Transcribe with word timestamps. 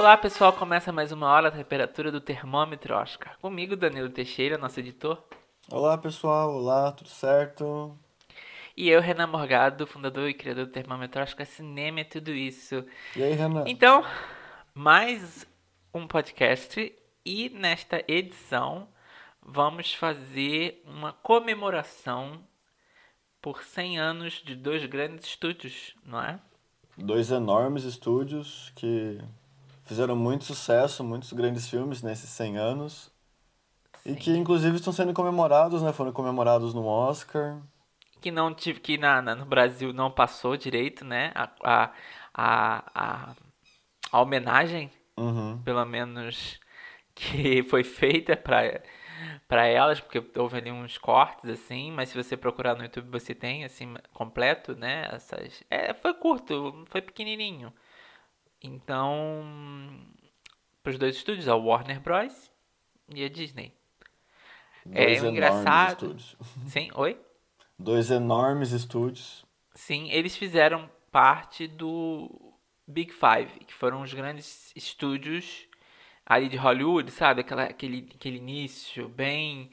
Olá 0.00 0.16
pessoal, 0.16 0.50
começa 0.50 0.90
mais 0.90 1.12
uma 1.12 1.28
hora 1.28 1.50
da 1.50 1.58
temperatura 1.58 2.10
do 2.10 2.22
termômetro 2.22 2.94
Oscar. 2.94 3.38
Comigo, 3.38 3.76
Danilo 3.76 4.08
Teixeira, 4.08 4.56
nosso 4.56 4.80
editor. 4.80 5.22
Olá 5.70 5.98
pessoal, 5.98 6.54
olá, 6.54 6.90
tudo 6.90 7.10
certo? 7.10 7.94
E 8.74 8.88
eu, 8.88 9.02
Renan 9.02 9.26
Morgado, 9.26 9.86
fundador 9.86 10.26
e 10.26 10.32
criador 10.32 10.64
do 10.64 10.72
termômetro 10.72 11.20
Oscar 11.20 11.44
Cinema 11.44 12.00
e 12.00 12.04
tudo 12.06 12.30
isso. 12.30 12.82
E 13.14 13.22
aí, 13.22 13.34
Renan? 13.34 13.64
Então, 13.66 14.02
mais 14.72 15.46
um 15.92 16.06
podcast 16.06 16.96
e 17.22 17.50
nesta 17.50 18.02
edição 18.08 18.88
vamos 19.42 19.92
fazer 19.92 20.82
uma 20.86 21.12
comemoração 21.12 22.42
por 23.42 23.62
100 23.62 23.98
anos 23.98 24.42
de 24.42 24.56
dois 24.56 24.82
grandes 24.86 25.26
estúdios, 25.26 25.94
não 26.02 26.22
é? 26.22 26.40
Dois 26.96 27.30
enormes 27.30 27.84
estúdios 27.84 28.72
que 28.74 29.20
fizeram 29.90 30.14
muito 30.14 30.44
sucesso, 30.44 31.02
muitos 31.02 31.32
grandes 31.32 31.68
filmes 31.68 32.00
nesses 32.00 32.30
100 32.30 32.58
anos. 32.58 33.10
Sim. 34.04 34.12
E 34.12 34.14
que 34.14 34.30
inclusive 34.30 34.76
estão 34.76 34.92
sendo 34.92 35.12
comemorados, 35.12 35.82
né? 35.82 35.92
Foram 35.92 36.12
comemorados 36.12 36.72
no 36.72 36.86
Oscar. 36.86 37.60
Que 38.20 38.30
não 38.30 38.54
tive 38.54 38.78
que 38.78 38.96
na, 38.96 39.20
na, 39.20 39.34
no 39.34 39.44
Brasil 39.44 39.92
não 39.92 40.08
passou 40.08 40.56
direito, 40.56 41.04
né? 41.04 41.32
A, 41.34 41.50
a, 41.64 41.92
a, 42.32 43.34
a, 44.12 44.20
homenagem, 44.22 44.92
uhum. 45.16 45.60
pelo 45.64 45.84
menos, 45.84 46.60
que 47.12 47.64
foi 47.64 47.82
feita 47.82 48.36
para 48.36 48.80
para 49.46 49.66
elas, 49.66 50.00
porque 50.00 50.22
houve 50.38 50.56
ali 50.56 50.70
uns 50.70 50.96
cortes 50.96 51.50
assim, 51.50 51.90
mas 51.92 52.08
se 52.08 52.16
você 52.16 52.38
procurar 52.38 52.74
no 52.74 52.84
YouTube 52.84 53.10
você 53.10 53.34
tem 53.34 53.64
assim 53.64 53.94
completo, 54.14 54.74
né? 54.76 55.08
Essas 55.12 55.62
é, 55.68 55.92
foi 55.92 56.14
curto, 56.14 56.86
foi 56.88 57.02
pequenininho. 57.02 57.70
Então, 58.62 59.42
para 60.82 60.90
os 60.90 60.98
dois 60.98 61.16
estúdios, 61.16 61.48
a 61.48 61.56
Warner 61.56 62.00
Bros 62.00 62.50
e 63.14 63.24
a 63.24 63.28
Disney. 63.28 63.74
Dois 64.84 65.24
é 65.24 65.28
engraçado. 65.28 66.06
Estúdios. 66.06 66.36
Sim, 66.68 66.90
oi. 66.94 67.18
Dois 67.78 68.10
enormes 68.10 68.72
estúdios. 68.72 69.44
Sim, 69.74 70.10
eles 70.10 70.36
fizeram 70.36 70.90
parte 71.10 71.66
do 71.66 72.54
Big 72.86 73.12
Five, 73.12 73.64
que 73.64 73.72
foram 73.72 74.02
os 74.02 74.12
grandes 74.12 74.72
estúdios 74.76 75.66
ali 76.26 76.48
de 76.48 76.56
Hollywood, 76.56 77.10
sabe? 77.10 77.40
Aquela, 77.40 77.64
aquele, 77.64 78.08
aquele 78.14 78.36
início 78.36 79.08
bem. 79.08 79.70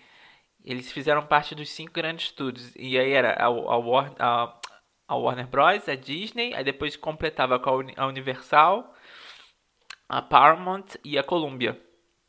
Eles 0.64 0.92
fizeram 0.92 1.26
parte 1.26 1.54
dos 1.54 1.70
cinco 1.70 1.94
grandes 1.94 2.26
estúdios. 2.26 2.74
E 2.76 2.98
aí 2.98 3.12
era 3.12 3.34
a, 3.34 3.46
a, 3.46 3.78
War, 3.78 4.14
a, 4.20 4.57
a 5.08 5.16
Warner 5.16 5.48
Bros., 5.48 5.88
a 5.88 5.96
Disney, 5.96 6.54
aí 6.54 6.64
depois 6.64 6.96
completava 6.96 7.60
com 7.60 7.86
a 7.96 8.08
Universal, 8.08 8.94
a 10.08 10.22
Paramount 10.22 10.96
e 11.04 11.18
a 11.18 11.24
Columbia. 11.24 11.82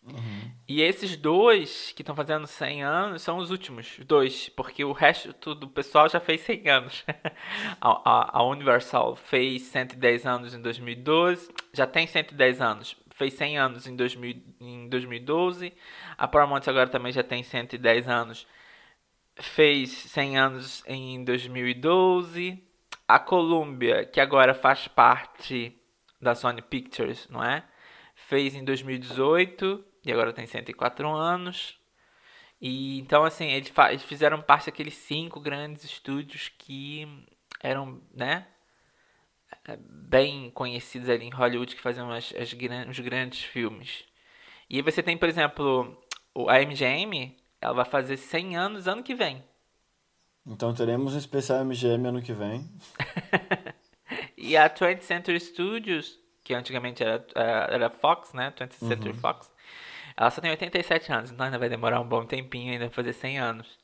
Uhum. 0.03 0.51
E 0.67 0.81
esses 0.81 1.17
dois 1.17 1.93
que 1.95 2.03
estão 2.03 2.15
fazendo 2.15 2.47
100 2.47 2.83
anos 2.83 3.23
são 3.23 3.39
os 3.39 3.51
últimos 3.51 3.99
dois, 4.07 4.49
porque 4.51 4.85
o 4.85 4.93
resto 4.93 5.55
do 5.55 5.69
pessoal 5.69 6.09
já 6.09 6.21
fez 6.21 6.41
100 6.43 6.69
anos. 6.69 7.05
a, 7.81 8.11
a, 8.11 8.39
a, 8.39 8.43
Universal 8.45 9.17
fez 9.17 9.63
110 9.63 10.25
anos 10.27 10.55
em 10.55 10.63
2012, 10.63 11.51
já 11.75 11.87
tem 11.87 12.07
110 12.07 12.61
anos 12.61 12.97
fez 13.19 13.35
100 13.35 13.59
anos 13.59 13.87
em, 13.87 13.97
2000, 13.97 14.37
em 14.61 14.89
2012. 14.89 15.75
A 16.17 16.29
Paramount 16.29 16.63
agora 16.69 16.89
também 16.89 17.13
já 17.13 17.25
tem 17.25 17.43
110 17.43 18.09
anos. 18.09 18.47
Fez 19.35 19.91
100 19.91 20.39
anos 20.39 20.85
em 20.87 21.25
2012. 21.25 22.63
A 23.09 23.19
Columbia, 23.19 24.05
que 24.05 24.21
agora 24.21 24.53
faz 24.55 24.87
parte 24.87 25.75
da 26.21 26.35
Sony 26.35 26.61
Pictures, 26.61 27.27
não 27.29 27.43
é? 27.43 27.65
Fez 28.15 28.55
em 28.55 28.63
2018 28.63 29.85
e 30.05 30.13
agora 30.13 30.33
tem 30.33 30.47
104 30.47 31.09
anos. 31.09 31.79
E 32.61 32.99
então 32.99 33.25
assim, 33.25 33.47
eles, 33.47 33.73
eles 33.89 34.03
fizeram 34.03 34.43
parte 34.43 34.67
daqueles 34.67 34.95
cinco 34.95 35.41
grandes 35.41 35.85
estúdios 35.85 36.49
que 36.59 37.09
eram, 37.63 38.03
né, 38.15 38.47
bem 39.79 40.51
conhecidos 40.51 41.09
ali 41.09 41.27
em 41.27 41.31
Hollywood 41.31 41.75
que 41.75 41.83
faziam 41.83 42.11
as, 42.11 42.33
as, 42.35 42.53
os 42.53 42.99
grandes 43.01 43.43
filmes. 43.43 44.05
E 44.69 44.83
você 44.83 45.03
tem, 45.03 45.17
por 45.17 45.29
exemplo, 45.29 45.97
a 46.49 46.61
MGM, 46.61 47.37
ela 47.61 47.75
vai 47.75 47.85
fazer 47.85 48.17
100 48.17 48.57
anos 48.57 48.89
ano 48.89 49.03
que 49.03 49.15
vem. 49.15 49.43
Então 50.49 50.73
teremos 50.73 51.15
um 51.15 51.19
especial 51.19 51.65
MGM 51.65 52.09
ano 52.09 52.23
que 52.23 52.33
vem. 52.33 52.67
e 54.37 54.57
a 54.57 54.69
20th 54.69 55.03
Century 55.03 55.39
Studios, 55.39 56.19
que 56.43 56.55
antigamente 56.55 57.03
era, 57.03 57.25
era 57.35 57.91
Fox, 57.91 58.33
né? 58.33 58.51
20th 58.59 58.73
Century 58.73 59.11
uhum. 59.11 59.19
Fox. 59.19 59.53
Ela 60.17 60.31
só 60.31 60.41
tem 60.41 60.51
87 60.51 61.13
anos, 61.13 61.31
então 61.31 61.47
ainda 61.47 61.59
vai 61.59 61.69
demorar 61.69 62.01
um 62.01 62.09
bom 62.09 62.25
tempinho 62.25 62.73
ainda 62.73 62.91
fazer 62.91 63.13
100 63.13 63.39
anos. 63.39 63.79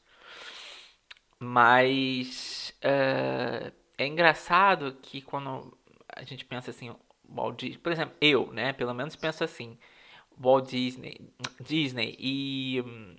Mas... 1.39 2.73
Uh, 2.83 3.85
é 3.97 4.07
engraçado 4.07 4.97
que 5.01 5.21
quando 5.21 5.77
a 6.09 6.23
gente 6.25 6.45
pensa 6.45 6.71
assim, 6.71 6.95
Walt 7.29 7.59
Disney, 7.59 7.79
por 7.79 7.93
exemplo, 7.93 8.17
eu, 8.21 8.53
né, 8.53 8.73
pelo 8.73 8.95
menos 8.95 9.17
penso 9.17 9.45
assim, 9.45 9.79
Walt 10.39 10.69
Disney, 10.69 11.21
Disney 11.61 12.17
e 12.19 12.83
hum, 12.85 13.17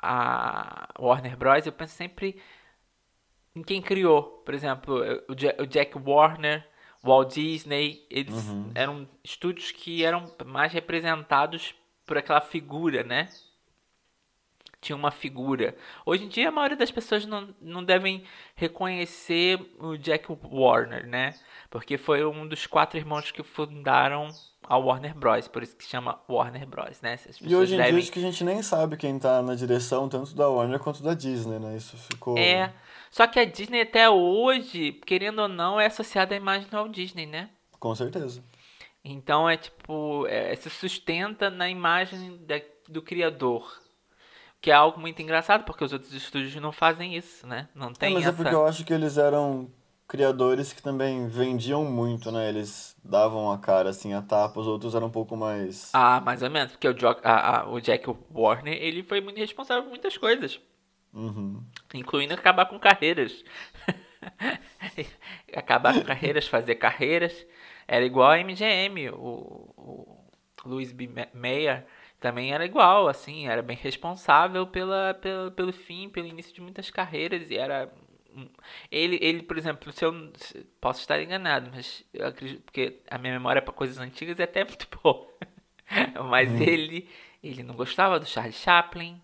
a 0.00 0.88
Warner 0.98 1.36
Bros, 1.36 1.66
eu 1.66 1.72
penso 1.72 1.94
sempre 1.94 2.40
em 3.58 3.62
quem 3.62 3.82
criou, 3.82 4.22
por 4.44 4.54
exemplo, 4.54 5.02
o 5.28 5.66
Jack 5.66 5.98
Warner, 5.98 6.66
Walt 7.02 7.34
Disney, 7.34 8.06
eles 8.08 8.48
uhum. 8.48 8.70
eram 8.74 9.08
estúdios 9.22 9.70
que 9.70 10.04
eram 10.04 10.24
mais 10.46 10.72
representados 10.72 11.74
por 12.06 12.16
aquela 12.16 12.40
figura, 12.40 13.02
né? 13.02 13.28
Tinha 14.80 14.96
uma 14.96 15.10
figura. 15.10 15.76
Hoje 16.06 16.24
em 16.24 16.28
dia 16.28 16.48
a 16.48 16.52
maioria 16.52 16.76
das 16.76 16.90
pessoas 16.90 17.26
não, 17.26 17.54
não 17.60 17.84
devem 17.84 18.24
reconhecer 18.54 19.58
o 19.78 19.96
Jack 19.96 20.26
Warner, 20.44 21.06
né? 21.06 21.34
Porque 21.70 21.98
foi 21.98 22.24
um 22.24 22.46
dos 22.46 22.66
quatro 22.66 22.98
irmãos 22.98 23.30
que 23.30 23.42
fundaram 23.42 24.28
a 24.62 24.76
Warner 24.76 25.14
Bros. 25.14 25.48
Por 25.48 25.62
isso 25.62 25.76
que 25.76 25.84
chama 25.84 26.20
Warner 26.28 26.66
Bros, 26.66 27.00
né? 27.00 27.18
E 27.40 27.54
hoje 27.54 27.74
em 27.74 27.78
devem... 27.78 27.92
dia 27.92 28.02
acho 28.02 28.12
que 28.12 28.18
a 28.18 28.22
gente 28.22 28.44
nem 28.44 28.62
sabe 28.62 28.96
quem 28.96 29.18
tá 29.18 29.42
na 29.42 29.54
direção 29.54 30.08
tanto 30.08 30.34
da 30.34 30.48
Warner 30.48 30.78
quanto 30.78 31.02
da 31.02 31.14
Disney, 31.14 31.58
né? 31.58 31.76
Isso 31.76 31.96
ficou... 31.96 32.38
É, 32.38 32.72
só 33.10 33.26
que 33.26 33.40
a 33.40 33.44
Disney 33.44 33.80
até 33.80 34.08
hoje, 34.08 34.92
querendo 34.92 35.40
ou 35.40 35.48
não, 35.48 35.80
é 35.80 35.86
associada 35.86 36.34
à 36.34 36.36
imagem 36.36 36.68
do 36.68 36.76
Walt 36.76 36.92
Disney, 36.92 37.26
né? 37.26 37.50
Com 37.78 37.94
certeza. 37.94 38.44
Então 39.04 39.48
é 39.48 39.56
tipo, 39.56 40.26
é, 40.26 40.54
se 40.54 40.68
sustenta 40.68 41.48
na 41.48 41.68
imagem 41.68 42.36
da, 42.44 42.60
do 42.88 43.00
criador, 43.00 43.80
que 44.60 44.70
é 44.70 44.74
algo 44.74 45.00
muito 45.00 45.20
engraçado, 45.22 45.64
porque 45.64 45.84
os 45.84 45.92
outros 45.92 46.12
estúdios 46.12 46.54
não 46.56 46.72
fazem 46.72 47.16
isso, 47.16 47.46
né? 47.46 47.68
Não 47.74 47.92
tem 47.92 48.10
é, 48.10 48.14
mas 48.14 48.22
essa... 48.24 48.32
é 48.32 48.36
porque 48.36 48.54
eu 48.54 48.66
acho 48.66 48.84
que 48.84 48.92
eles 48.92 49.16
eram 49.16 49.70
criadores 50.08 50.72
que 50.72 50.82
também 50.82 51.28
vendiam 51.28 51.84
muito, 51.84 52.32
né? 52.32 52.48
Eles 52.48 52.96
davam 53.04 53.52
a 53.52 53.58
cara, 53.58 53.90
assim, 53.90 54.14
a 54.14 54.22
tapa. 54.22 54.58
Os 54.58 54.66
outros 54.66 54.94
eram 54.94 55.08
um 55.08 55.10
pouco 55.10 55.36
mais... 55.36 55.90
Ah, 55.92 56.20
mais 56.20 56.42
ou 56.42 56.50
menos. 56.50 56.72
Porque 56.72 56.88
o, 56.88 56.94
jo 56.94 57.08
a, 57.22 57.60
a, 57.60 57.68
o 57.68 57.80
Jack 57.80 58.06
Warner, 58.32 58.74
ele 58.82 59.02
foi 59.02 59.20
muito 59.20 59.36
responsável 59.36 59.84
por 59.84 59.90
muitas 59.90 60.16
coisas. 60.16 60.58
Uhum. 61.12 61.62
Incluindo 61.94 62.34
acabar 62.34 62.66
com 62.66 62.78
carreiras. 62.78 63.44
acabar 65.54 65.94
com 65.94 66.02
carreiras, 66.02 66.48
fazer 66.48 66.76
carreiras. 66.76 67.46
Era 67.86 68.04
igual 68.04 68.30
a 68.30 68.38
MGM. 68.38 69.10
O, 69.10 69.72
o 69.76 70.24
Louis 70.64 70.90
B. 70.90 71.08
Mayer 71.34 71.86
também 72.20 72.52
era 72.52 72.64
igual, 72.64 73.08
assim, 73.08 73.46
era 73.46 73.62
bem 73.62 73.76
responsável 73.76 74.66
pela, 74.66 75.14
pela, 75.14 75.50
pelo 75.50 75.72
fim, 75.72 76.08
pelo 76.08 76.26
início 76.26 76.54
de 76.54 76.60
muitas 76.60 76.90
carreiras 76.90 77.50
e 77.50 77.56
era 77.56 77.92
ele, 78.90 79.18
ele, 79.20 79.42
por 79.42 79.58
exemplo, 79.58 79.92
se 79.92 80.04
eu 80.04 80.32
posso 80.80 81.00
estar 81.00 81.20
enganado, 81.20 81.70
mas 81.74 82.04
eu 82.12 82.26
acredito 82.26 82.62
porque 82.62 83.00
a 83.10 83.18
minha 83.18 83.32
memória 83.32 83.62
para 83.62 83.72
coisas 83.72 83.98
antigas 83.98 84.38
é 84.38 84.44
até 84.44 84.62
muito 84.64 84.86
boa. 85.02 85.28
mas 86.28 86.50
uhum. 86.50 86.62
ele, 86.62 87.08
ele 87.42 87.62
não 87.62 87.74
gostava 87.74 88.20
do 88.20 88.26
Charlie 88.26 88.52
Chaplin. 88.52 89.20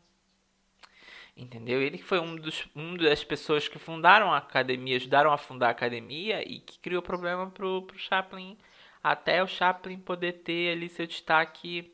Entendeu? 1.36 1.82
Ele 1.82 1.98
foi 1.98 2.20
um 2.20 2.36
dos 2.36 2.68
um 2.76 2.96
das 2.96 3.24
pessoas 3.24 3.66
que 3.66 3.78
fundaram 3.78 4.32
a 4.32 4.38
academia, 4.38 4.96
ajudaram 4.96 5.32
a 5.32 5.38
fundar 5.38 5.68
a 5.68 5.72
academia 5.72 6.48
e 6.48 6.60
que 6.60 6.78
criou 6.78 7.02
problema 7.02 7.50
pro, 7.50 7.82
pro 7.82 7.98
Chaplin 7.98 8.56
até 9.02 9.42
o 9.42 9.46
Chaplin 9.48 9.98
poder 9.98 10.44
ter 10.44 10.72
ali 10.72 10.88
seu 10.88 11.06
destaque 11.08 11.92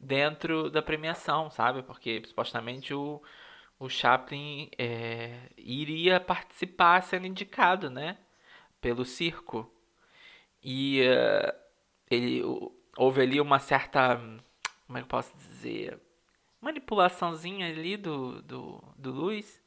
dentro 0.00 0.70
da 0.70 0.80
premiação, 0.80 1.50
sabe? 1.50 1.82
Porque 1.82 2.22
supostamente 2.26 2.94
o, 2.94 3.22
o 3.78 3.88
Chaplin 3.88 4.70
é, 4.78 5.50
iria 5.56 6.18
participar 6.18 7.02
sendo 7.02 7.26
indicado, 7.26 7.90
né? 7.90 8.16
Pelo 8.80 9.04
circo. 9.04 9.70
E 10.62 11.02
uh, 11.02 11.52
ele 12.10 12.42
houve 12.96 13.22
ali 13.22 13.40
uma 13.40 13.58
certa. 13.58 14.16
Como 14.86 14.98
é 14.98 15.00
que 15.00 15.04
eu 15.04 15.08
posso 15.08 15.36
dizer? 15.36 16.00
Manipulaçãozinha 16.60 17.66
ali 17.68 17.96
do, 17.96 18.42
do, 18.42 18.82
do 18.96 19.12
Luiz. 19.12 19.60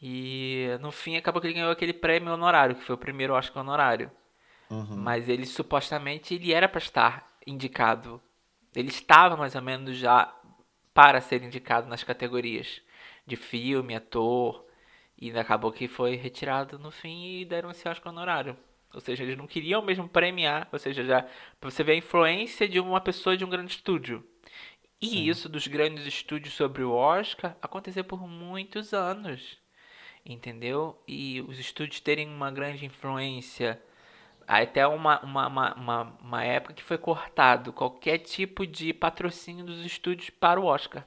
E 0.00 0.68
no 0.80 0.92
fim 0.92 1.16
acabou 1.16 1.40
que 1.40 1.48
ele 1.48 1.54
ganhou 1.54 1.72
aquele 1.72 1.92
prêmio 1.92 2.32
honorário, 2.32 2.76
que 2.76 2.84
foi 2.84 2.94
o 2.94 2.98
primeiro 2.98 3.34
Oscar 3.34 3.62
honorário. 3.62 4.10
Uhum. 4.70 4.96
Mas 4.96 5.28
ele 5.28 5.44
supostamente 5.44 6.34
ele 6.34 6.52
era 6.52 6.68
para 6.68 6.78
estar 6.78 7.26
indicado. 7.46 8.22
Ele 8.78 8.90
estava 8.90 9.36
mais 9.36 9.56
ou 9.56 9.62
menos 9.62 9.96
já 9.96 10.32
para 10.94 11.20
ser 11.20 11.42
indicado 11.42 11.88
nas 11.88 12.04
categorias 12.04 12.80
de 13.26 13.34
filme, 13.34 13.96
ator, 13.96 14.64
e 15.20 15.36
acabou 15.36 15.72
que 15.72 15.88
foi 15.88 16.14
retirado 16.14 16.78
no 16.78 16.92
fim 16.92 17.40
e 17.40 17.44
deram 17.44 17.72
esse 17.72 17.88
Oscar 17.88 18.12
honorário. 18.12 18.56
Ou 18.94 19.00
seja, 19.00 19.24
eles 19.24 19.36
não 19.36 19.48
queriam 19.48 19.82
mesmo 19.82 20.08
premiar, 20.08 20.68
ou 20.70 20.78
seja, 20.78 21.04
já 21.04 21.26
você 21.60 21.82
ver 21.82 21.92
a 21.92 21.96
influência 21.96 22.68
de 22.68 22.78
uma 22.78 23.00
pessoa 23.00 23.36
de 23.36 23.44
um 23.44 23.50
grande 23.50 23.72
estúdio. 23.72 24.24
E 25.02 25.08
Sim. 25.08 25.24
isso 25.24 25.48
dos 25.48 25.66
grandes 25.66 26.06
estúdios 26.06 26.54
sobre 26.54 26.84
o 26.84 26.92
Oscar 26.92 27.56
aconteceu 27.60 28.04
por 28.04 28.28
muitos 28.28 28.94
anos. 28.94 29.58
Entendeu? 30.24 31.02
E 31.06 31.40
os 31.48 31.58
estúdios 31.58 31.98
terem 32.00 32.28
uma 32.28 32.52
grande 32.52 32.86
influência. 32.86 33.82
Até 34.48 34.86
uma, 34.86 35.20
uma, 35.20 35.46
uma, 35.46 35.74
uma, 35.74 36.02
uma 36.20 36.44
época 36.44 36.74
que 36.74 36.82
foi 36.82 36.98
cortado 36.98 37.72
qualquer 37.72 38.18
tipo 38.18 38.66
de 38.66 38.92
patrocínio 38.92 39.64
dos 39.64 39.84
estúdios 39.84 40.30
para 40.30 40.58
o 40.58 40.64
Oscar 40.64 41.06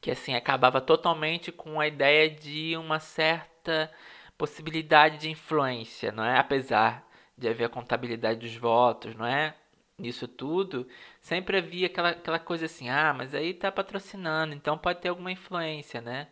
que 0.00 0.10
assim 0.10 0.34
acabava 0.34 0.80
totalmente 0.80 1.50
com 1.50 1.80
a 1.80 1.86
ideia 1.86 2.30
de 2.30 2.76
uma 2.76 3.00
certa 3.00 3.90
possibilidade 4.36 5.18
de 5.18 5.30
influência, 5.30 6.12
não 6.12 6.24
é? 6.24 6.38
Apesar 6.38 7.06
de 7.36 7.48
haver 7.48 7.64
a 7.64 7.68
contabilidade 7.68 8.40
dos 8.40 8.56
votos, 8.56 9.14
não 9.14 9.26
é? 9.26 9.54
Nisso 9.98 10.28
tudo, 10.28 10.86
sempre 11.20 11.58
havia 11.58 11.86
aquela, 11.86 12.10
aquela 12.10 12.38
coisa 12.38 12.66
assim, 12.66 12.88
ah, 12.88 13.12
mas 13.12 13.34
aí 13.34 13.52
tá 13.52 13.70
patrocinando, 13.72 14.54
então 14.54 14.78
pode 14.78 15.00
ter 15.00 15.08
alguma 15.08 15.32
influência, 15.32 16.00
né? 16.00 16.28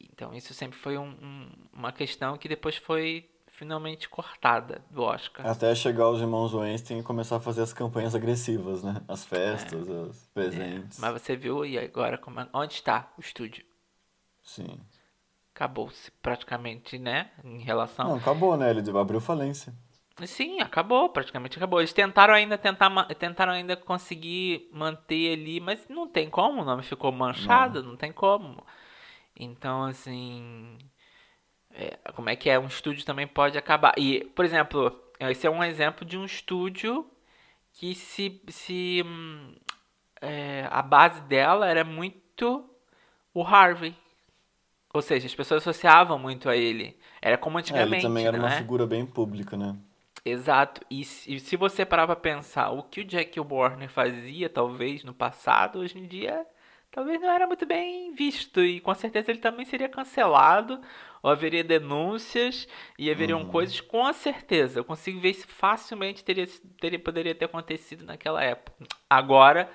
Então 0.00 0.34
isso 0.34 0.52
sempre 0.54 0.78
foi 0.78 0.98
um, 0.98 1.08
um, 1.22 1.50
uma 1.72 1.92
questão 1.92 2.36
que 2.36 2.48
depois 2.48 2.76
foi 2.76 3.28
finalmente 3.58 4.08
cortada 4.08 4.80
do 4.88 5.02
Oscar. 5.02 5.44
Até 5.44 5.74
chegar 5.74 6.08
os 6.08 6.20
irmãos 6.20 6.54
Weinstein 6.54 7.00
e 7.00 7.02
começar 7.02 7.36
a 7.36 7.40
fazer 7.40 7.62
as 7.62 7.72
campanhas 7.72 8.14
agressivas, 8.14 8.84
né? 8.84 9.02
As 9.08 9.24
festas, 9.24 9.88
é. 9.88 9.92
os 9.92 10.26
presentes. 10.32 10.98
É. 10.98 11.02
Mas 11.02 11.20
você 11.20 11.34
viu 11.34 11.66
e 11.66 11.76
agora 11.76 12.16
como, 12.16 12.38
é, 12.38 12.48
onde 12.52 12.74
está 12.74 13.12
o 13.18 13.20
estúdio? 13.20 13.64
Sim. 14.44 14.78
Acabou-se 15.52 16.08
praticamente, 16.22 17.00
né? 17.00 17.32
Em 17.42 17.58
relação. 17.58 18.10
Não, 18.10 18.16
acabou, 18.16 18.56
né? 18.56 18.70
Ele 18.70 18.96
abriu 18.96 19.20
falência. 19.20 19.74
Sim, 20.24 20.60
acabou, 20.60 21.08
praticamente 21.08 21.58
acabou. 21.58 21.80
Eles 21.80 21.92
tentaram 21.92 22.34
ainda 22.34 22.56
tentar, 22.56 22.90
tentaram 23.16 23.52
ainda 23.52 23.76
conseguir 23.76 24.68
manter 24.72 25.32
ali, 25.32 25.58
mas 25.58 25.84
não 25.88 26.06
tem 26.06 26.30
como, 26.30 26.62
o 26.62 26.64
nome 26.64 26.84
ficou 26.84 27.10
manchado, 27.10 27.82
não, 27.82 27.90
não 27.90 27.96
tem 27.96 28.12
como. 28.12 28.64
Então, 29.36 29.84
assim, 29.84 30.76
é, 31.74 31.96
como 32.12 32.30
é 32.30 32.36
que 32.36 32.50
é 32.50 32.58
um 32.58 32.66
estúdio 32.66 33.04
também 33.04 33.26
pode 33.26 33.56
acabar. 33.56 33.94
E, 33.96 34.24
por 34.34 34.44
exemplo, 34.44 35.00
esse 35.20 35.46
é 35.46 35.50
um 35.50 35.62
exemplo 35.62 36.04
de 36.04 36.16
um 36.16 36.24
estúdio 36.24 37.06
que 37.72 37.94
se, 37.94 38.40
se 38.48 39.02
hum, 39.06 39.54
é, 40.20 40.66
a 40.70 40.82
base 40.82 41.20
dela 41.22 41.68
era 41.68 41.84
muito 41.84 42.68
o 43.32 43.42
Harvey. 43.42 43.94
Ou 44.92 45.02
seja, 45.02 45.26
as 45.26 45.34
pessoas 45.34 45.62
associavam 45.62 46.18
muito 46.18 46.48
a 46.48 46.56
ele. 46.56 46.98
Era 47.20 47.36
como 47.36 47.58
antigamente. 47.58 47.94
É, 47.94 47.98
ele 47.98 48.02
também 48.02 48.26
era 48.26 48.38
uma 48.38 48.52
é? 48.52 48.56
figura 48.56 48.86
bem 48.86 49.04
pública, 49.04 49.56
né? 49.56 49.76
Exato. 50.24 50.80
E 50.90 51.04
se, 51.04 51.34
e 51.34 51.40
se 51.40 51.56
você 51.56 51.84
parar 51.84 52.06
pra 52.06 52.16
pensar 52.16 52.70
o 52.70 52.82
que 52.82 53.00
o 53.00 53.04
Jack 53.04 53.38
Warner 53.38 53.88
fazia, 53.88 54.48
talvez, 54.48 55.04
no 55.04 55.14
passado, 55.14 55.78
hoje 55.78 55.98
em 55.98 56.06
dia, 56.06 56.44
talvez 56.90 57.20
não 57.20 57.30
era 57.30 57.46
muito 57.46 57.66
bem 57.66 58.12
visto. 58.12 58.60
E 58.60 58.80
com 58.80 58.94
certeza 58.94 59.30
ele 59.30 59.40
também 59.40 59.64
seria 59.64 59.88
cancelado 59.88 60.80
ou 61.22 61.30
haveria 61.30 61.64
denúncias 61.64 62.68
e 62.98 63.10
haveriam 63.10 63.42
uhum. 63.42 63.48
coisas 63.48 63.80
com 63.80 64.12
certeza. 64.12 64.80
Eu 64.80 64.84
consigo 64.84 65.20
ver 65.20 65.34
se 65.34 65.46
facilmente 65.46 66.24
teria, 66.24 66.46
teria, 66.80 66.98
poderia 66.98 67.34
ter 67.34 67.46
acontecido 67.46 68.04
naquela 68.04 68.42
época. 68.42 68.72
Agora, 69.08 69.70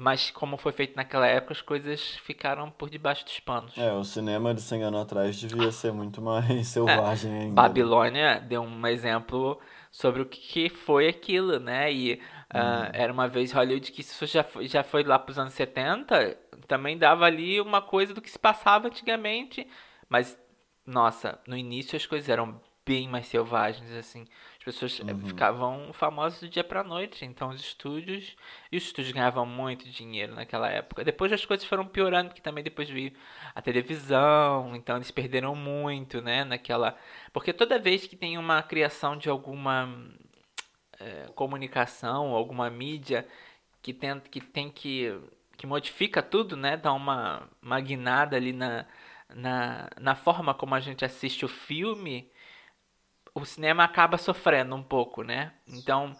mas 0.00 0.30
como 0.30 0.56
foi 0.56 0.70
feito 0.70 0.94
naquela 0.94 1.26
época, 1.26 1.52
as 1.52 1.60
coisas 1.60 2.16
ficaram 2.24 2.70
por 2.70 2.88
debaixo 2.88 3.24
dos 3.24 3.40
panos. 3.40 3.76
É, 3.76 3.92
o 3.92 4.04
cinema 4.04 4.54
de 4.54 4.62
100 4.62 4.84
anos 4.84 5.00
atrás 5.00 5.36
devia 5.36 5.72
ser 5.72 5.92
muito 5.92 6.22
mais 6.22 6.68
selvagem 6.68 7.32
é, 7.32 7.40
ainda. 7.40 7.54
Babilônia 7.54 8.40
deu 8.40 8.62
um 8.62 8.86
exemplo 8.86 9.58
sobre 9.90 10.22
o 10.22 10.26
que 10.26 10.68
foi 10.68 11.08
aquilo, 11.08 11.58
né? 11.58 11.92
E 11.92 12.14
uh, 12.14 12.90
era 12.92 13.12
uma 13.12 13.26
vez 13.26 13.50
Hollywood 13.50 13.90
que 13.90 14.02
isso 14.02 14.24
já 14.24 14.44
foi, 14.44 14.68
já 14.68 14.84
foi 14.84 15.02
lá 15.02 15.18
para 15.18 15.32
os 15.32 15.38
anos 15.38 15.54
70, 15.54 16.36
também 16.68 16.96
dava 16.96 17.24
ali 17.24 17.60
uma 17.60 17.82
coisa 17.82 18.14
do 18.14 18.20
que 18.20 18.30
se 18.30 18.38
passava 18.38 18.86
antigamente, 18.86 19.66
mas 20.08 20.38
nossa, 20.88 21.38
no 21.46 21.56
início 21.56 21.96
as 21.96 22.06
coisas 22.06 22.28
eram 22.30 22.58
bem 22.86 23.06
mais 23.06 23.26
selvagens, 23.26 23.92
assim. 23.92 24.24
As 24.58 24.64
pessoas 24.64 24.98
eh, 25.00 25.12
uhum. 25.12 25.26
ficavam 25.26 25.92
famosas 25.92 26.40
do 26.40 26.48
dia 26.48 26.64
pra 26.64 26.82
noite. 26.82 27.26
Então 27.26 27.50
os 27.50 27.60
estúdios. 27.60 28.34
E 28.72 28.78
os 28.78 28.84
estúdios 28.84 29.12
ganhavam 29.12 29.44
muito 29.44 29.88
dinheiro 29.90 30.34
naquela 30.34 30.70
época. 30.70 31.04
Depois 31.04 31.30
as 31.30 31.44
coisas 31.44 31.66
foram 31.66 31.86
piorando, 31.86 32.30
porque 32.30 32.40
também 32.40 32.64
depois 32.64 32.88
veio 32.88 33.12
a 33.54 33.60
televisão. 33.60 34.74
Então 34.74 34.96
eles 34.96 35.10
perderam 35.10 35.54
muito, 35.54 36.22
né? 36.22 36.44
Naquela. 36.44 36.96
Porque 37.34 37.52
toda 37.52 37.78
vez 37.78 38.06
que 38.06 38.16
tem 38.16 38.38
uma 38.38 38.62
criação 38.62 39.16
de 39.16 39.28
alguma 39.28 39.86
é, 40.98 41.26
comunicação, 41.34 42.34
alguma 42.34 42.70
mídia 42.70 43.28
que 43.82 43.92
tem 43.92 44.20
que, 44.20 44.40
tem 44.40 44.70
que, 44.70 45.14
que 45.58 45.66
modifica 45.66 46.22
tudo, 46.22 46.56
né? 46.56 46.78
Dá 46.78 46.92
uma, 46.94 47.48
guinada 47.80 48.36
ali 48.36 48.52
na 48.52 48.86
na, 49.34 49.88
na 50.00 50.14
forma 50.14 50.54
como 50.54 50.74
a 50.74 50.80
gente 50.80 51.04
assiste 51.04 51.44
o 51.44 51.48
filme, 51.48 52.30
o 53.34 53.44
cinema 53.44 53.84
acaba 53.84 54.18
sofrendo 54.18 54.74
um 54.74 54.82
pouco, 54.82 55.22
né? 55.22 55.52
Então, 55.66 56.16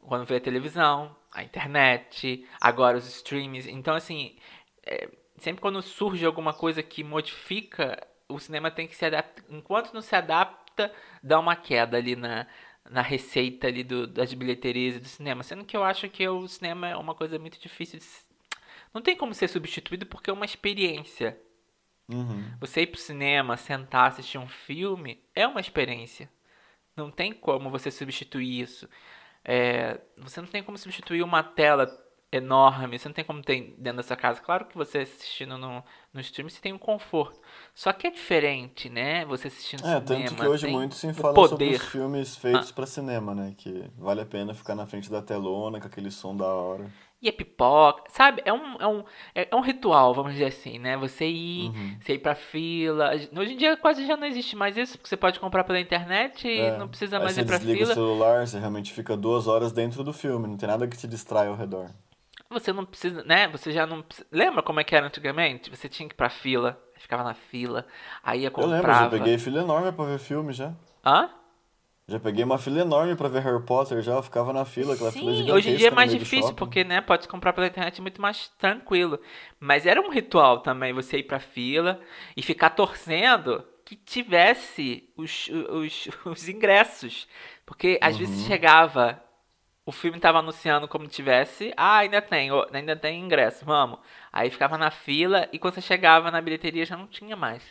quando 0.00 0.26
vê 0.26 0.36
a 0.36 0.40
televisão, 0.40 1.16
a 1.32 1.42
internet, 1.42 2.46
agora 2.60 2.96
os 2.96 3.06
streams. 3.06 3.68
Então, 3.68 3.94
assim, 3.94 4.36
é, 4.84 5.08
sempre 5.38 5.60
quando 5.60 5.82
surge 5.82 6.24
alguma 6.24 6.52
coisa 6.52 6.82
que 6.82 7.04
modifica, 7.04 8.06
o 8.28 8.38
cinema 8.38 8.70
tem 8.70 8.86
que 8.88 8.96
se 8.96 9.04
adaptar. 9.04 9.44
Enquanto 9.50 9.92
não 9.92 10.00
se 10.00 10.14
adapta, 10.14 10.92
dá 11.22 11.38
uma 11.38 11.56
queda 11.56 11.96
ali 11.96 12.16
na, 12.16 12.46
na 12.90 13.02
receita 13.02 13.66
ali 13.66 13.84
do, 13.84 14.06
das 14.06 14.32
bilheterias 14.32 14.96
e 14.96 15.00
do 15.00 15.08
cinema. 15.08 15.42
Sendo 15.42 15.64
que 15.64 15.76
eu 15.76 15.84
acho 15.84 16.08
que 16.08 16.26
o 16.28 16.46
cinema 16.48 16.88
é 16.88 16.96
uma 16.96 17.14
coisa 17.14 17.38
muito 17.38 17.60
difícil 17.60 17.98
de. 17.98 18.06
Não 18.94 19.02
tem 19.02 19.16
como 19.16 19.34
ser 19.34 19.48
substituído 19.48 20.06
porque 20.06 20.30
é 20.30 20.32
uma 20.32 20.44
experiência. 20.44 21.38
Uhum. 22.08 22.44
Você 22.60 22.82
ir 22.82 22.86
pro 22.86 23.00
cinema, 23.00 23.56
sentar, 23.56 24.08
assistir 24.08 24.38
um 24.38 24.48
filme, 24.48 25.20
é 25.34 25.46
uma 25.46 25.60
experiência. 25.60 26.30
Não 26.96 27.10
tem 27.10 27.32
como 27.32 27.70
você 27.70 27.90
substituir 27.90 28.60
isso. 28.60 28.88
É, 29.44 30.00
você 30.16 30.40
não 30.40 30.48
tem 30.48 30.62
como 30.62 30.78
substituir 30.78 31.22
uma 31.22 31.42
tela 31.42 31.86
enorme, 32.32 32.98
você 32.98 33.08
não 33.08 33.14
tem 33.14 33.24
como 33.24 33.42
ter 33.42 33.74
dentro 33.78 33.98
da 33.98 34.02
sua 34.02 34.16
casa. 34.16 34.40
Claro 34.40 34.66
que 34.66 34.76
você 34.76 34.98
assistindo 34.98 35.56
no, 35.56 35.82
no 36.12 36.20
stream, 36.20 36.48
você 36.48 36.60
tem 36.60 36.72
um 36.72 36.78
conforto. 36.78 37.40
Só 37.74 37.92
que 37.92 38.06
é 38.06 38.10
diferente, 38.10 38.88
né? 38.88 39.24
Você 39.26 39.48
assistindo 39.48 39.80
é, 39.80 39.82
cinema. 39.82 39.98
É, 39.98 40.26
tanto 40.28 40.34
que 40.34 40.46
hoje 40.46 40.66
muito 40.66 40.94
se 40.94 41.12
fala 41.12 41.34
poder. 41.34 41.50
sobre 41.50 41.74
os 41.76 41.82
filmes 41.82 42.36
feitos 42.36 42.70
ah. 42.70 42.74
para 42.74 42.86
cinema, 42.86 43.34
né? 43.34 43.54
Que 43.56 43.84
vale 43.96 44.20
a 44.20 44.26
pena 44.26 44.54
ficar 44.54 44.74
na 44.74 44.86
frente 44.86 45.10
da 45.10 45.22
telona 45.22 45.80
com 45.80 45.86
aquele 45.86 46.10
som 46.10 46.36
da 46.36 46.46
hora 46.46 46.90
e 47.20 47.28
a 47.28 47.32
pipoca, 47.32 48.04
sabe? 48.08 48.42
É 48.44 48.52
um, 48.52 48.76
é 48.76 48.86
um, 48.86 49.04
é, 49.34 49.48
é 49.50 49.56
um 49.56 49.60
ritual, 49.60 50.12
vamos 50.14 50.32
dizer 50.32 50.46
assim, 50.46 50.78
né? 50.78 50.96
Você 50.96 51.26
ir, 51.26 51.70
uhum. 51.70 51.96
você 52.00 52.14
ir 52.14 52.18
pra 52.18 52.34
fila. 52.34 53.12
Hoje 53.36 53.54
em 53.54 53.56
dia 53.56 53.76
quase 53.76 54.06
já 54.06 54.16
não 54.16 54.26
existe 54.26 54.54
mais 54.54 54.76
isso, 54.76 54.98
porque 54.98 55.08
você 55.08 55.16
pode 55.16 55.40
comprar 55.40 55.64
pela 55.64 55.80
internet 55.80 56.46
e 56.46 56.60
é. 56.60 56.76
não 56.76 56.88
precisa 56.88 57.18
mais 57.18 57.36
Aí 57.36 57.44
ir 57.44 57.46
pra 57.46 57.58
fila. 57.58 57.70
Você 57.70 57.78
desliga 57.78 57.92
o 57.92 57.94
celular, 57.94 58.46
você 58.46 58.58
realmente 58.58 58.92
fica 58.92 59.16
duas 59.16 59.46
horas 59.46 59.72
dentro 59.72 60.04
do 60.04 60.12
filme, 60.12 60.46
não 60.46 60.56
tem 60.56 60.68
nada 60.68 60.86
que 60.86 60.96
te 60.96 61.08
distrai 61.08 61.48
ao 61.48 61.56
redor. 61.56 61.90
Você 62.50 62.72
não 62.72 62.84
precisa, 62.84 63.24
né? 63.24 63.48
Você 63.48 63.72
já 63.72 63.86
não 63.86 64.02
precisa... 64.02 64.26
Lembra 64.30 64.62
como 64.62 64.78
é 64.78 64.84
que 64.84 64.94
era 64.94 65.06
antigamente? 65.06 65.68
Você 65.68 65.88
tinha 65.88 66.08
que 66.08 66.14
ir 66.14 66.16
pra 66.16 66.28
fila, 66.28 66.80
ficava 66.96 67.24
na 67.24 67.34
fila, 67.34 67.86
aí 68.22 68.42
ia 68.42 68.50
comprar. 68.50 68.68
Eu 68.68 68.76
lembro, 68.76 68.92
já 68.92 69.08
peguei 69.08 69.38
fila 69.38 69.62
enorme 69.62 69.90
pra 69.90 70.04
ver 70.04 70.18
filme 70.18 70.52
já. 70.52 70.72
Hã? 71.04 71.30
Já 72.08 72.20
peguei 72.20 72.44
uma 72.44 72.56
fila 72.56 72.82
enorme 72.82 73.16
para 73.16 73.28
ver 73.28 73.42
Harry 73.42 73.60
Potter 73.64 74.00
já, 74.00 74.12
eu 74.12 74.22
ficava 74.22 74.52
na 74.52 74.64
fila, 74.64 74.94
aquela 74.94 75.10
Sim, 75.10 75.18
fila 75.20 75.32
gigantesca. 75.32 75.56
hoje 75.56 75.70
em 75.70 75.76
dia 75.76 75.88
é 75.88 75.90
mais 75.90 76.12
difícil, 76.12 76.54
porque, 76.54 76.84
né, 76.84 77.00
pode 77.00 77.26
comprar 77.26 77.52
pela 77.52 77.66
internet 77.66 78.00
muito 78.00 78.22
mais 78.22 78.48
tranquilo. 78.58 79.18
Mas 79.58 79.86
era 79.86 80.00
um 80.00 80.08
ritual 80.08 80.60
também, 80.60 80.92
você 80.92 81.18
ir 81.18 81.24
pra 81.24 81.40
fila 81.40 82.00
e 82.36 82.42
ficar 82.42 82.70
torcendo 82.70 83.64
que 83.84 83.96
tivesse 83.96 85.08
os, 85.16 85.48
os, 85.48 86.08
os 86.24 86.48
ingressos. 86.48 87.26
Porque 87.64 87.98
às 88.00 88.12
uhum. 88.14 88.20
vezes 88.20 88.46
chegava, 88.46 89.20
o 89.84 89.90
filme 89.90 90.20
tava 90.20 90.38
anunciando 90.38 90.86
como 90.86 91.08
tivesse, 91.08 91.72
ah, 91.76 91.98
ainda 91.98 92.22
tem, 92.22 92.50
ainda 92.72 92.94
tem 92.94 93.20
ingresso, 93.20 93.64
vamos. 93.64 93.98
Aí 94.32 94.48
ficava 94.48 94.78
na 94.78 94.92
fila 94.92 95.48
e 95.52 95.58
quando 95.58 95.74
você 95.74 95.80
chegava 95.80 96.30
na 96.30 96.40
bilheteria 96.40 96.86
já 96.86 96.96
não 96.96 97.08
tinha 97.08 97.34
mais. 97.34 97.64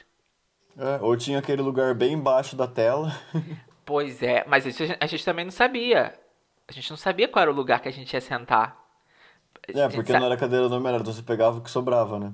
É, 0.77 0.99
ou 1.01 1.15
tinha 1.15 1.39
aquele 1.39 1.61
lugar 1.61 1.95
bem 1.95 2.11
embaixo 2.11 2.53
da 2.53 2.67
tela. 2.67 3.17
Pois 3.85 4.23
é, 4.23 4.43
mas 4.47 4.65
isso 4.65 4.83
a 4.99 5.05
gente 5.05 5.23
também 5.23 5.45
não 5.45 5.51
sabia. 5.51 6.13
A 6.67 6.71
gente 6.71 6.89
não 6.89 6.97
sabia 6.97 7.27
qual 7.27 7.43
era 7.43 7.51
o 7.51 7.55
lugar 7.55 7.79
que 7.79 7.87
a 7.87 7.91
gente 7.91 8.13
ia 8.13 8.21
sentar. 8.21 8.83
É, 9.67 9.87
porque 9.89 10.13
não 10.13 10.25
era 10.25 10.37
cadeira 10.37 10.67
numerada, 10.67 11.01
então 11.01 11.13
você 11.13 11.21
pegava 11.21 11.57
o 11.57 11.61
que 11.61 11.69
sobrava, 11.69 12.19
né? 12.19 12.33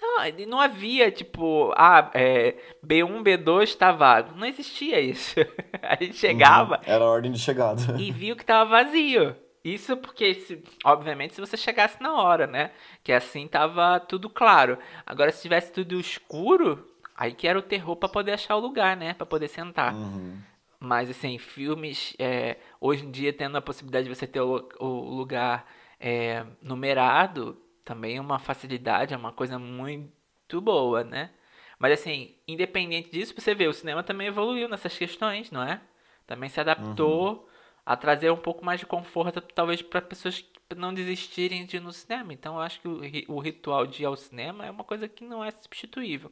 Não, 0.00 0.46
não 0.48 0.60
havia, 0.60 1.10
tipo, 1.10 1.72
ah, 1.76 2.10
é, 2.14 2.56
B1, 2.84 3.22
B2 3.22 3.76
tá 3.76 3.92
vago. 3.92 4.36
Não 4.36 4.46
existia 4.46 5.00
isso. 5.00 5.34
A 5.82 5.96
gente 5.96 6.16
chegava. 6.16 6.76
Uhum, 6.76 6.82
era 6.86 7.04
a 7.04 7.08
ordem 7.08 7.32
de 7.32 7.38
chegada. 7.38 8.00
E 8.00 8.10
viu 8.12 8.36
que 8.36 8.44
tava 8.44 8.70
vazio. 8.70 9.34
Isso 9.64 9.96
porque, 9.96 10.34
se, 10.34 10.62
obviamente, 10.84 11.34
se 11.34 11.40
você 11.40 11.56
chegasse 11.56 12.00
na 12.00 12.14
hora, 12.14 12.46
né? 12.46 12.70
Que 13.02 13.12
assim 13.12 13.46
tava 13.46 14.00
tudo 14.00 14.30
claro. 14.30 14.78
Agora, 15.04 15.32
se 15.32 15.42
tivesse 15.42 15.72
tudo 15.72 15.98
escuro, 15.98 16.86
aí 17.16 17.32
que 17.32 17.46
era 17.46 17.58
o 17.58 17.62
terror 17.62 17.96
para 17.96 18.08
poder 18.08 18.32
achar 18.32 18.56
o 18.56 18.60
lugar, 18.60 18.96
né? 18.96 19.14
Para 19.14 19.26
poder 19.26 19.48
sentar. 19.48 19.94
Uhum. 19.94 20.38
Mas, 20.80 21.10
assim, 21.10 21.38
filmes, 21.38 22.14
é, 22.18 22.56
hoje 22.80 23.04
em 23.04 23.10
dia, 23.10 23.32
tendo 23.32 23.56
a 23.58 23.62
possibilidade 23.62 24.08
de 24.08 24.14
você 24.14 24.26
ter 24.26 24.40
o, 24.40 24.68
o 24.78 25.14
lugar 25.16 25.66
é, 25.98 26.46
numerado, 26.62 27.60
também 27.84 28.16
é 28.16 28.20
uma 28.20 28.38
facilidade, 28.38 29.12
é 29.12 29.16
uma 29.16 29.32
coisa 29.32 29.58
muito 29.58 30.60
boa, 30.60 31.02
né? 31.02 31.30
Mas, 31.78 31.92
assim, 32.00 32.36
independente 32.46 33.10
disso, 33.10 33.34
você 33.36 33.54
vê, 33.54 33.66
o 33.66 33.72
cinema 33.72 34.02
também 34.02 34.28
evoluiu 34.28 34.68
nessas 34.68 34.96
questões, 34.96 35.50
não 35.50 35.62
é? 35.62 35.80
Também 36.26 36.48
se 36.48 36.60
adaptou 36.60 37.32
uhum. 37.32 37.46
a 37.84 37.96
trazer 37.96 38.30
um 38.30 38.36
pouco 38.36 38.64
mais 38.64 38.78
de 38.78 38.86
conforto, 38.86 39.40
talvez, 39.40 39.82
para 39.82 40.00
pessoas 40.00 40.44
não 40.76 40.94
desistirem 40.94 41.66
de 41.66 41.78
ir 41.78 41.80
no 41.80 41.92
cinema. 41.92 42.32
Então, 42.32 42.54
eu 42.54 42.60
acho 42.60 42.80
que 42.80 42.88
o, 42.88 43.34
o 43.34 43.40
ritual 43.40 43.86
de 43.86 44.02
ir 44.02 44.06
ao 44.06 44.16
cinema 44.16 44.66
é 44.66 44.70
uma 44.70 44.84
coisa 44.84 45.08
que 45.08 45.24
não 45.24 45.42
é 45.42 45.50
substituível. 45.50 46.30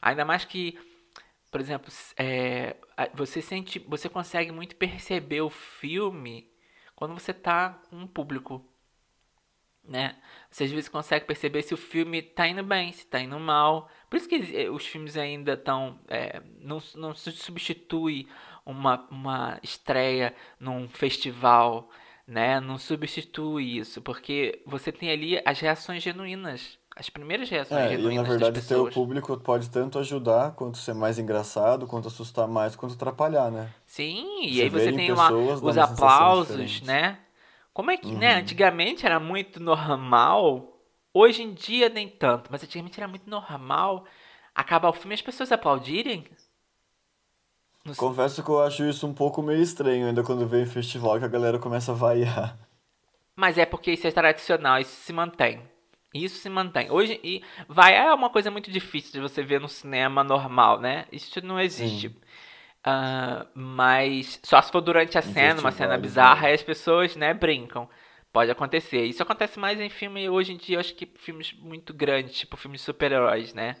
Ainda 0.00 0.24
mais 0.24 0.44
que 0.44 0.78
por 1.54 1.60
exemplo, 1.60 1.88
é, 2.16 2.74
você 3.14 3.40
sente, 3.40 3.78
você 3.78 4.08
consegue 4.08 4.50
muito 4.50 4.74
perceber 4.74 5.40
o 5.40 5.48
filme 5.48 6.50
quando 6.96 7.14
você 7.14 7.32
tá 7.32 7.80
com 7.88 7.94
um 7.94 8.08
público, 8.08 8.68
né? 9.84 10.16
Você 10.50 10.64
às 10.64 10.72
vezes 10.72 10.88
consegue 10.88 11.24
perceber 11.26 11.62
se 11.62 11.72
o 11.72 11.76
filme 11.76 12.22
tá 12.22 12.48
indo 12.48 12.64
bem, 12.64 12.90
se 12.90 13.06
tá 13.06 13.20
indo 13.20 13.38
mal. 13.38 13.88
Por 14.10 14.16
isso 14.16 14.28
que 14.28 14.34
é, 14.34 14.68
os 14.68 14.84
filmes 14.84 15.16
ainda 15.16 15.52
estão, 15.52 16.00
é, 16.08 16.42
não, 16.58 16.82
não 16.96 17.14
se 17.14 17.30
substitui 17.30 18.26
uma, 18.66 19.06
uma 19.08 19.60
estreia 19.62 20.34
num 20.58 20.88
festival, 20.88 21.88
né? 22.26 22.58
Não 22.58 22.78
substitui 22.78 23.78
isso, 23.78 24.02
porque 24.02 24.60
você 24.66 24.90
tem 24.90 25.08
ali 25.08 25.40
as 25.44 25.60
reações 25.60 26.02
genuínas 26.02 26.80
as 26.96 27.10
primeiras 27.10 27.48
reações 27.50 27.90
é, 27.90 27.94
e 27.94 28.14
na 28.14 28.22
verdade 28.22 28.62
ter 28.62 28.76
o 28.76 28.88
público 28.88 29.36
pode 29.38 29.68
tanto 29.68 29.98
ajudar 29.98 30.52
quanto 30.52 30.78
ser 30.78 30.94
mais 30.94 31.18
engraçado, 31.18 31.86
quanto 31.88 32.06
assustar 32.06 32.46
mais, 32.46 32.76
quanto 32.76 32.94
atrapalhar, 32.94 33.50
né? 33.50 33.70
Sim, 33.84 34.44
e 34.46 34.62
aí 34.62 34.68
você 34.68 34.92
tem 34.92 35.12
lá 35.12 35.32
os 35.32 35.76
aplausos, 35.76 36.82
né? 36.82 37.18
Como 37.72 37.90
é 37.90 37.96
que, 37.96 38.06
né, 38.06 38.12
uhum. 38.12 38.18
né, 38.18 38.34
antigamente 38.36 39.04
era 39.04 39.18
muito 39.18 39.58
normal, 39.58 40.78
hoje 41.12 41.42
em 41.42 41.52
dia 41.52 41.88
nem 41.88 42.08
tanto, 42.08 42.48
mas 42.52 42.62
antigamente 42.62 43.00
era 43.00 43.08
muito 43.08 43.28
normal 43.28 44.04
acabar 44.54 44.88
o 44.88 44.92
filme 44.92 45.14
e 45.14 45.16
as 45.16 45.22
pessoas 45.22 45.50
aplaudirem. 45.50 46.24
Confesso 47.96 48.44
que 48.44 48.48
eu 48.48 48.62
acho 48.62 48.84
isso 48.84 49.04
um 49.06 49.12
pouco 49.12 49.42
meio 49.42 49.60
estranho 49.60 50.06
ainda 50.06 50.22
quando 50.22 50.46
vem 50.46 50.64
festival 50.64 51.18
que 51.18 51.24
a 51.24 51.28
galera 51.28 51.58
começa 51.58 51.90
a 51.90 51.94
vaiar. 51.94 52.56
Mas 53.34 53.58
é 53.58 53.66
porque 53.66 53.90
isso 53.90 54.06
é 54.06 54.12
tradicional, 54.12 54.78
isso 54.78 54.92
se 54.92 55.12
mantém. 55.12 55.60
Isso 56.14 56.38
se 56.38 56.48
mantém. 56.48 56.90
Hoje, 56.90 57.20
e 57.24 57.42
vai 57.68 57.96
é 57.96 58.14
uma 58.14 58.30
coisa 58.30 58.50
muito 58.50 58.70
difícil 58.70 59.12
de 59.12 59.20
você 59.20 59.42
ver 59.42 59.60
no 59.60 59.68
cinema 59.68 60.22
normal, 60.22 60.80
né? 60.80 61.06
Isso 61.10 61.44
não 61.44 61.60
existe. 61.60 62.06
Uh, 62.86 63.48
mas 63.54 64.38
só 64.44 64.62
se 64.62 64.70
for 64.70 64.80
durante 64.80 65.18
a 65.18 65.20
em 65.20 65.32
cena, 65.32 65.60
uma 65.60 65.72
cena 65.72 65.98
bizarra, 65.98 66.42
né? 66.42 66.48
aí 66.48 66.54
as 66.54 66.62
pessoas, 66.62 67.16
né, 67.16 67.34
brincam. 67.34 67.88
Pode 68.32 68.50
acontecer. 68.50 69.04
Isso 69.04 69.22
acontece 69.22 69.58
mais 69.58 69.80
em 69.80 69.88
filme, 69.88 70.28
hoje 70.28 70.52
em 70.52 70.56
dia, 70.56 70.76
eu 70.76 70.80
acho 70.80 70.94
que 70.94 71.06
filmes 71.16 71.52
muito 71.54 71.92
grandes, 71.92 72.38
tipo 72.38 72.56
filmes 72.56 72.80
de 72.80 72.84
super-heróis, 72.84 73.54
né? 73.54 73.76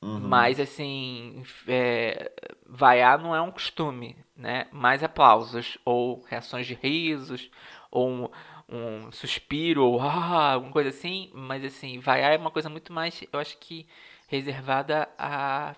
Uhum. 0.00 0.20
Mas, 0.20 0.58
assim, 0.58 1.42
é, 1.68 2.32
vaiar 2.66 3.18
não 3.18 3.34
é 3.34 3.40
um 3.40 3.50
costume, 3.50 4.16
né? 4.36 4.66
Mais 4.72 5.02
aplausos, 5.02 5.78
ou 5.84 6.22
reações 6.28 6.66
de 6.66 6.74
risos, 6.74 7.50
ou 7.90 8.32
um 8.68 9.10
suspiro 9.12 9.84
ou 9.84 10.00
ah, 10.02 10.52
alguma 10.52 10.72
coisa 10.72 10.90
assim, 10.90 11.30
mas 11.34 11.64
assim, 11.64 11.98
vaiar 11.98 12.32
é 12.32 12.36
uma 12.36 12.50
coisa 12.50 12.68
muito 12.68 12.92
mais, 12.92 13.22
eu 13.32 13.38
acho 13.38 13.56
que 13.58 13.86
reservada 14.28 15.08
a 15.18 15.74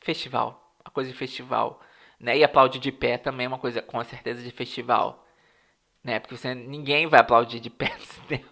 festival, 0.00 0.74
a 0.84 0.90
coisa 0.90 1.10
de 1.10 1.16
festival, 1.16 1.80
né? 2.18 2.38
E 2.38 2.44
aplaudir 2.44 2.78
de 2.78 2.92
pé 2.92 3.18
também 3.18 3.46
é 3.46 3.48
uma 3.48 3.58
coisa 3.58 3.82
com 3.82 4.02
certeza 4.04 4.42
de 4.42 4.50
festival, 4.50 5.26
né? 6.02 6.18
Porque 6.18 6.36
você 6.36 6.54
ninguém 6.54 7.06
vai 7.06 7.20
aplaudir 7.20 7.60
de 7.60 7.70
pé 7.70 7.94
no 7.98 8.04
cinema. 8.04 8.48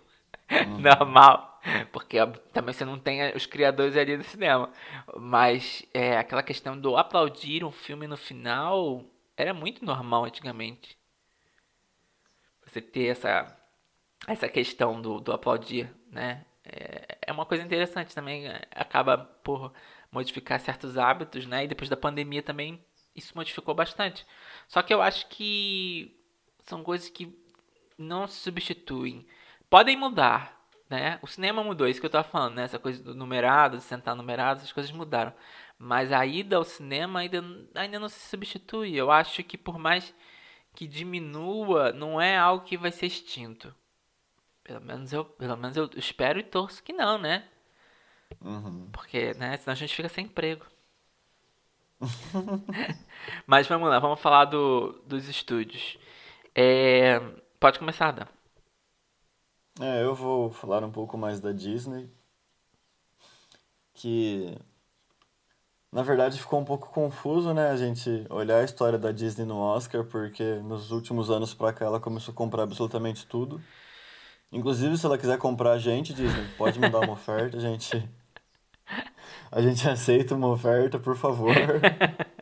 Uhum. 0.48 0.78
Normal, 0.78 1.60
porque 1.92 2.18
também 2.52 2.72
você 2.72 2.84
não 2.84 2.98
tem 2.98 3.34
os 3.34 3.46
criadores 3.46 3.96
ali 3.96 4.16
do 4.16 4.24
cinema. 4.24 4.70
Mas 5.16 5.84
é, 5.92 6.16
aquela 6.18 6.42
questão 6.42 6.78
do 6.78 6.96
aplaudir 6.96 7.64
um 7.64 7.72
filme 7.72 8.06
no 8.06 8.16
final 8.16 9.04
era 9.36 9.52
muito 9.52 9.84
normal 9.84 10.24
antigamente 10.24 10.96
você 12.76 12.80
ter 12.80 13.06
essa, 13.06 13.56
essa 14.26 14.48
questão 14.48 15.00
do, 15.00 15.20
do 15.20 15.32
aplaudir, 15.32 15.90
né? 16.10 16.44
É, 16.64 17.18
é 17.28 17.32
uma 17.32 17.46
coisa 17.46 17.64
interessante 17.64 18.14
também, 18.14 18.46
é, 18.46 18.62
acaba 18.72 19.18
por 19.18 19.72
modificar 20.10 20.60
certos 20.60 20.98
hábitos, 20.98 21.46
né? 21.46 21.64
E 21.64 21.68
depois 21.68 21.88
da 21.88 21.96
pandemia 21.96 22.42
também 22.42 22.84
isso 23.14 23.32
modificou 23.34 23.74
bastante. 23.74 24.26
Só 24.68 24.82
que 24.82 24.92
eu 24.92 25.00
acho 25.00 25.26
que 25.28 26.20
são 26.64 26.82
coisas 26.82 27.08
que 27.08 27.34
não 27.96 28.26
se 28.26 28.38
substituem. 28.40 29.26
Podem 29.70 29.96
mudar, 29.96 30.60
né? 30.90 31.18
O 31.22 31.26
cinema 31.26 31.64
mudou, 31.64 31.88
isso 31.88 32.00
que 32.00 32.06
eu 32.06 32.10
tava 32.10 32.28
falando, 32.28 32.56
né? 32.56 32.64
Essa 32.64 32.78
coisa 32.78 33.02
do 33.02 33.14
numerado, 33.14 33.78
de 33.78 33.82
sentar 33.84 34.14
numerado, 34.14 34.62
as 34.62 34.72
coisas 34.72 34.92
mudaram. 34.92 35.32
Mas 35.78 36.12
a 36.12 36.26
ida 36.26 36.56
ao 36.56 36.64
cinema 36.64 37.20
ainda, 37.20 37.42
ainda 37.74 37.98
não 37.98 38.08
se 38.08 38.20
substitui. 38.28 38.94
Eu 38.94 39.10
acho 39.10 39.42
que 39.44 39.56
por 39.56 39.78
mais 39.78 40.14
que 40.76 40.86
diminua 40.86 41.90
não 41.92 42.20
é 42.20 42.36
algo 42.36 42.64
que 42.64 42.76
vai 42.76 42.92
ser 42.92 43.06
extinto. 43.06 43.74
Pelo 44.62 44.80
menos 44.80 45.12
eu, 45.12 45.24
pelo 45.24 45.56
menos 45.56 45.76
eu 45.76 45.90
espero 45.96 46.38
e 46.38 46.42
torço 46.42 46.82
que 46.82 46.92
não, 46.92 47.18
né? 47.18 47.48
Uhum. 48.40 48.88
Porque, 48.92 49.32
né, 49.34 49.56
senão 49.56 49.72
a 49.72 49.76
gente 49.76 49.94
fica 49.94 50.08
sem 50.08 50.26
emprego. 50.26 50.66
Mas 53.46 53.66
vamos 53.66 53.88
lá, 53.88 53.98
vamos 53.98 54.20
falar 54.20 54.44
do, 54.44 54.92
dos 55.06 55.28
estúdios. 55.28 55.98
É, 56.54 57.18
pode 57.58 57.78
começar, 57.78 58.12
Dan. 58.12 58.26
É, 59.80 60.02
eu 60.02 60.14
vou 60.14 60.50
falar 60.50 60.84
um 60.84 60.92
pouco 60.92 61.16
mais 61.16 61.40
da 61.40 61.52
Disney. 61.52 62.10
Que 63.94 64.54
na 65.92 66.02
verdade 66.02 66.38
ficou 66.38 66.60
um 66.60 66.64
pouco 66.64 66.88
confuso, 66.90 67.54
né, 67.54 67.70
a 67.70 67.76
gente 67.76 68.26
olhar 68.28 68.58
a 68.58 68.64
história 68.64 68.98
da 68.98 69.12
Disney 69.12 69.44
no 69.46 69.58
Oscar, 69.58 70.04
porque 70.04 70.44
nos 70.64 70.90
últimos 70.90 71.30
anos 71.30 71.54
pra 71.54 71.72
cá 71.72 71.86
ela 71.86 72.00
começou 72.00 72.32
a 72.32 72.36
comprar 72.36 72.64
absolutamente 72.64 73.26
tudo. 73.26 73.60
Inclusive, 74.52 74.96
se 74.96 75.04
ela 75.04 75.18
quiser 75.18 75.38
comprar 75.38 75.72
a 75.72 75.78
gente, 75.78 76.14
Disney, 76.14 76.46
pode 76.56 76.78
me 76.78 76.88
dar 76.88 77.00
uma 77.00 77.14
oferta, 77.14 77.56
a 77.56 77.60
gente 77.60 78.08
a 79.50 79.60
gente 79.60 79.88
aceita 79.88 80.34
uma 80.34 80.48
oferta, 80.48 80.98
por 80.98 81.16
favor. 81.16 81.54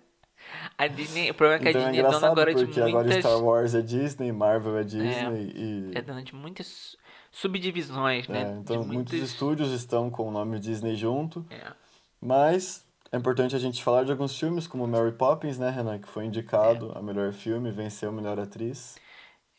A 0.77 0.89
Disney, 0.89 1.31
o 1.31 1.35
problema 1.35 1.61
é 1.61 1.63
que 1.63 1.69
então 1.69 1.83
a 1.83 1.85
Disney 1.85 2.03
é, 2.03 2.07
é 2.07 2.11
dona 2.11 2.27
agora 2.27 2.53
de 2.53 2.65
muitas... 2.65 2.85
agora 2.85 3.21
Star 3.21 3.41
Wars 3.41 3.75
é 3.77 3.81
Disney, 3.81 4.33
Marvel 4.33 4.77
é 4.77 4.83
Disney 4.83 5.53
é, 5.55 5.59
e... 5.59 5.91
É 5.95 6.03
dona 6.03 6.21
de 6.21 6.35
muitas 6.35 6.97
subdivisões, 7.31 8.27
né? 8.27 8.43
É, 8.43 8.59
então 8.59 8.79
muitos... 8.79 8.95
muitos 9.13 9.21
estúdios 9.21 9.71
estão 9.71 10.11
com 10.11 10.29
o 10.29 10.33
nome 10.33 10.59
Disney 10.59 10.97
junto. 10.97 11.47
É. 11.49 11.73
Mas 12.21 12.85
é 13.15 13.17
importante 13.17 13.55
a 13.55 13.61
gente 13.61 13.81
falar 13.81 14.03
de 14.03 14.11
alguns 14.11 14.37
filmes, 14.37 14.67
como 14.67 14.89
Mary 14.89 15.13
Poppins, 15.13 15.57
né, 15.57 15.71
Renan? 15.71 16.01
Que 16.01 16.09
foi 16.09 16.25
indicado 16.25 16.91
é. 16.93 16.99
a 16.99 17.03
melhor 17.03 17.33
filme, 17.33 17.71
venceu 17.71 18.09
a 18.09 18.13
melhor 18.13 18.41
atriz. 18.41 18.99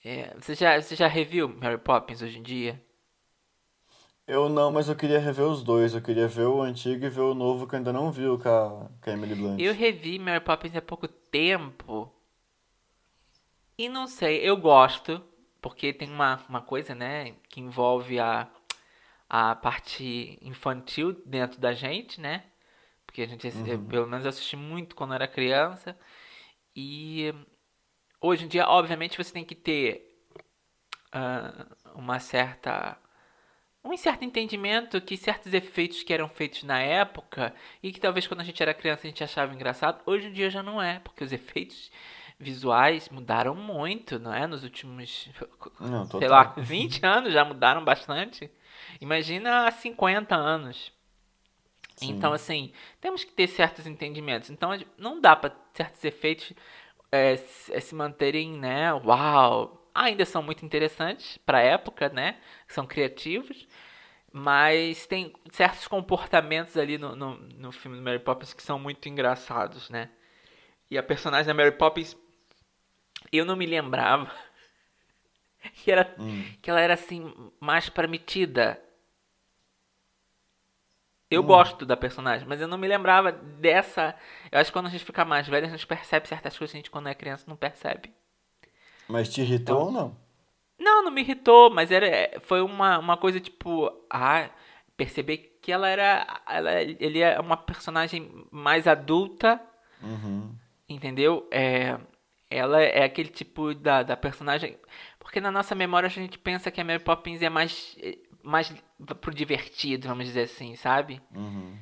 É, 0.03 0.35
você, 0.37 0.53
já, 0.53 0.81
você 0.81 0.93
já 0.93 1.07
reviu 1.07 1.47
Mary 1.47 1.77
Poppins 1.77 2.21
hoje 2.21 2.37
em 2.37 2.43
dia? 2.43 2.83
Eu 4.27 4.49
não, 4.49 4.73
mas 4.73 4.89
eu 4.89 4.95
queria 4.95 5.19
rever 5.19 5.45
os 5.45 5.63
dois. 5.63 5.93
Eu 5.93 6.01
queria 6.01 6.27
ver 6.27 6.47
o 6.47 6.61
antigo 6.61 7.05
e 7.05 7.09
ver 7.09 7.21
o 7.21 7.33
novo 7.33 7.65
que 7.65 7.75
eu 7.75 7.77
ainda 7.77 7.93
não 7.93 8.11
vi 8.11 8.23
com 8.25 8.49
a, 8.49 8.89
com 9.01 9.09
a 9.09 9.13
Emily 9.13 9.35
Blunt. 9.35 9.61
Eu 9.61 9.73
revi 9.73 10.19
Mary 10.19 10.43
Poppins 10.43 10.75
há 10.75 10.81
pouco 10.81 11.07
tempo. 11.07 12.11
E 13.77 13.87
não 13.87 14.05
sei, 14.05 14.41
eu 14.41 14.57
gosto, 14.57 15.23
porque 15.61 15.93
tem 15.93 16.09
uma, 16.09 16.43
uma 16.49 16.61
coisa, 16.61 16.93
né, 16.93 17.35
que 17.47 17.61
envolve 17.61 18.19
a, 18.19 18.49
a 19.29 19.55
parte 19.55 20.37
infantil 20.41 21.13
dentro 21.25 21.57
da 21.61 21.71
gente, 21.71 22.19
né? 22.19 22.43
Porque 23.15 23.21
a 23.21 23.27
gente, 23.27 23.47
uhum. 23.47 23.85
pelo 23.85 24.07
menos, 24.07 24.25
eu 24.25 24.29
assisti 24.29 24.57
muito 24.57 24.93
quando 24.93 25.13
era 25.13 25.25
criança. 25.25 25.97
E 26.75 27.33
hoje 28.19 28.43
em 28.43 28.47
dia, 28.49 28.67
obviamente, 28.67 29.17
você 29.17 29.31
tem 29.31 29.45
que 29.45 29.55
ter 29.55 30.05
uh, 31.15 31.97
uma 31.97 32.19
certa 32.19 32.97
um 33.81 33.95
certo 33.95 34.25
entendimento 34.25 34.99
que 34.99 35.15
certos 35.15 35.53
efeitos 35.53 36.03
que 36.03 36.11
eram 36.11 36.27
feitos 36.27 36.63
na 36.63 36.81
época 36.81 37.53
e 37.81 37.93
que 37.93 38.01
talvez 38.01 38.25
quando 38.27 38.41
a 38.41 38.43
gente 38.43 38.61
era 38.61 38.73
criança 38.73 39.03
a 39.05 39.09
gente 39.09 39.23
achava 39.23 39.53
engraçado, 39.53 40.01
hoje 40.07 40.27
em 40.27 40.33
dia 40.33 40.49
já 40.49 40.63
não 40.63 40.81
é, 40.81 40.99
porque 40.99 41.23
os 41.23 41.31
efeitos 41.31 41.91
visuais 42.37 43.07
mudaram 43.09 43.53
muito, 43.55 44.17
não 44.17 44.33
é? 44.33 44.47
Nos 44.47 44.63
últimos, 44.63 45.29
não, 45.79 46.05
sei 46.07 46.27
lá, 46.27 46.55
20 46.57 47.05
anos 47.05 47.31
já 47.31 47.45
mudaram 47.45 47.85
bastante. 47.85 48.51
Imagina 48.99 49.67
há 49.67 49.71
50 49.71 50.35
anos. 50.35 50.94
Sim. 51.95 52.11
Então, 52.11 52.33
assim, 52.33 52.71
temos 52.99 53.23
que 53.23 53.31
ter 53.31 53.47
certos 53.47 53.87
entendimentos. 53.87 54.49
Então, 54.49 54.71
não 54.97 55.19
dá 55.21 55.35
para 55.35 55.55
certos 55.73 56.03
efeitos 56.03 56.51
é, 57.11 57.37
se 57.37 57.95
manterem, 57.95 58.51
né? 58.51 58.93
Uau! 58.93 59.81
ainda 59.95 60.25
são 60.25 60.43
muito 60.43 60.65
interessantes 60.65 61.37
para 61.37 61.59
a 61.59 61.61
época, 61.61 62.09
né? 62.09 62.37
São 62.67 62.85
criativos, 62.85 63.65
mas 64.31 65.07
tem 65.07 65.31
certos 65.53 65.87
comportamentos 65.87 66.75
ali 66.75 66.97
no, 66.97 67.15
no, 67.15 67.35
no 67.37 67.71
filme 67.71 67.95
do 67.97 68.03
Mary 68.03 68.19
Poppins 68.19 68.53
que 68.53 68.61
são 68.61 68.77
muito 68.77 69.07
engraçados, 69.07 69.89
né? 69.89 70.09
E 70.91 70.97
a 70.97 71.03
personagem 71.03 71.47
da 71.47 71.53
Mary 71.53 71.71
Poppins, 71.71 72.15
eu 73.31 73.45
não 73.45 73.55
me 73.55 73.65
lembrava 73.65 74.29
que, 75.75 75.89
era, 75.89 76.13
Hum. 76.19 76.43
que 76.61 76.69
ela 76.69 76.81
era 76.81 76.93
assim, 76.95 77.33
mais 77.59 77.87
prometida. 77.87 78.81
Eu 81.35 81.41
Hum. 81.43 81.45
gosto 81.47 81.85
da 81.85 81.97
personagem, 81.97 82.47
mas 82.47 82.61
eu 82.61 82.67
não 82.67 82.77
me 82.77 82.87
lembrava 82.87 83.31
dessa. 83.31 84.15
Eu 84.51 84.59
acho 84.59 84.69
que 84.71 84.73
quando 84.73 84.87
a 84.87 84.89
gente 84.89 85.03
fica 85.05 85.25
mais 85.25 85.47
velho, 85.47 85.67
a 85.67 85.69
gente 85.69 85.85
percebe 85.85 86.27
certas 86.27 86.57
coisas 86.57 86.71
que 86.71 86.77
a 86.77 86.79
gente, 86.79 86.91
quando 86.91 87.09
é 87.09 87.13
criança, 87.15 87.45
não 87.47 87.55
percebe. 87.57 88.13
Mas 89.07 89.29
te 89.33 89.41
irritou 89.41 89.75
Então- 89.75 89.85
ou 89.87 89.91
não? 89.91 90.17
Não, 90.77 91.03
não 91.03 91.11
me 91.11 91.21
irritou, 91.21 91.69
mas 91.69 91.89
era, 91.91 92.07
foi 92.41 92.61
uma, 92.61 92.99
uma 92.99 93.15
coisa 93.17 93.39
tipo. 93.39 93.89
Ah, 94.09 94.49
perceber 94.97 95.57
que 95.61 95.71
ela 95.71 95.87
era. 95.87 96.41
Ela, 96.47 96.81
ele 96.81 97.19
é 97.21 97.39
uma 97.39 97.55
personagem 97.55 98.45
mais 98.51 98.85
adulta, 98.87 99.61
Uhum. 100.03 100.53
entendeu? 100.89 101.47
É, 101.51 101.97
ela 102.49 102.81
é 102.81 103.03
aquele 103.05 103.29
tipo 103.29 103.73
da, 103.73 104.03
da 104.03 104.17
personagem. 104.17 104.77
Porque 105.17 105.39
na 105.39 105.49
nossa 105.51 105.73
memória 105.73 106.07
a 106.07 106.09
gente 106.09 106.37
pensa 106.37 106.69
que 106.69 106.79
a 106.81 106.83
Mary 106.83 106.99
Poppins 107.03 107.41
é 107.41 107.49
mais. 107.49 107.97
Mais 108.45 108.73
pro 109.19 109.33
divertido, 109.33 110.07
vamos 110.07 110.25
dizer 110.25 110.43
assim, 110.43 110.75
sabe? 110.75 111.21
Uhum. 111.33 111.77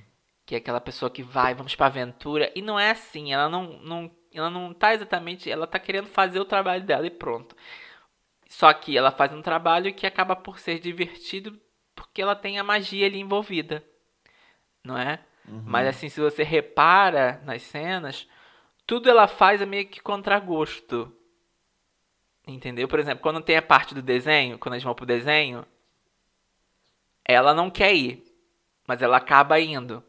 que 0.46 0.55
é 0.55 0.58
aquela 0.58 0.82
pessoa 0.82 1.10
que 1.10 1.24
vai, 1.24 1.53
vamos 1.53 1.75
pra 1.75 1.86
aventura, 1.88 2.51
e 2.55 2.62
não 2.62 2.79
é 2.79 2.91
assim, 2.91 3.32
ela 3.34 3.48
não, 3.50 3.79
não, 3.79 4.12
ela 4.34 4.50
não 4.50 4.74
tá 4.74 4.93
exatamente, 4.93 5.50
ela 5.50 5.67
tá 5.67 5.79
querendo 5.79 6.08
fazer 6.08 6.39
o 6.39 6.46
trabalho 6.46 6.84
dela 6.84 7.05
e 7.08 7.12
pronto. 7.12 7.55
Só 8.48 8.72
que 8.74 8.98
ela 8.98 9.12
faz 9.12 9.34
um 9.34 9.41
trabalho 9.41 9.93
que 9.93 10.05
acaba 10.05 10.36
por 10.36 10.60
ser 10.60 10.79
divertido 10.79 11.60
porque 11.96 12.22
ela 12.22 12.36
tem 12.36 12.60
a 12.60 12.63
magia 12.63 13.05
ali 13.05 13.20
envolvida, 13.20 13.84
não 14.84 14.98
é? 14.98 15.20
Mas 15.65 15.88
assim, 15.88 16.10
se 16.10 16.22
você 16.22 16.43
repara 16.43 17.41
nas 17.46 17.62
cenas, 17.63 18.27
tudo 18.86 19.10
ela 19.10 19.27
faz 19.27 19.62
é 19.62 19.65
meio 19.65 19.88
que 19.88 20.01
contra 20.01 20.39
gosto. 20.39 21.12
Entendeu? 22.48 22.88
Por 22.88 23.00
exemplo, 23.00 23.22
quando 23.22 23.41
tem 23.41 23.55
a 23.55 23.62
parte 23.62 23.96
do 23.96 24.01
desenho, 24.01 24.60
quando 24.60 24.74
eles 24.74 24.84
vão 24.84 24.93
pro 24.93 25.05
desenho, 25.05 25.65
ela 27.25 27.53
não 27.53 27.70
quer 27.70 27.94
ir, 27.94 28.24
mas 28.88 29.01
ela 29.01 29.18
acaba 29.18 29.60
indo, 29.60 30.03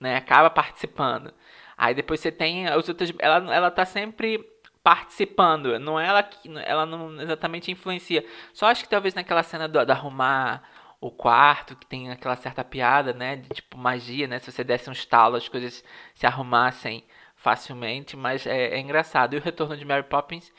né? 0.00 0.16
Acaba 0.16 0.50
participando. 0.50 1.32
Aí 1.76 1.94
depois 1.94 2.20
você 2.20 2.30
tem 2.32 2.66
os 2.76 2.88
outros, 2.88 3.12
ela 3.18 3.54
ela 3.54 3.70
tá 3.70 3.84
sempre 3.84 4.38
participando, 4.82 5.78
não 5.78 5.98
é 5.98 6.06
ela 6.06 6.22
que 6.22 6.48
ela 6.64 6.84
não 6.86 7.20
exatamente 7.20 7.70
influencia. 7.70 8.24
Só 8.52 8.66
acho 8.66 8.84
que 8.84 8.90
talvez 8.90 9.14
naquela 9.14 9.42
cena 9.42 9.66
do, 9.66 9.84
da 9.84 9.94
arrumar 9.94 10.62
o 11.00 11.10
quarto, 11.10 11.76
que 11.76 11.86
tem 11.86 12.10
aquela 12.10 12.36
certa 12.36 12.64
piada, 12.64 13.12
né, 13.12 13.36
de 13.36 13.48
tipo 13.48 13.76
magia, 13.78 14.26
né? 14.26 14.38
Se 14.38 14.50
você 14.52 14.64
desse 14.64 14.88
um 14.88 14.92
estalo, 14.92 15.36
as 15.36 15.48
coisas 15.48 15.84
se 16.14 16.26
arrumassem 16.26 17.04
facilmente, 17.36 18.16
mas 18.16 18.46
é, 18.46 18.74
é 18.74 18.78
engraçado. 18.78 19.34
E 19.34 19.38
o 19.38 19.42
retorno 19.42 19.76
de 19.76 19.84
Mary 19.84 20.04
Poppins, 20.04 20.52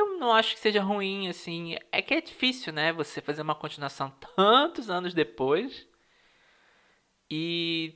eu 0.00 0.18
não 0.18 0.32
acho 0.32 0.54
que 0.54 0.60
seja 0.60 0.82
ruim, 0.82 1.28
assim. 1.28 1.76
É 1.92 2.02
que 2.02 2.14
é 2.14 2.20
difícil, 2.20 2.72
né? 2.72 2.92
Você 2.92 3.20
fazer 3.20 3.42
uma 3.42 3.54
continuação 3.54 4.10
tantos 4.36 4.90
anos 4.90 5.14
depois. 5.14 5.86
E, 7.30 7.94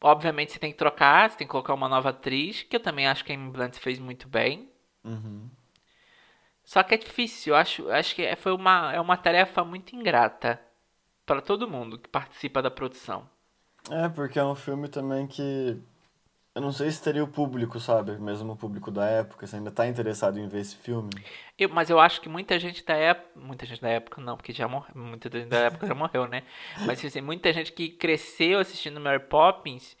obviamente, 0.00 0.52
você 0.52 0.58
tem 0.58 0.70
que 0.70 0.78
trocar, 0.78 1.30
você 1.30 1.38
tem 1.38 1.46
que 1.46 1.50
colocar 1.50 1.72
uma 1.74 1.88
nova 1.88 2.10
atriz, 2.10 2.62
que 2.62 2.76
eu 2.76 2.80
também 2.80 3.06
acho 3.06 3.24
que 3.24 3.32
a 3.32 3.34
Amy 3.34 3.50
Blunt 3.50 3.76
fez 3.78 3.98
muito 3.98 4.28
bem. 4.28 4.70
Uhum. 5.02 5.48
Só 6.64 6.82
que 6.82 6.94
é 6.94 6.98
difícil, 6.98 7.52
eu 7.54 7.58
acho, 7.58 7.90
acho 7.90 8.14
que 8.14 8.22
é- 8.22 8.36
foi 8.36 8.52
uma, 8.52 8.92
é 8.92 9.00
uma 9.00 9.16
tarefa 9.16 9.64
muito 9.64 9.94
ingrata 9.94 10.60
para 11.26 11.40
todo 11.42 11.68
mundo 11.68 11.98
que 11.98 12.08
participa 12.08 12.62
da 12.62 12.70
produção. 12.70 13.28
É, 13.90 14.08
porque 14.08 14.38
é 14.38 14.44
um 14.44 14.54
filme 14.54 14.88
também 14.88 15.26
que. 15.26 15.78
Eu 16.54 16.62
não 16.62 16.72
sei 16.72 16.90
se 16.90 17.02
teria 17.02 17.22
o 17.22 17.28
público, 17.28 17.78
sabe? 17.78 18.18
Mesmo 18.18 18.52
o 18.52 18.56
público 18.56 18.90
da 18.90 19.06
época, 19.06 19.46
se 19.46 19.56
ainda 19.56 19.70
tá 19.70 19.86
interessado 19.86 20.38
em 20.38 20.48
ver 20.48 20.60
esse 20.60 20.74
filme. 20.76 21.22
Eu- 21.58 21.68
mas 21.68 21.90
eu 21.90 22.00
acho 22.00 22.20
que 22.20 22.28
muita 22.28 22.58
gente 22.58 22.84
da 22.84 22.94
época. 22.94 23.38
Muita 23.38 23.66
gente 23.66 23.80
da 23.80 23.88
época 23.88 24.20
não, 24.20 24.36
porque 24.36 24.52
já 24.52 24.66
morreu. 24.68 24.94
Muita 24.96 25.30
gente 25.30 25.48
da 25.48 25.58
época 25.58 25.86
já 25.86 25.94
morreu, 25.94 26.26
né? 26.28 26.42
Mas 26.84 27.04
assim, 27.04 27.20
muita 27.20 27.52
gente 27.52 27.72
que 27.72 27.88
cresceu 27.88 28.58
assistindo 28.58 29.00
Mary 29.00 29.20
Poppins, 29.20 29.96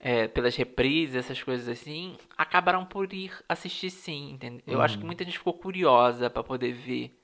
é, 0.00 0.28
pelas 0.28 0.56
reprises, 0.56 1.16
essas 1.16 1.42
coisas 1.42 1.68
assim, 1.68 2.16
acabaram 2.36 2.84
por 2.86 3.12
ir 3.12 3.32
assistir 3.48 3.90
sim, 3.90 4.32
entendeu? 4.32 4.62
Eu 4.66 4.82
acho 4.82 4.98
que 4.98 5.06
muita 5.06 5.24
gente 5.24 5.38
ficou 5.38 5.54
curiosa 5.54 6.30
pra 6.30 6.42
poder 6.44 6.72
ver 6.72 7.18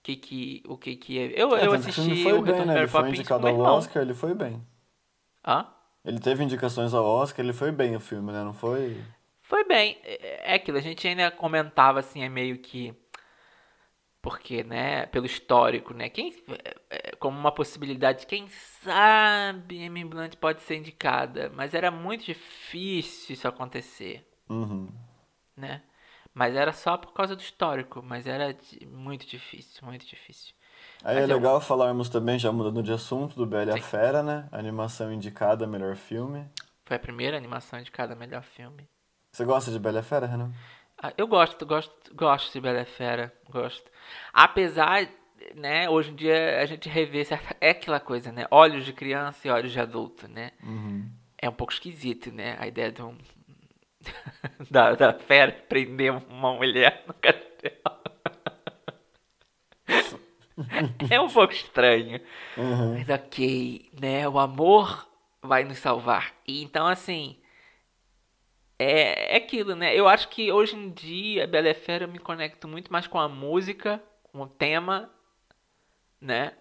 o 0.00 0.02
que 0.04 0.16
que, 0.16 0.62
o 0.68 0.78
que, 0.78 0.96
que 0.96 1.18
é. 1.18 1.32
Eu, 1.42 1.56
É, 1.56 1.66
eu 1.66 1.72
assisti 1.74 2.16
foi 2.16 2.32
o 2.34 2.40
bem, 2.40 2.42
Retorno 2.42 2.68
de 2.70 2.74
né? 2.74 2.74
Mary 2.74 2.86
Ele 2.86 2.88
foi 2.88 3.08
Poppins 3.08 3.10
indicado 3.10 3.46
ao. 3.48 3.78
Oscar, 3.78 4.02
ele 4.02 4.14
foi 4.14 4.34
bem. 4.34 4.62
Hã? 5.44 5.66
Ele 6.08 6.18
teve 6.18 6.42
indicações 6.42 6.94
ao 6.94 7.04
Oscar, 7.04 7.44
ele 7.44 7.52
foi 7.52 7.70
bem 7.70 7.94
o 7.94 8.00
filme, 8.00 8.32
né? 8.32 8.42
Não 8.42 8.54
foi. 8.54 8.96
Foi 9.42 9.62
bem. 9.64 9.98
É 10.02 10.52
é 10.52 10.54
aquilo, 10.54 10.78
a 10.78 10.80
gente 10.80 11.06
ainda 11.06 11.30
comentava 11.30 12.00
assim, 12.00 12.22
é 12.24 12.28
meio 12.28 12.58
que. 12.58 12.94
Porque, 14.22 14.64
né, 14.64 15.06
pelo 15.06 15.26
histórico, 15.26 15.94
né? 15.94 16.08
Quem, 16.08 16.34
é, 16.64 16.74
é, 16.90 17.16
como 17.16 17.38
uma 17.38 17.52
possibilidade, 17.52 18.26
quem 18.26 18.48
sabe 18.48 19.86
Amy 19.86 20.04
Blunt 20.04 20.34
pode 20.36 20.60
ser 20.62 20.76
indicada. 20.76 21.50
Mas 21.54 21.72
era 21.74 21.90
muito 21.90 22.24
difícil 22.24 23.34
isso 23.34 23.46
acontecer, 23.46 24.26
Uhum. 24.48 24.88
né? 25.56 25.82
Mas 26.34 26.54
era 26.56 26.72
só 26.72 26.96
por 26.96 27.12
causa 27.12 27.36
do 27.36 27.40
histórico. 27.42 28.02
Mas 28.02 28.26
era 28.26 28.56
muito 28.86 29.26
difícil, 29.26 29.86
muito 29.86 30.06
difícil. 30.06 30.54
Aí 31.04 31.18
é 31.18 31.22
eu- 31.24 31.26
legal 31.28 31.60
falarmos 31.60 32.08
também, 32.08 32.38
já 32.38 32.50
mudando 32.52 32.82
de 32.82 32.92
assunto, 32.92 33.34
do 33.36 33.46
Bela 33.46 33.70
e 33.70 33.74
a 33.74 33.76
Sim. 33.76 33.82
Fera, 33.82 34.22
né? 34.22 34.48
Animação 34.50 35.12
indicada, 35.12 35.66
melhor 35.66 35.96
filme. 35.96 36.44
Foi 36.84 36.96
a 36.96 37.00
primeira 37.00 37.36
animação 37.36 37.80
de 37.82 37.90
cada 37.90 38.14
melhor 38.14 38.42
filme. 38.42 38.88
Você 39.32 39.44
gosta 39.44 39.70
de 39.70 39.78
Bela 39.78 39.98
e 39.98 40.00
a 40.00 40.02
Fera, 40.02 40.26
Renan? 40.26 40.50
Ah, 41.00 41.12
Eu 41.16 41.28
gosto, 41.28 41.64
gosto, 41.64 41.92
gosto 42.14 42.52
de 42.52 42.60
Bela 42.60 42.80
e 42.80 42.84
Fera, 42.84 43.32
gosto. 43.48 43.88
Apesar, 44.32 45.06
né, 45.54 45.88
hoje 45.88 46.10
em 46.10 46.14
dia 46.16 46.60
a 46.60 46.66
gente 46.66 46.88
revê 46.88 47.24
certa... 47.24 47.54
É 47.60 47.70
aquela 47.70 48.00
coisa, 48.00 48.32
né? 48.32 48.46
Olhos 48.50 48.84
de 48.84 48.92
criança 48.92 49.46
e 49.46 49.50
olhos 49.50 49.70
de 49.70 49.78
adulto, 49.78 50.26
né? 50.26 50.50
Uhum. 50.62 51.08
É 51.40 51.48
um 51.48 51.52
pouco 51.52 51.72
esquisito, 51.72 52.32
né? 52.32 52.56
A 52.58 52.66
ideia 52.66 52.90
de 52.90 53.00
um... 53.02 53.16
da, 54.70 54.94
da 54.94 55.12
fera 55.12 55.52
prender 55.68 56.12
uma 56.28 56.54
mulher 56.54 57.04
no 57.06 57.14
castelo. 57.14 57.97
é 61.10 61.20
um 61.20 61.28
pouco 61.28 61.52
estranho. 61.52 62.20
Uhum. 62.56 62.94
Mas 62.94 63.08
ok, 63.08 63.90
né? 64.00 64.28
O 64.28 64.38
amor 64.38 65.08
vai 65.42 65.64
nos 65.64 65.78
salvar. 65.78 66.32
E 66.46 66.62
então, 66.62 66.86
assim. 66.86 67.36
É, 68.78 69.34
é 69.34 69.36
aquilo, 69.38 69.74
né? 69.74 69.94
Eu 69.94 70.06
acho 70.06 70.28
que 70.28 70.52
hoje 70.52 70.76
em 70.76 70.90
dia, 70.90 71.48
Bela 71.48 71.74
Fera, 71.74 72.04
eu 72.04 72.08
me 72.08 72.18
conecto 72.18 72.68
muito 72.68 72.92
mais 72.92 73.08
com 73.08 73.18
a 73.18 73.28
música, 73.28 74.00
com 74.22 74.40
o 74.42 74.48
tema, 74.48 75.10
né? 76.20 76.52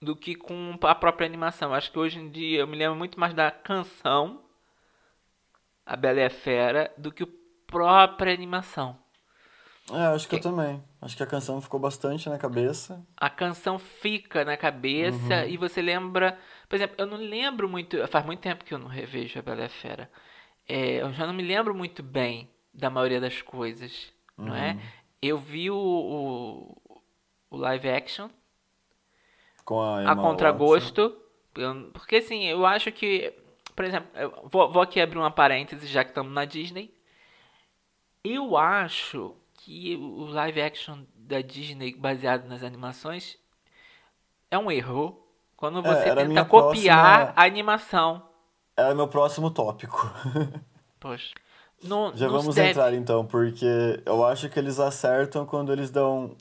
Do 0.00 0.16
que 0.16 0.34
com 0.34 0.78
a 0.82 0.94
própria 0.94 1.26
animação. 1.26 1.74
Acho 1.74 1.92
que 1.92 1.98
hoje 1.98 2.18
em 2.18 2.30
dia 2.30 2.60
eu 2.60 2.66
me 2.66 2.76
lembro 2.76 2.96
muito 2.96 3.20
mais 3.20 3.34
da 3.34 3.50
canção, 3.50 4.42
a 5.84 5.94
Bela 5.94 6.30
Fera, 6.30 6.90
do 6.96 7.12
que 7.12 7.24
a 7.24 7.28
própria 7.66 8.32
animação. 8.32 8.98
É, 9.92 10.06
acho 10.06 10.26
que 10.26 10.36
eu 10.36 10.40
também. 10.40 10.82
Acho 11.00 11.16
que 11.16 11.22
a 11.22 11.26
canção 11.26 11.60
ficou 11.60 11.78
bastante 11.78 12.28
na 12.28 12.38
cabeça. 12.38 13.06
a 13.16 13.30
canção 13.30 13.78
fica 13.78 14.44
na 14.44 14.56
cabeça 14.56 15.46
e 15.46 15.56
você 15.56 15.80
lembra. 15.80 16.36
Por 16.68 16.74
exemplo, 16.76 16.96
eu 16.98 17.06
não 17.06 17.16
lembro 17.16 17.68
muito. 17.68 18.04
Faz 18.08 18.26
muito 18.26 18.40
tempo 18.40 18.64
que 18.64 18.74
eu 18.74 18.78
não 18.78 18.88
revejo 18.88 19.38
a 19.38 19.42
Bela 19.42 19.62
e 19.62 19.64
a 19.64 19.68
Fera. 19.68 20.10
É, 20.68 21.00
eu 21.00 21.12
já 21.12 21.26
não 21.26 21.32
me 21.32 21.42
lembro 21.42 21.72
muito 21.74 22.02
bem 22.02 22.50
da 22.74 22.90
maioria 22.90 23.20
das 23.20 23.40
coisas, 23.40 24.12
não 24.36 24.54
é? 24.54 24.76
Eu 25.22 25.38
vi 25.38 25.70
o, 25.70 25.76
o, 25.76 27.00
o 27.50 27.56
live 27.56 27.88
action 27.88 28.28
Com 29.64 29.80
a 29.80 30.02
a 30.04 30.14
Emma 30.14 30.22
Watson. 30.22 30.22
contragosto. 30.22 31.16
Porque 31.92 32.16
assim, 32.16 32.44
eu 32.44 32.66
acho 32.66 32.90
que. 32.90 33.32
Por 33.74 33.84
exemplo, 33.84 34.08
vou, 34.50 34.70
vou 34.72 34.82
aqui 34.82 35.00
abrir 35.00 35.18
uma 35.18 35.30
parêntese, 35.30 35.86
já 35.86 36.02
que 36.02 36.10
estamos 36.10 36.32
na 36.32 36.44
Disney. 36.44 36.92
Eu 38.24 38.56
acho 38.56 39.36
que 39.68 39.96
o 39.96 40.24
live 40.24 40.62
action 40.62 41.00
da 41.14 41.42
Disney 41.42 41.94
baseado 41.94 42.46
nas 42.48 42.62
animações 42.62 43.36
é 44.50 44.56
um 44.56 44.70
erro. 44.70 45.22
Quando 45.56 45.82
você 45.82 46.08
a 46.08 46.16
tenta 46.16 46.44
copiar 46.46 47.16
próxima- 47.18 47.34
a 47.36 47.44
animação. 47.44 48.22
Era 48.74 48.94
meu 48.94 49.06
próximo 49.08 49.50
tópico. 49.50 50.10
Poxa. 50.98 51.34
Não, 51.82 52.16
Já 52.16 52.28
vamos 52.28 52.54
deve- 52.54 52.70
entrar 52.70 52.94
então, 52.94 53.26
porque 53.26 54.02
eu 54.06 54.24
acho 54.24 54.48
que 54.48 54.58
eles 54.58 54.80
acertam 54.80 55.44
quando 55.44 55.70
eles 55.72 55.90
dão 55.90 56.34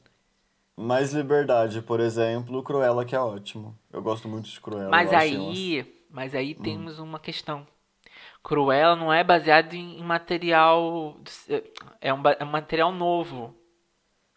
mais 0.75 1.11
liberdade. 1.13 1.81
Por 1.81 1.99
exemplo, 1.99 2.63
Cruella, 2.63 3.03
que 3.03 3.15
é 3.15 3.19
ótimo. 3.19 3.77
Eu 3.91 4.01
gosto 4.01 4.27
muito 4.29 4.49
de 4.49 4.59
Cruella. 4.61 4.89
Mas 4.89 5.11
aí, 5.11 6.05
mas 6.09 6.33
aí 6.33 6.55
Hum. 6.57 6.63
temos 6.63 6.97
uma 6.97 7.19
questão. 7.19 7.67
Cruella 8.47 8.95
não 8.95 9.11
é 9.11 9.25
baseado 9.25 9.73
em 9.73 10.01
material. 10.01 11.17
É 11.99 12.13
um, 12.13 12.21
é 12.39 12.43
um 12.45 12.47
material 12.47 12.93
novo. 12.93 13.53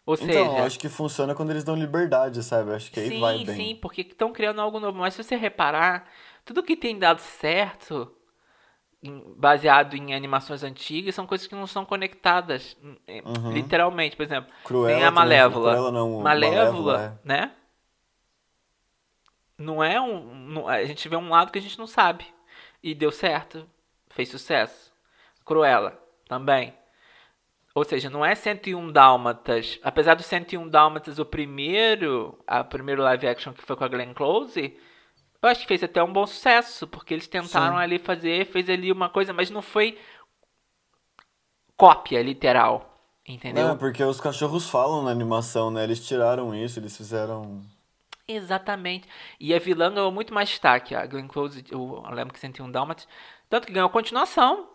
Ou 0.05 0.15
Então, 0.15 0.27
seja, 0.27 0.59
eu 0.59 0.65
acho 0.65 0.77
que 0.79 0.89
funciona 0.89 1.33
quando 1.33 1.51
eles 1.51 1.63
dão 1.63 1.75
liberdade, 1.75 2.43
sabe? 2.43 2.73
Acho 2.73 2.91
que 2.91 2.99
aí 2.99 3.19
vai 3.21 3.37
sim, 3.37 3.45
bem. 3.45 3.55
sim, 3.55 3.75
porque 3.81 4.01
estão 4.01 4.33
criando 4.33 4.59
algo 4.59 4.81
novo. 4.81 4.99
Mas 4.99 5.13
se 5.13 5.23
você 5.23 5.37
reparar, 5.37 6.09
tudo 6.43 6.61
que 6.61 6.75
tem 6.75 6.99
dado 6.99 7.19
certo, 7.19 8.13
baseado 9.37 9.95
em 9.95 10.13
animações 10.13 10.61
antigas, 10.61 11.15
são 11.15 11.25
coisas 11.25 11.47
que 11.47 11.55
não 11.55 11.65
são 11.65 11.85
conectadas, 11.85 12.75
hum, 12.83 12.97
é, 13.07 13.21
Uhum. 13.25 13.53
literalmente. 13.53 14.17
Por 14.17 14.23
exemplo, 14.23 14.51
Cruella 14.65 14.93
tem 14.93 15.03
a 15.03 15.07
também, 15.07 15.15
Malévola. 15.15 15.71
Cruella 15.71 15.91
não, 15.93 16.21
Malévola, 16.21 16.63
Malévola, 16.97 17.21
né? 17.23 17.51
Não 19.57 19.81
é 19.83 20.01
um. 20.01 20.33
não- 20.33 20.67
a 20.67 20.83
gente 20.83 21.07
vê 21.07 21.15
um 21.15 21.29
lado 21.29 21.51
que 21.51 21.59
a 21.59 21.61
gente 21.61 21.79
não 21.79 21.87
sabe. 21.87 22.25
E 22.83 22.93
deu 22.93 23.11
certo. 23.11 23.69
Fez 24.13 24.29
sucesso. 24.29 24.91
Cruella, 25.45 25.99
também. 26.27 26.73
Ou 27.73 27.83
seja, 27.83 28.09
não 28.09 28.25
é 28.25 28.35
101 28.35 28.91
Dálmatas. 28.91 29.79
Apesar 29.81 30.15
do 30.15 30.23
101 30.23 30.67
Dálmatas, 30.67 31.19
o 31.19 31.25
primeiro, 31.25 32.37
a 32.45 32.63
primeiro 32.63 33.01
live 33.01 33.27
action 33.27 33.53
que 33.53 33.63
foi 33.63 33.75
com 33.75 33.83
a 33.83 33.87
Glenn 33.87 34.13
Close, 34.13 34.77
eu 35.41 35.49
acho 35.49 35.61
que 35.61 35.67
fez 35.67 35.83
até 35.83 36.03
um 36.03 36.11
bom 36.11 36.27
sucesso, 36.27 36.85
porque 36.85 37.13
eles 37.13 37.27
tentaram 37.27 37.77
Sim. 37.77 37.81
ali 37.81 37.97
fazer, 37.97 38.45
fez 38.45 38.69
ali 38.69 38.91
uma 38.91 39.09
coisa, 39.09 39.33
mas 39.33 39.49
não 39.49 39.61
foi 39.61 39.97
cópia 41.75 42.21
literal, 42.21 43.01
entendeu? 43.27 43.69
Não, 43.69 43.77
porque 43.77 44.03
os 44.03 44.21
cachorros 44.21 44.69
falam 44.69 45.01
na 45.03 45.09
animação, 45.09 45.71
né? 45.71 45.83
Eles 45.83 46.05
tiraram 46.05 46.53
isso, 46.53 46.77
eles 46.77 46.95
fizeram. 46.95 47.61
Exatamente. 48.27 49.07
E 49.39 49.53
a 49.53 49.59
vilã 49.59 49.91
ganhou 49.91 50.11
muito 50.11 50.33
mais 50.33 50.49
destaque. 50.49 50.93
A 50.93 51.07
Glenn 51.07 51.27
Close, 51.27 51.63
eu 51.71 52.03
lembro 52.11 52.33
que 52.33 52.39
101 52.39 52.69
Dálmatas, 52.69 53.07
tanto 53.51 53.67
que 53.67 53.73
ganhou 53.73 53.89
continuação. 53.89 54.69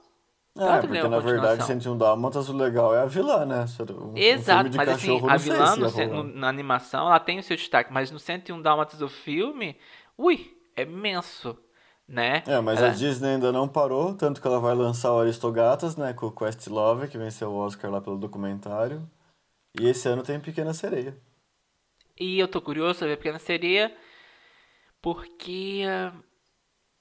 É, 0.59 0.65
Tanto 0.65 0.87
porque 0.89 1.03
na 1.03 1.19
verdade 1.19 1.59
continuação. 1.59 1.67
101 1.67 1.99
Dálmatas 1.99 2.49
o 2.49 2.57
legal 2.57 2.95
é 2.95 3.01
a 3.03 3.07
vilã, 3.07 3.45
né? 3.45 3.67
Se- 3.67 3.83
Um, 3.83 4.17
Exato, 4.17 4.71
mas 4.75 4.89
assim, 4.89 5.21
a 5.29 5.37
vilã 5.37 5.67
se 5.75 5.81
no 5.81 5.89
rolar. 5.89 6.07
no- 6.09 6.23
na 6.23 6.49
animação, 6.49 7.07
ela 7.09 7.21
tem 7.21 7.39
o 7.39 7.43
seu 7.43 7.57
destaque, 7.57 7.93
mas 7.93 8.11
no 8.11 8.19
101 8.19 8.63
Dálmatas 8.63 8.99
do 9.01 9.09
filme, 9.09 9.77
ui, 10.17 10.57
é 10.75 10.83
imenso, 10.83 11.59
né? 12.09 12.43
É, 12.47 12.59
mas 12.61 12.83
a 12.83 12.89
Disney 12.89 13.31
ainda 13.35 13.53
não 13.53 13.69
parou, 13.69 14.15
tanto 14.15 14.41
que 14.41 14.47
ela 14.47 14.59
vai 14.61 14.75
lançar 14.75 15.13
o 15.13 15.21
Aristogatas, 15.21 15.95
né, 15.95 16.15
com 16.15 16.27
o 16.27 16.33
Questlove, 16.33 17.09
que 17.09 17.19
venceu 17.19 17.51
o 17.51 17.57
Oscar 17.59 17.91
lá 17.91 18.01
pelo 18.01 18.17
documentário. 18.17 19.07
E 19.79 19.87
esse 19.87 20.09
ano 20.09 20.23
tem 20.23 20.41
Pequena 20.41 20.73
Sereia. 20.73 21.15
E 22.19 22.39
eu 22.39 22.49
tô 22.49 22.63
curioso 22.63 23.01
pra 23.01 23.09
ver 23.09 23.19
Pequena 23.19 23.39
Sereia, 23.39 23.95
porque 25.03 25.83
ah, 25.87 26.15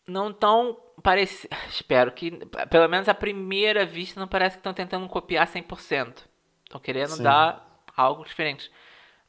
não 0.05 0.33
tão 0.33 0.77
parece, 1.05 1.47
espero 1.69 2.11
que 2.11 2.31
pelo 2.69 2.89
menos 2.89 3.07
a 3.07 3.13
primeira 3.13 3.85
vista 3.85 4.19
não 4.19 4.27
parece 4.27 4.57
que 4.57 4.59
estão 4.59 4.73
tentando 4.73 5.07
copiar 5.07 5.47
100%. 5.47 6.23
Estão 6.65 6.81
querendo 6.81 7.11
Sim. 7.15 7.23
dar 7.23 7.81
algo 7.95 8.25
diferente. 8.25 8.69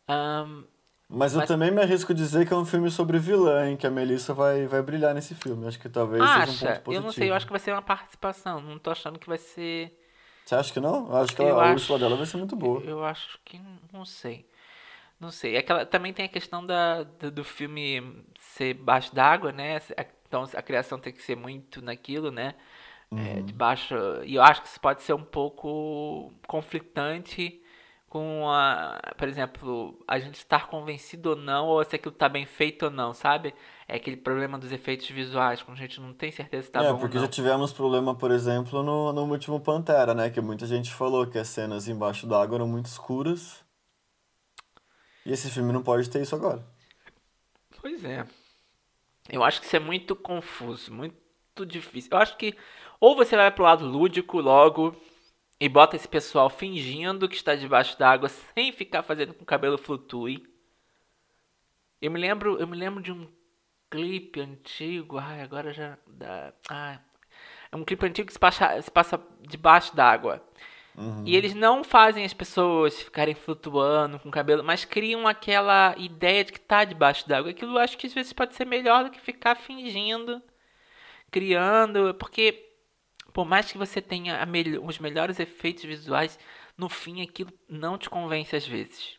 Ahn, 0.08 0.64
Mas 1.08 1.34
eu 1.34 1.40
Mas- 1.40 1.48
também 1.48 1.70
me 1.70 1.80
arrisco 1.82 2.10
a 2.12 2.14
dizer 2.14 2.46
que 2.48 2.52
é 2.52 2.56
um 2.56 2.64
filme 2.64 2.90
sobre 2.90 3.18
vilã, 3.18 3.68
hein, 3.68 3.76
que 3.76 3.86
a 3.86 3.90
Melissa 3.90 4.32
vai, 4.34 4.66
vai 4.66 4.82
brilhar 4.82 5.14
nesse 5.14 5.34
filme. 5.34 5.66
Acho 5.68 5.78
que 5.78 5.88
talvez 5.88 6.20
seja 6.22 6.32
um 6.34 6.38
ponto 6.40 6.50
acha? 6.50 6.66
positivo. 6.80 6.92
Eu 6.94 7.00
não 7.02 7.12
sei, 7.12 7.30
eu 7.30 7.34
acho 7.34 7.46
que 7.46 7.52
vai 7.52 7.60
ser 7.60 7.72
uma 7.72 7.82
participação. 7.82 8.60
Não 8.60 8.78
tô 8.78 8.90
achando 8.90 9.18
que 9.18 9.28
vai 9.28 9.38
ser. 9.38 9.96
Você 10.44 10.54
acha 10.54 10.72
que 10.72 10.80
não? 10.80 11.08
Eu 11.08 11.16
acho 11.18 11.36
que 11.36 11.42
Eu 11.42 11.58
a, 11.60 11.62
a 11.62 11.64
acho- 11.66 11.74
Úrsula 11.74 11.98
dela 11.98 12.16
vai 12.16 12.26
ser 12.26 12.36
muito 12.38 12.56
boa. 12.56 12.80
Eu 12.82 13.04
acho 13.04 13.38
que 13.44 13.60
não 13.92 14.04
sei. 14.04 14.48
Não 15.20 15.30
sei. 15.30 15.56
É 15.56 15.62
que 15.62 15.70
ela- 15.70 15.86
também 15.86 16.12
tem 16.12 16.24
a 16.24 16.28
questão 16.28 16.64
da, 16.64 17.02
do, 17.04 17.30
do 17.30 17.44
filme 17.44 18.24
ser 18.40 18.74
baixo 18.74 19.14
d'água, 19.14 19.52
né? 19.52 19.80
Então 20.26 20.44
a 20.54 20.62
criação 20.62 20.98
tem 20.98 21.12
que 21.12 21.22
ser 21.22 21.36
muito 21.36 21.80
naquilo, 21.82 22.30
né? 22.30 22.54
É, 23.10 23.40
debaixo. 23.42 23.94
E 24.24 24.34
eu 24.34 24.42
acho 24.42 24.62
que 24.62 24.68
isso 24.68 24.80
pode 24.80 25.02
ser 25.02 25.12
um 25.12 25.22
pouco 25.22 26.32
conflitante 26.46 27.62
com 28.08 28.48
a. 28.48 28.98
Por 29.16 29.28
exemplo, 29.28 30.02
a 30.08 30.18
gente 30.18 30.36
estar 30.36 30.68
convencido 30.68 31.30
ou 31.30 31.36
não, 31.36 31.66
ou 31.66 31.84
se 31.84 31.94
aquilo 31.94 32.14
tá 32.14 32.28
bem 32.28 32.44
feito 32.46 32.86
ou 32.86 32.90
não, 32.90 33.14
sabe? 33.14 33.54
É 33.86 33.96
aquele 33.96 34.16
problema 34.16 34.58
dos 34.58 34.72
efeitos 34.72 35.08
visuais, 35.08 35.62
quando 35.62 35.76
a 35.76 35.80
gente 35.80 36.00
não 36.00 36.12
tem 36.12 36.32
certeza 36.32 36.66
se 36.66 36.72
tá 36.72 36.82
é, 36.82 36.92
bom 36.92 36.98
porque 36.98 37.16
ou 37.16 37.24
já 37.24 37.28
tivemos 37.28 37.72
problema, 37.72 38.14
por 38.14 38.30
exemplo, 38.30 38.82
no, 38.82 39.12
no 39.12 39.22
último 39.24 39.60
Pantera, 39.60 40.12
né? 40.14 40.30
Que 40.30 40.40
muita 40.40 40.66
gente 40.66 40.92
falou 40.92 41.26
que 41.26 41.38
as 41.38 41.48
cenas 41.48 41.86
embaixo 41.86 42.26
d'água 42.26 42.56
eram 42.56 42.66
muito 42.66 42.86
escuras. 42.86 43.64
E 45.24 45.32
esse 45.32 45.50
filme 45.50 45.72
não 45.72 45.82
pode 45.82 46.08
ter 46.08 46.22
isso 46.22 46.34
agora. 46.34 46.64
Pois 47.80 48.04
é. 48.04 48.24
Eu 49.28 49.42
acho 49.42 49.60
que 49.60 49.66
isso 49.66 49.76
é 49.76 49.80
muito 49.80 50.14
confuso, 50.14 50.92
muito 50.92 51.66
difícil. 51.66 52.10
Eu 52.12 52.18
acho 52.18 52.36
que 52.36 52.56
ou 53.00 53.16
você 53.16 53.36
vai 53.36 53.50
pro 53.50 53.64
lado 53.64 53.86
lúdico 53.86 54.40
logo 54.40 54.96
e 55.60 55.68
bota 55.68 55.96
esse 55.96 56.08
pessoal 56.08 56.48
fingindo 56.48 57.28
que 57.28 57.36
está 57.36 57.54
debaixo 57.54 57.98
d'água 57.98 58.28
sem 58.54 58.72
ficar 58.72 59.02
fazendo 59.02 59.28
com 59.32 59.38
que 59.38 59.42
o 59.42 59.46
cabelo 59.46 59.78
flutue. 59.78 60.46
Eu 62.00 62.10
me 62.10 62.20
lembro, 62.20 62.58
eu 62.58 62.66
me 62.66 62.76
lembro 62.76 63.02
de 63.02 63.10
um 63.10 63.26
clipe 63.90 64.40
antigo, 64.40 65.18
ai, 65.18 65.40
agora 65.40 65.72
já 65.72 65.96
dá, 66.06 66.52
ai, 66.68 67.00
é 67.72 67.76
um 67.76 67.84
clipe 67.84 68.04
antigo 68.06 68.26
que 68.26 68.32
se 68.32 68.38
passa, 68.38 68.80
se 68.82 68.90
passa 68.90 69.20
debaixo 69.40 69.94
d'água. 69.94 70.42
E 71.24 71.36
eles 71.36 71.54
não 71.54 71.84
fazem 71.84 72.24
as 72.24 72.32
pessoas 72.32 72.98
ficarem 72.98 73.34
flutuando 73.34 74.18
com 74.18 74.28
o 74.28 74.32
cabelo, 74.32 74.64
mas 74.64 74.84
criam 74.84 75.26
aquela 75.28 75.94
ideia 75.98 76.42
de 76.42 76.52
que 76.52 76.60
tá 76.60 76.84
debaixo 76.84 77.28
d'água. 77.28 77.50
Aquilo 77.50 77.74
eu 77.74 77.78
acho 77.78 77.98
que 77.98 78.06
às 78.06 78.14
vezes 78.14 78.32
pode 78.32 78.54
ser 78.54 78.64
melhor 78.64 79.04
do 79.04 79.10
que 79.10 79.20
ficar 79.20 79.56
fingindo, 79.56 80.40
criando, 81.30 82.14
porque 82.14 82.66
por 83.32 83.44
mais 83.44 83.70
que 83.70 83.76
você 83.76 84.00
tenha 84.00 84.38
os 84.82 84.98
melhores 84.98 85.38
efeitos 85.38 85.84
visuais, 85.84 86.38
no 86.78 86.88
fim 86.88 87.20
aquilo 87.22 87.52
não 87.68 87.98
te 87.98 88.08
convence 88.08 88.56
às 88.56 88.66
vezes. 88.66 89.18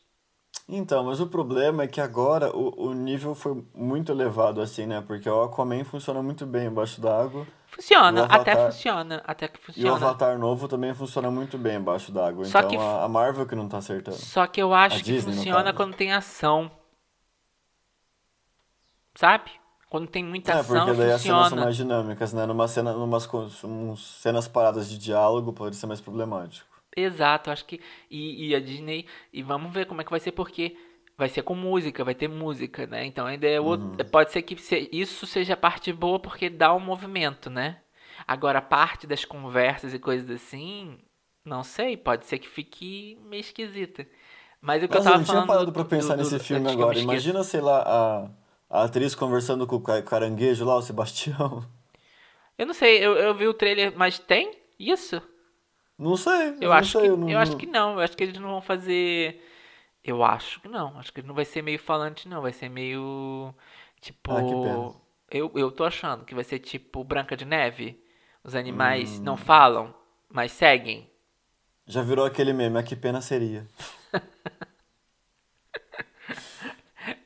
Então, 0.68 1.04
mas 1.04 1.22
o 1.22 1.28
problema 1.28 1.84
é 1.84 1.88
que 1.88 2.02
agora 2.02 2.50
o, 2.56 2.88
o 2.88 2.94
nível 2.94 3.36
foi 3.36 3.63
muito 3.74 4.12
elevado, 4.12 4.60
assim, 4.60 4.86
né? 4.86 5.02
Porque 5.06 5.30
o 5.30 5.44
Aquaman 5.44 5.86
funciona 5.86 6.22
muito 6.22 6.46
bem 6.46 6.66
embaixo 6.68 7.00
d'água. 7.00 7.48
Funciona, 7.69 8.21
o 8.21 8.25
até 8.25 8.51
Avatar- 8.53 8.71
funciona, 8.71 9.23
até 9.27 9.47
que 9.47 9.58
E 9.58 9.62
o 9.62 9.63
funciona. 9.65 9.95
Avatar 9.95 10.39
novo 10.39 10.67
também 10.67 10.93
funciona 10.95 11.30
muito 11.30 11.58
bem 11.58 11.75
embaixo 11.77 12.12
d'água. 12.12 12.45
Só 12.45 12.60
Então 12.60 12.71
que- 12.71 12.77
a, 12.77 13.08
Marvel 13.08 13.45
que 13.45 13.56
não 13.56 13.67
tá 13.67 13.77
acertando. 13.77 14.17
Só 14.17 14.47
que 14.47 14.62
eu 14.62 14.73
acho 14.73 14.95
A 14.95 14.99
que 14.99 15.03
Disney, 15.06 15.36
funciona 15.36 15.73
quando 15.73 15.93
tem 15.95 16.12
ação. 16.13 16.71
Sabe? 19.15 19.51
Quando 19.89 20.08
tem 20.08 20.23
muita 20.23 20.51
É, 20.51 20.56
ação, 20.60 20.86
porque 20.86 20.97
daí 20.99 21.12
as 21.12 21.21
cenas 21.21 21.23
são 21.38 21.43
funciona. 21.43 21.63
mais 21.63 21.75
dinâmicas, 21.77 22.34
né? 22.34 22.45
Numa 22.45 22.67
cena, 22.67 22.93
numas 22.93 23.27
uns 23.63 24.06
cenas 24.21 24.47
paradas 24.47 24.89
de 24.89 24.97
diálogo 24.97 25.53
pode 25.53 25.75
ser 25.75 25.88
mais 25.88 26.01
problemático. 26.01 26.67
Exato, 26.95 27.51
acho 27.51 27.63
que. 27.65 27.80
E, 28.10 28.47
e 28.49 28.56
a 28.56 28.60
Disney. 28.60 29.06
E 29.32 29.41
vamos 29.43 29.71
ver 29.73 29.86
como 29.86 30.01
é 30.01 30.03
que 30.03 30.10
vai 30.12 30.19
ser, 30.19 30.32
porque 30.32 30.75
vai 31.17 31.30
ser 31.30 31.41
com 31.43 31.56
música, 31.56 32.03
vai 32.03 32.15
ter 32.15 32.27
música, 32.27 32.86
né? 32.88 33.06
Então 33.06 33.25
ainda 33.25 33.47
é 33.47 33.60
outro. 33.60 33.88
Pode 34.06 34.32
ser 34.32 34.41
que 34.43 34.56
se- 34.62 34.89
isso 34.91 35.25
seja 35.27 35.53
a 35.53 35.58
parte 35.58 35.91
boa, 35.93 36.19
porque 36.19 36.49
dá 36.49 36.73
um 36.73 36.80
movimento, 36.80 37.49
né? 37.49 37.82
Agora, 38.27 38.60
a 38.60 38.62
parte 38.62 39.08
das 39.08 39.25
conversas 39.25 39.93
e 39.93 39.99
coisas 39.99 40.30
assim. 40.30 40.97
Não 41.45 41.63
sei, 41.63 41.95
pode 41.95 42.25
ser 42.25 42.39
que 42.39 42.47
fique 42.47 43.17
meio 43.23 43.39
esquisita. 43.41 44.06
Mas 44.62 44.84
o 44.84 44.88
que 44.88 44.95
Mas 44.97 45.06
eu 45.06 45.12
eu 45.12 45.12
tava 45.12 45.17
não 45.17 45.23
tinha 45.23 45.36
falando. 45.36 45.47
parado 45.47 45.71
do- 45.71 45.86
pensar 45.86 46.15
do- 46.15 46.17
nesse 46.17 46.38
do- 46.38 46.43
filme 46.43 46.65
eu 46.67 46.71
agora. 46.71 46.99
Imagina, 46.99 47.43
sei 47.43 47.62
lá, 47.62 47.84
a, 48.69 48.80
a 48.82 48.84
atriz 48.84 49.15
conversando 49.15 49.65
com 49.67 49.77
o 49.77 49.82
ca- 49.82 50.01
caranguejo 50.01 50.65
lá, 50.65 50.75
o 50.75 50.82
Sebastião. 50.82 51.63
Eu 52.58 52.65
não 52.65 52.73
sei, 52.73 52.97
eu, 53.06 53.15
eu 53.15 53.34
vi 53.36 53.47
o 53.47 53.53
trailer, 53.53 53.93
mas 53.95 54.17
tem 54.19 54.58
isso? 54.80 55.21
Não 55.97 56.15
sei, 56.17 56.49
eu, 56.62 56.62
Eu 56.62 56.73
não 56.73 56.73
acho 56.73 56.91
sei. 56.91 57.01
que, 57.01 57.08
eu 57.08 57.17
não, 57.17 57.30
eu 57.30 57.39
acho 57.39 57.56
que 57.56 57.65
não. 57.65 57.93
Eu 57.93 57.99
acho 58.01 58.15
que 58.17 58.23
eles 58.23 58.39
não 58.39 58.49
vão 58.49 58.62
fazer. 58.62 59.41
Eu 60.08 60.24
acho 60.24 60.62
que 60.62 60.70
não. 60.70 60.98
Acho 60.98 61.12
que 61.12 61.22
não 61.22 61.36
vai 61.36 61.43
ser 61.46 61.62
meio 61.62 61.78
falante, 61.78 62.30
não. 62.30 62.41
Vai 62.41 62.54
ser 62.54 62.70
meio. 62.70 63.54
Tipo. 64.00 64.32
Ah, 64.32 64.41
que 64.41 64.50
pena. 64.54 64.93
Eu, 65.30 65.52
eu 65.56 65.70
tô 65.70 65.84
achando 65.84 66.24
que 66.24 66.34
vai 66.34 66.46
ser 66.46 66.60
tipo 66.60 67.04
Branca 67.04 67.36
de 67.36 67.43
Neve. 67.43 68.02
Os 68.43 68.56
animais 68.56 69.20
Hum. 69.20 69.24
não 69.24 69.36
falam, 69.36 69.93
mas 70.30 70.54
seguem. 70.54 71.12
Já 71.86 72.02
virou 72.02 72.26
aquele 72.26 72.54
meme, 72.54 72.78
ah, 72.80 72.84
que 72.84 72.96
pena 72.96 73.20
seria. 73.22 73.67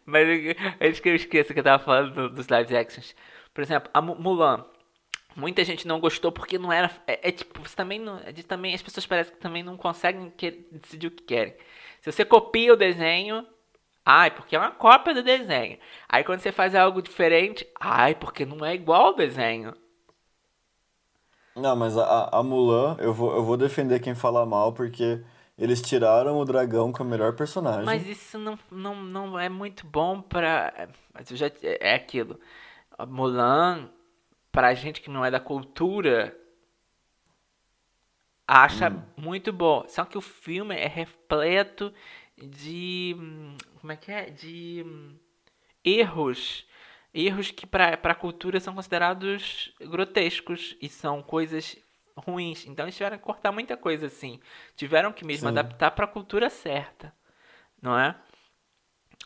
Mas 0.05 0.27
eu- 0.27 0.55
antes 0.79 0.99
que 0.99 1.09
eu 1.09 1.15
esqueça 1.15 1.53
que 1.53 1.59
eu 1.59 1.63
tava 1.63 1.83
falando 1.83 2.13
do- 2.13 2.29
dos 2.29 2.47
live 2.47 2.75
actions. 2.75 3.15
Por 3.53 3.61
exemplo, 3.61 3.89
a 3.93 4.01
Mu- 4.01 4.15
Mulan. 4.15 4.65
Muita 5.35 5.63
gente 5.63 5.87
não 5.87 5.99
gostou 5.99 6.31
porque 6.31 6.57
não 6.57 6.71
era. 6.73 6.91
É, 7.07 7.29
é 7.29 7.31
tipo, 7.31 7.61
você 7.61 7.75
também 7.75 7.97
não. 7.99 8.17
é 8.19 8.33
também, 8.33 8.73
as 8.75 8.81
pessoas 8.81 9.05
parecem 9.05 9.33
que 9.33 9.39
também 9.39 9.63
não 9.63 9.77
conseguem 9.77 10.29
que- 10.31 10.67
decidir 10.71 11.07
o 11.07 11.11
que 11.11 11.23
querem. 11.23 11.55
Se 12.01 12.11
você 12.11 12.25
copia 12.25 12.73
o 12.73 12.77
desenho. 12.77 13.45
Ai, 14.05 14.31
porque 14.31 14.55
é 14.55 14.59
uma 14.59 14.71
cópia 14.71 15.13
do 15.13 15.23
desenho. 15.23 15.77
Aí 16.09 16.23
quando 16.23 16.39
você 16.41 16.51
faz 16.51 16.75
algo 16.75 17.01
diferente. 17.01 17.67
Ai, 17.79 18.15
porque 18.15 18.45
não 18.45 18.65
é 18.65 18.73
igual 18.75 19.07
ao 19.07 19.15
desenho. 19.15 19.73
Não, 21.55 21.75
mas 21.75 21.97
a, 21.97 22.29
a- 22.31 22.43
Mulan, 22.43 22.95
eu 22.99 23.13
vou, 23.13 23.33
eu 23.35 23.43
vou 23.43 23.57
defender 23.57 23.99
quem 23.99 24.15
fala 24.15 24.45
mal, 24.45 24.71
porque 24.73 25.21
eles 25.57 25.81
tiraram 25.81 26.37
o 26.39 26.45
dragão 26.45 26.91
com 26.91 27.03
a 27.03 27.05
melhor 27.05 27.35
personagem. 27.35 27.85
Mas 27.85 28.07
isso 28.07 28.37
não, 28.39 28.57
não, 28.71 28.95
não 29.03 29.39
é 29.39 29.49
muito 29.49 29.85
bom 29.85 30.21
pra. 30.21 30.89
Mas 31.13 31.27
já, 31.29 31.51
é 31.61 31.93
aquilo. 31.93 32.39
A 32.97 33.05
Mulan, 33.05 33.89
pra 34.51 34.73
gente 34.73 35.01
que 35.01 35.09
não 35.09 35.25
é 35.25 35.31
da 35.31 35.39
cultura, 35.39 36.35
acha 38.47 38.89
Hum. 38.89 39.03
muito 39.17 39.51
bom. 39.53 39.85
Só 39.87 40.05
que 40.05 40.17
o 40.17 40.21
filme 40.21 40.75
é 40.75 40.87
repleto 40.87 41.93
de 42.37 43.15
como 43.79 43.91
é 43.91 43.97
que 43.97 44.11
é? 44.11 44.29
De 44.29 44.83
hum, 44.85 45.17
erros, 45.83 46.65
erros 47.13 47.51
que 47.51 47.65
para 47.67 47.93
a 48.03 48.15
cultura 48.15 48.59
são 48.59 48.75
considerados 48.75 49.73
grotescos 49.81 50.77
e 50.81 50.89
são 50.89 51.21
coisas 51.23 51.77
ruins. 52.15 52.65
Então 52.67 52.85
eles 52.85 52.95
tiveram 52.97 53.17
que 53.17 53.23
cortar 53.23 53.51
muita 53.51 53.77
coisa 53.77 54.07
assim. 54.07 54.39
Tiveram 54.75 55.13
que 55.13 55.25
mesmo 55.25 55.47
Sim. 55.47 55.49
adaptar 55.49 55.91
para 55.91 56.05
a 56.05 56.07
cultura 56.09 56.49
certa, 56.49 57.13
não 57.81 57.97
é? 57.99 58.15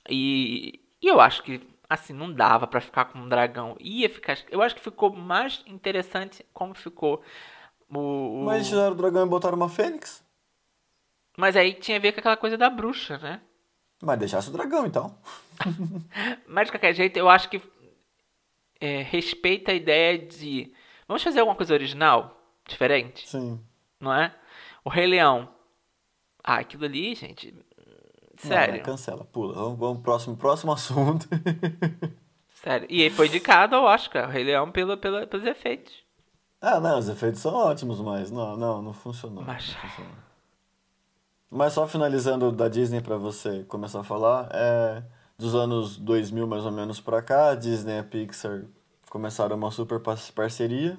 E, 0.10 0.80
e 1.02 1.08
eu 1.08 1.20
acho 1.20 1.44
que 1.44 1.62
assim 1.90 2.14
não 2.14 2.32
dava 2.34 2.68
para 2.68 2.82
ficar 2.82 3.06
com 3.06 3.20
um 3.20 3.30
dragão. 3.30 3.76
Ia 3.80 4.10
ficar, 4.10 4.38
eu 4.50 4.62
acho 4.62 4.76
que 4.76 4.82
ficou 4.82 5.14
mais 5.16 5.64
interessante 5.68 6.46
como 6.54 6.74
ficou 6.74 7.24
o, 7.90 8.00
o... 8.00 8.46
Mas 8.46 8.68
tiraram 8.68 8.94
o 8.94 8.96
dragão 8.96 9.26
e 9.26 9.30
botaram 9.30 9.58
uma 9.58 9.70
fênix? 9.70 10.24
Mas 11.38 11.56
aí 11.56 11.74
tinha 11.74 11.98
a 11.98 12.00
ver 12.00 12.14
com 12.14 12.20
aquela 12.20 12.38
coisa 12.38 12.58
da 12.58 12.70
bruxa, 12.70 13.18
né? 13.18 13.42
Mas 14.02 14.20
deixasse 14.20 14.50
o 14.50 14.54
dragão, 14.54 14.86
então. 14.86 15.18
Mas 16.48 16.68
de 16.68 16.72
qualquer 16.72 16.94
jeito, 16.94 17.18
eu 17.18 17.30
acho 17.30 17.50
que 17.50 17.62
é, 18.80 19.02
respeita 19.02 19.72
a 19.72 19.76
ideia 19.76 20.18
de. 20.18 20.72
Vamos 21.08 21.24
fazer 21.24 21.40
alguma 21.40 21.56
coisa 21.56 21.74
original? 21.74 22.42
Diferente? 22.68 23.28
Sim. 23.28 23.60
Não 24.00 24.14
é? 24.14 24.34
O 24.84 24.90
Rei 24.90 25.08
Leão. 25.08 25.50
Ah, 26.44 26.58
aquilo 26.58 26.86
ali, 26.86 27.16
gente. 27.16 27.54
Sério. 28.38 28.78
Não, 28.78 28.84
cancela, 28.84 29.26
pula. 29.26 29.54
Vamos, 29.54 29.80
vamos 29.80 30.04
próximo, 30.04 30.38
próximo 30.38 30.72
assunto. 30.72 31.28
Sério. 32.62 32.88
E 32.90 33.02
ele 33.02 33.16
foi 33.16 33.28
indicado 33.28 33.76
ao 33.76 33.84
Oscar, 33.84 34.28
o 34.28 34.32
Rei 34.32 34.44
Leão, 34.44 34.72
pelo, 34.72 34.98
pelo, 34.98 35.26
pelos 35.28 35.46
efeitos. 35.46 36.05
Ah, 36.68 36.80
não, 36.80 36.98
os 36.98 37.08
efeitos 37.08 37.42
são 37.42 37.54
ótimos, 37.54 38.02
mas 38.02 38.32
não, 38.32 38.58
não, 38.58 38.82
não 38.82 38.92
funcionou. 38.92 39.44
Mas... 39.44 39.68
Não 39.68 39.82
funcionou. 39.88 40.16
Mas 41.52 41.74
só 41.74 41.88
finalizando 41.88 42.52
da 42.52 42.68
Disney 42.68 43.02
para 43.02 43.18
você 43.18 43.64
começar 43.66 44.00
a 44.00 44.04
falar, 44.04 44.50
é 44.52 45.04
dos 45.38 45.54
anos 45.54 45.96
2000 45.98 46.48
mais 46.48 46.66
ou 46.66 46.72
menos 46.72 47.00
para 47.00 47.22
cá, 47.22 47.52
a 47.52 47.56
Disney 47.56 47.98
e 47.98 48.00
a 48.00 48.04
Pixar 48.04 48.64
começaram 49.12 49.56
uma 49.56 49.70
super 49.70 50.02
parceria 50.34 50.98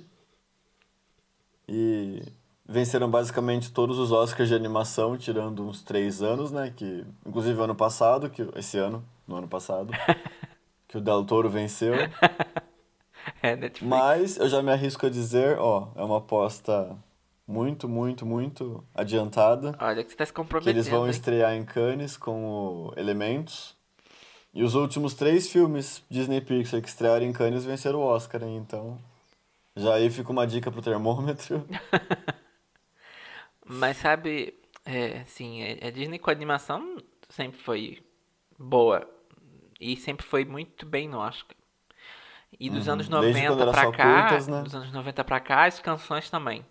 e 1.68 2.22
venceram 2.64 3.10
basicamente 3.10 3.72
todos 3.72 3.98
os 3.98 4.12
Oscars 4.12 4.48
de 4.48 4.54
animação, 4.54 5.18
tirando 5.18 5.66
uns 5.66 5.82
três 5.82 6.22
anos, 6.22 6.52
né? 6.52 6.72
Que 6.76 7.04
inclusive 7.26 7.60
ano 7.60 7.74
passado, 7.74 8.30
que 8.30 8.48
esse 8.54 8.78
ano, 8.78 9.04
no 9.26 9.34
ano 9.34 9.48
passado, 9.48 9.92
que 10.86 10.96
o 10.96 11.00
Del 11.00 11.24
Toro 11.24 11.50
venceu. 11.50 11.94
É, 13.42 13.56
Netflix. 13.56 13.82
Mas 13.82 14.36
eu 14.36 14.48
já 14.48 14.62
me 14.62 14.70
arrisco 14.70 15.06
a 15.06 15.10
dizer, 15.10 15.58
ó, 15.58 15.88
é 15.96 16.02
uma 16.02 16.18
aposta 16.18 16.96
muito, 17.46 17.88
muito, 17.88 18.26
muito 18.26 18.84
adiantada. 18.94 19.76
Olha 19.80 20.02
que 20.02 20.10
você 20.10 20.16
tá 20.16 20.26
se 20.26 20.32
comprometendo. 20.32 20.72
Que 20.72 20.78
eles 20.78 20.88
vão 20.88 21.04
hein? 21.04 21.10
estrear 21.10 21.54
em 21.54 21.64
Cannes 21.64 22.16
com 22.16 22.44
o 22.44 22.92
Elementos. 22.96 23.76
E 24.52 24.62
os 24.62 24.74
últimos 24.74 25.14
três 25.14 25.50
filmes 25.50 26.02
Disney 26.08 26.40
Pixar 26.40 26.80
que 26.80 26.88
estrearam 26.88 27.26
em 27.26 27.32
Cannes 27.32 27.64
venceram 27.64 28.00
o 28.00 28.04
Oscar, 28.04 28.42
hein? 28.42 28.56
Então, 28.56 28.98
já 29.76 29.94
aí 29.94 30.10
fica 30.10 30.32
uma 30.32 30.46
dica 30.46 30.72
pro 30.72 30.80
termômetro. 30.80 31.66
Mas 33.68 33.98
sabe, 33.98 34.54
é, 34.84 35.18
assim, 35.18 35.62
a 35.82 35.90
Disney 35.90 36.18
com 36.18 36.30
a 36.30 36.32
animação 36.32 36.96
sempre 37.28 37.60
foi 37.60 37.98
boa. 38.58 39.06
E 39.78 39.96
sempre 39.96 40.24
foi 40.24 40.44
muito 40.44 40.86
bem 40.86 41.08
no 41.08 41.18
Oscar. 41.18 41.56
E 42.58 42.70
dos 42.70 42.86
uhum. 42.86 42.94
anos 42.94 43.08
90 43.08 43.70
pra 43.70 43.92
cá, 43.92 44.22
curtas, 44.22 44.48
né? 44.48 44.62
dos 44.62 44.74
anos 44.74 44.92
90 44.92 45.24
pra 45.24 45.40
cá, 45.40 45.64
as 45.66 45.78
canções 45.78 46.30
também. 46.30 46.64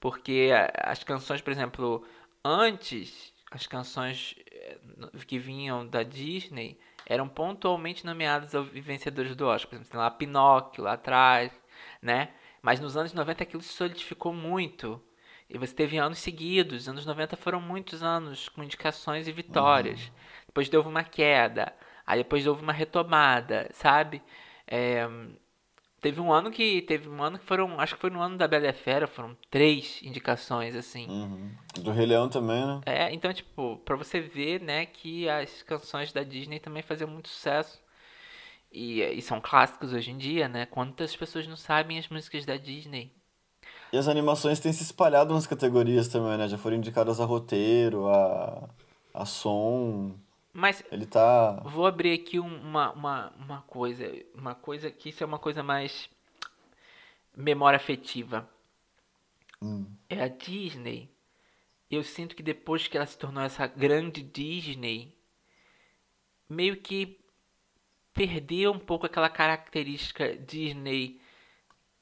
Porque 0.00 0.50
as 0.78 1.02
canções, 1.04 1.40
por 1.40 1.50
exemplo, 1.50 2.04
antes, 2.44 3.32
as 3.50 3.66
canções 3.66 4.34
eh, 4.50 4.78
que 5.26 5.38
vinham 5.38 5.86
da 5.86 6.02
Disney 6.02 6.78
eram 7.06 7.28
pontualmente 7.28 8.04
nomeadas 8.04 8.54
aos 8.54 8.68
vencedores 8.68 9.36
do 9.36 9.46
Oscar. 9.46 9.70
Por 9.70 9.76
exemplo, 9.76 9.98
lá 9.98 10.10
Pinóquio, 10.10 10.84
lá 10.84 10.94
atrás, 10.94 11.52
né? 12.00 12.30
Mas 12.62 12.80
nos 12.80 12.96
anos 12.96 13.12
90 13.12 13.42
aquilo 13.42 13.62
se 13.62 13.72
solidificou 13.72 14.32
muito. 14.32 15.02
E 15.48 15.58
você 15.58 15.74
teve 15.74 15.98
anos 15.98 16.18
seguidos. 16.18 16.82
Os 16.82 16.88
anos 16.88 17.06
90 17.06 17.36
foram 17.36 17.60
muitos 17.60 18.02
anos 18.02 18.48
com 18.48 18.62
indicações 18.62 19.28
e 19.28 19.32
vitórias. 19.32 20.00
Uhum. 20.00 20.14
Depois 20.46 20.72
houve 20.72 20.88
uma 20.88 21.04
queda. 21.04 21.74
Aí 22.06 22.18
depois 22.18 22.46
houve 22.46 22.62
uma 22.62 22.72
retomada, 22.72 23.68
sabe? 23.72 24.22
É, 24.66 25.08
Teve 26.04 26.20
um 26.20 26.30
ano 26.30 26.50
que. 26.50 26.82
Teve 26.82 27.08
um 27.08 27.22
ano 27.22 27.38
que 27.38 27.46
foram. 27.46 27.80
Acho 27.80 27.94
que 27.94 28.00
foi 28.02 28.10
no 28.10 28.20
ano 28.20 28.36
da 28.36 28.46
Bela 28.46 28.68
e 28.68 28.72
Fera, 28.74 29.06
foram 29.06 29.34
três 29.50 30.00
indicações, 30.02 30.76
assim. 30.76 31.08
Uhum. 31.08 31.50
Do 31.80 31.92
Rei 31.92 32.04
Leão 32.04 32.28
também, 32.28 32.62
né? 32.66 32.82
É, 32.84 33.10
então, 33.14 33.32
tipo, 33.32 33.78
pra 33.86 33.96
você 33.96 34.20
ver, 34.20 34.60
né, 34.60 34.84
que 34.84 35.26
as 35.30 35.62
canções 35.62 36.12
da 36.12 36.22
Disney 36.22 36.60
também 36.60 36.82
faziam 36.82 37.08
muito 37.08 37.30
sucesso. 37.30 37.80
E, 38.70 39.00
e 39.00 39.22
são 39.22 39.40
clássicos 39.40 39.94
hoje 39.94 40.10
em 40.10 40.18
dia, 40.18 40.46
né? 40.46 40.66
Quantas 40.66 41.16
pessoas 41.16 41.46
não 41.46 41.56
sabem 41.56 41.98
as 41.98 42.06
músicas 42.10 42.44
da 42.44 42.58
Disney? 42.58 43.10
E 43.90 43.96
as 43.96 44.06
animações 44.06 44.60
têm 44.60 44.74
se 44.74 44.82
espalhado 44.82 45.32
nas 45.32 45.46
categorias 45.46 46.08
também, 46.08 46.36
né? 46.36 46.46
Já 46.48 46.58
foram 46.58 46.76
indicadas 46.76 47.18
a 47.18 47.24
roteiro, 47.24 48.08
a, 48.08 48.68
a 49.14 49.24
som. 49.24 50.14
Mas 50.54 50.84
ele 50.92 51.04
tá. 51.04 51.60
Vou 51.64 51.84
abrir 51.84 52.12
aqui 52.12 52.38
uma, 52.38 52.92
uma, 52.92 53.30
uma 53.32 53.62
coisa. 53.62 54.04
Uma 54.32 54.54
coisa 54.54 54.88
que 54.88 55.08
isso 55.08 55.24
é 55.24 55.26
uma 55.26 55.38
coisa 55.38 55.64
mais 55.64 56.08
memória 57.36 57.76
afetiva. 57.76 58.48
Hum. 59.60 59.84
É 60.08 60.22
a 60.22 60.28
Disney. 60.28 61.10
Eu 61.90 62.04
sinto 62.04 62.36
que 62.36 62.42
depois 62.42 62.86
que 62.86 62.96
ela 62.96 63.04
se 63.04 63.18
tornou 63.18 63.42
essa 63.42 63.66
grande 63.66 64.22
Disney, 64.22 65.12
meio 66.48 66.76
que 66.76 67.18
perdeu 68.12 68.70
um 68.70 68.78
pouco 68.78 69.06
aquela 69.06 69.28
característica 69.28 70.36
Disney. 70.36 71.20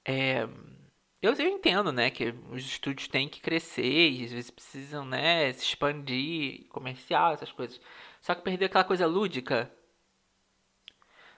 É, 0.04 0.46
eu, 1.22 1.32
eu 1.32 1.48
entendo, 1.48 1.90
né, 1.90 2.10
que 2.10 2.34
os 2.50 2.64
estúdios 2.66 3.08
têm 3.08 3.28
que 3.28 3.40
crescer 3.40 4.10
e 4.10 4.24
às 4.24 4.32
vezes 4.32 4.50
precisam, 4.50 5.04
né, 5.04 5.52
se 5.54 5.64
expandir, 5.64 6.66
comercial, 6.68 7.32
essas 7.32 7.50
coisas. 7.50 7.80
Só 8.22 8.34
que 8.34 8.42
perdeu 8.42 8.66
aquela 8.66 8.84
coisa 8.84 9.04
lúdica. 9.04 9.70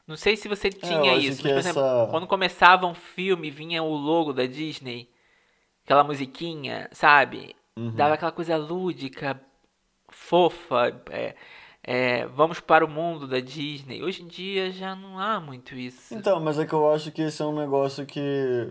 Não 0.06 0.16
sei 0.16 0.36
se 0.36 0.46
você 0.46 0.68
é, 0.68 0.70
tinha 0.70 1.12
é, 1.12 1.16
isso, 1.16 1.42
mas, 1.42 1.52
por 1.52 1.58
essa... 1.58 1.70
exemplo, 1.70 2.08
quando 2.10 2.26
começava 2.26 2.86
um 2.86 2.94
filme, 2.94 3.50
vinha 3.50 3.82
o 3.82 3.94
logo 3.94 4.34
da 4.34 4.44
Disney, 4.44 5.10
aquela 5.82 6.04
musiquinha, 6.04 6.88
sabe? 6.92 7.56
Uhum. 7.76 7.90
Dava 7.94 8.14
aquela 8.14 8.30
coisa 8.30 8.56
lúdica, 8.58 9.40
fofa, 10.10 11.02
é, 11.10 11.34
é, 11.82 12.26
vamos 12.26 12.60
para 12.60 12.84
o 12.84 12.88
mundo 12.88 13.26
da 13.26 13.40
Disney. 13.40 14.02
Hoje 14.02 14.22
em 14.22 14.26
dia 14.26 14.70
já 14.70 14.94
não 14.94 15.18
há 15.18 15.40
muito 15.40 15.74
isso. 15.74 16.14
Então, 16.14 16.38
mas 16.38 16.58
é 16.58 16.66
que 16.66 16.74
eu 16.74 16.92
acho 16.92 17.10
que 17.10 17.22
esse 17.22 17.40
é 17.40 17.46
um 17.46 17.58
negócio 17.58 18.04
que 18.04 18.70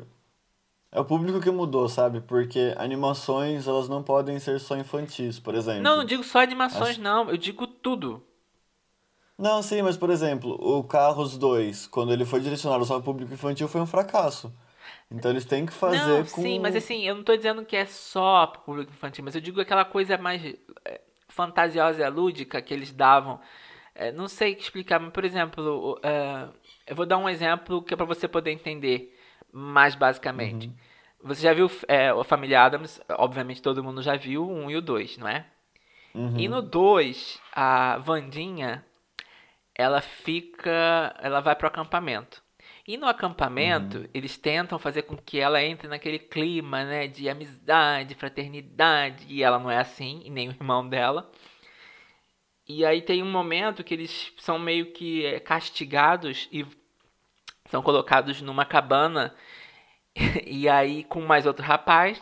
é 0.94 1.00
o 1.00 1.06
público 1.06 1.42
que 1.42 1.50
mudou, 1.50 1.90
sabe? 1.90 2.22
Porque 2.22 2.76
animações, 2.78 3.68
elas 3.68 3.90
não 3.90 4.04
podem 4.04 4.38
ser 4.38 4.60
só 4.60 4.78
infantis, 4.78 5.40
por 5.40 5.56
exemplo. 5.56 5.82
Não, 5.82 5.98
não 5.98 6.06
digo 6.06 6.24
só 6.24 6.40
animações, 6.40 6.92
As... 6.92 6.98
não. 7.00 7.32
Eu 7.32 7.36
digo 7.36 7.66
tudo. 7.66 8.24
Não, 9.36 9.64
sim, 9.64 9.82
mas 9.82 9.98
por 9.98 10.12
exemplo, 10.12 10.56
o 10.62 10.84
Carros 10.84 11.36
2, 11.36 11.88
quando 11.88 12.14
ele 12.14 12.24
foi 12.24 12.40
direcionado 12.40 12.86
só 12.86 12.94
ao 12.94 13.02
público 13.02 13.34
infantil, 13.34 13.68
foi 13.68 13.82
um 13.82 13.88
fracasso. 13.88 14.54
Então 15.10 15.32
eles 15.32 15.46
têm 15.46 15.66
que 15.66 15.74
fazer 15.74 16.20
não, 16.20 16.26
com... 16.26 16.42
Sim, 16.44 16.60
mas 16.60 16.76
assim, 16.76 17.04
eu 17.04 17.16
não 17.16 17.24
tô 17.24 17.36
dizendo 17.36 17.66
que 17.66 17.76
é 17.76 17.88
só 17.88 18.46
pro 18.46 18.62
público 18.62 18.92
infantil, 18.92 19.24
mas 19.26 19.34
eu 19.34 19.42
digo 19.42 19.60
aquela 19.60 19.84
coisa 19.84 20.16
mais 20.16 20.44
é, 20.86 21.02
fantasiosa 21.28 22.06
e 22.06 22.10
lúdica 22.12 22.62
que 22.62 22.72
eles 22.72 22.92
davam. 22.92 23.40
É, 23.96 24.12
não 24.12 24.28
sei 24.28 24.54
explicar, 24.54 25.00
mas 25.00 25.12
por 25.12 25.26
exemplo, 25.26 25.94
uh, 25.94 26.54
eu 26.86 26.96
vou 26.96 27.06
dar 27.08 27.18
um 27.18 27.28
exemplo 27.28 27.82
que 27.82 27.96
é 27.96 27.98
pra 27.98 28.06
você 28.06 28.28
poder 28.28 28.52
entender 28.52 29.13
mais 29.54 29.96
basicamente. 29.96 30.68
Uhum. 30.68 30.74
Você 31.24 31.44
já 31.44 31.54
viu 31.54 31.72
é, 31.88 32.14
o 32.14 32.24
Família 32.24 32.64
Adams? 32.64 33.00
Obviamente 33.12 33.62
todo 33.62 33.84
mundo 33.84 34.02
já 34.02 34.16
viu 34.18 34.44
o 34.44 34.66
1 34.66 34.72
e 34.72 34.76
o 34.76 34.82
2, 34.82 35.18
não 35.18 35.28
é? 35.28 35.46
Uhum. 36.14 36.38
E 36.38 36.48
no 36.48 36.62
2, 36.62 37.40
a 37.54 37.98
Vandinha, 38.00 38.86
ela 39.74 40.02
fica. 40.02 41.16
Ela 41.22 41.40
vai 41.40 41.56
pro 41.56 41.68
acampamento. 41.68 42.44
E 42.86 42.98
no 42.98 43.08
acampamento, 43.08 44.00
uhum. 44.00 44.08
eles 44.14 44.38
tentam 44.38 44.78
fazer 44.78 45.04
com 45.04 45.16
que 45.16 45.40
ela 45.40 45.64
entre 45.64 45.88
naquele 45.88 46.20
clima, 46.20 46.84
né, 46.84 47.08
de 47.08 47.30
amizade, 47.30 48.14
fraternidade, 48.16 49.26
e 49.30 49.42
ela 49.42 49.58
não 49.58 49.72
é 49.72 49.78
assim, 49.78 50.22
e 50.26 50.30
nem 50.30 50.50
o 50.50 50.52
irmão 50.52 50.88
dela. 50.88 51.32
E 52.68 52.86
aí 52.86 53.02
tem 53.02 53.24
um 53.24 53.32
momento 53.32 53.84
que 53.84 53.94
eles 53.94 54.34
são 54.38 54.60
meio 54.60 54.92
que 54.92 55.26
é, 55.26 55.40
castigados 55.40 56.50
e 56.52 56.66
são 57.74 57.82
colocados 57.82 58.40
numa 58.40 58.66
cabana 58.66 59.34
e 60.46 60.70
aí 60.70 61.04
com 61.06 61.22
mais 61.22 61.48
outro 61.48 61.66
rapaz, 61.66 62.22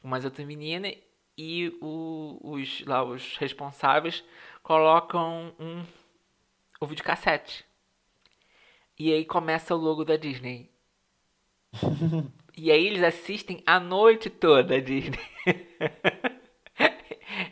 com 0.00 0.08
mais 0.08 0.24
outra 0.24 0.46
menina 0.46 0.90
e 1.36 1.76
o, 1.82 2.38
os 2.42 2.82
lá 2.86 3.04
os 3.04 3.36
responsáveis 3.36 4.24
colocam 4.62 5.52
um 5.60 5.84
o 6.80 6.86
videocassete. 6.86 7.66
E 8.98 9.12
aí 9.12 9.26
começa 9.26 9.74
o 9.74 9.78
logo 9.78 10.06
da 10.06 10.16
Disney. 10.16 10.70
e 12.56 12.72
aí 12.72 12.86
eles 12.86 13.02
assistem 13.02 13.62
a 13.66 13.78
noite 13.78 14.30
toda 14.30 14.76
a 14.76 14.80
Disney. 14.80 15.20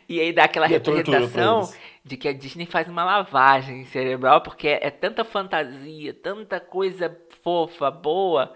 E 0.09 0.19
aí 0.19 0.33
dá 0.33 0.45
aquela 0.45 0.65
é 0.65 0.69
representação. 0.69 1.71
De 2.07 2.17
que 2.17 2.27
a 2.27 2.33
Disney 2.33 2.65
faz 2.65 2.87
uma 2.87 3.03
lavagem 3.03 3.85
cerebral, 3.85 4.41
porque 4.41 4.67
é, 4.67 4.87
é 4.87 4.91
tanta 4.91 5.23
fantasia, 5.23 6.13
tanta 6.13 6.59
coisa 6.59 7.15
fofa, 7.43 7.91
boa, 7.91 8.55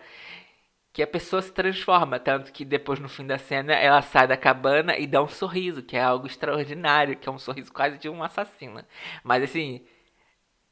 que 0.93 1.03
a 1.03 1.07
pessoa 1.07 1.41
se 1.41 1.51
transforma. 1.51 2.19
Tanto 2.19 2.51
que 2.51 2.65
depois, 2.65 2.99
no 2.99 3.09
fim 3.09 3.25
da 3.25 3.37
cena, 3.37 3.73
ela 3.73 4.01
sai 4.01 4.27
da 4.27 4.37
cabana 4.37 4.97
e 4.97 5.07
dá 5.07 5.21
um 5.21 5.27
sorriso, 5.27 5.83
que 5.83 5.95
é 5.97 6.01
algo 6.01 6.27
extraordinário, 6.27 7.17
que 7.17 7.29
é 7.29 7.31
um 7.31 7.39
sorriso 7.39 7.71
quase 7.73 7.97
de 7.97 8.09
um 8.09 8.23
assassino. 8.23 8.83
Mas 9.23 9.43
assim. 9.43 9.85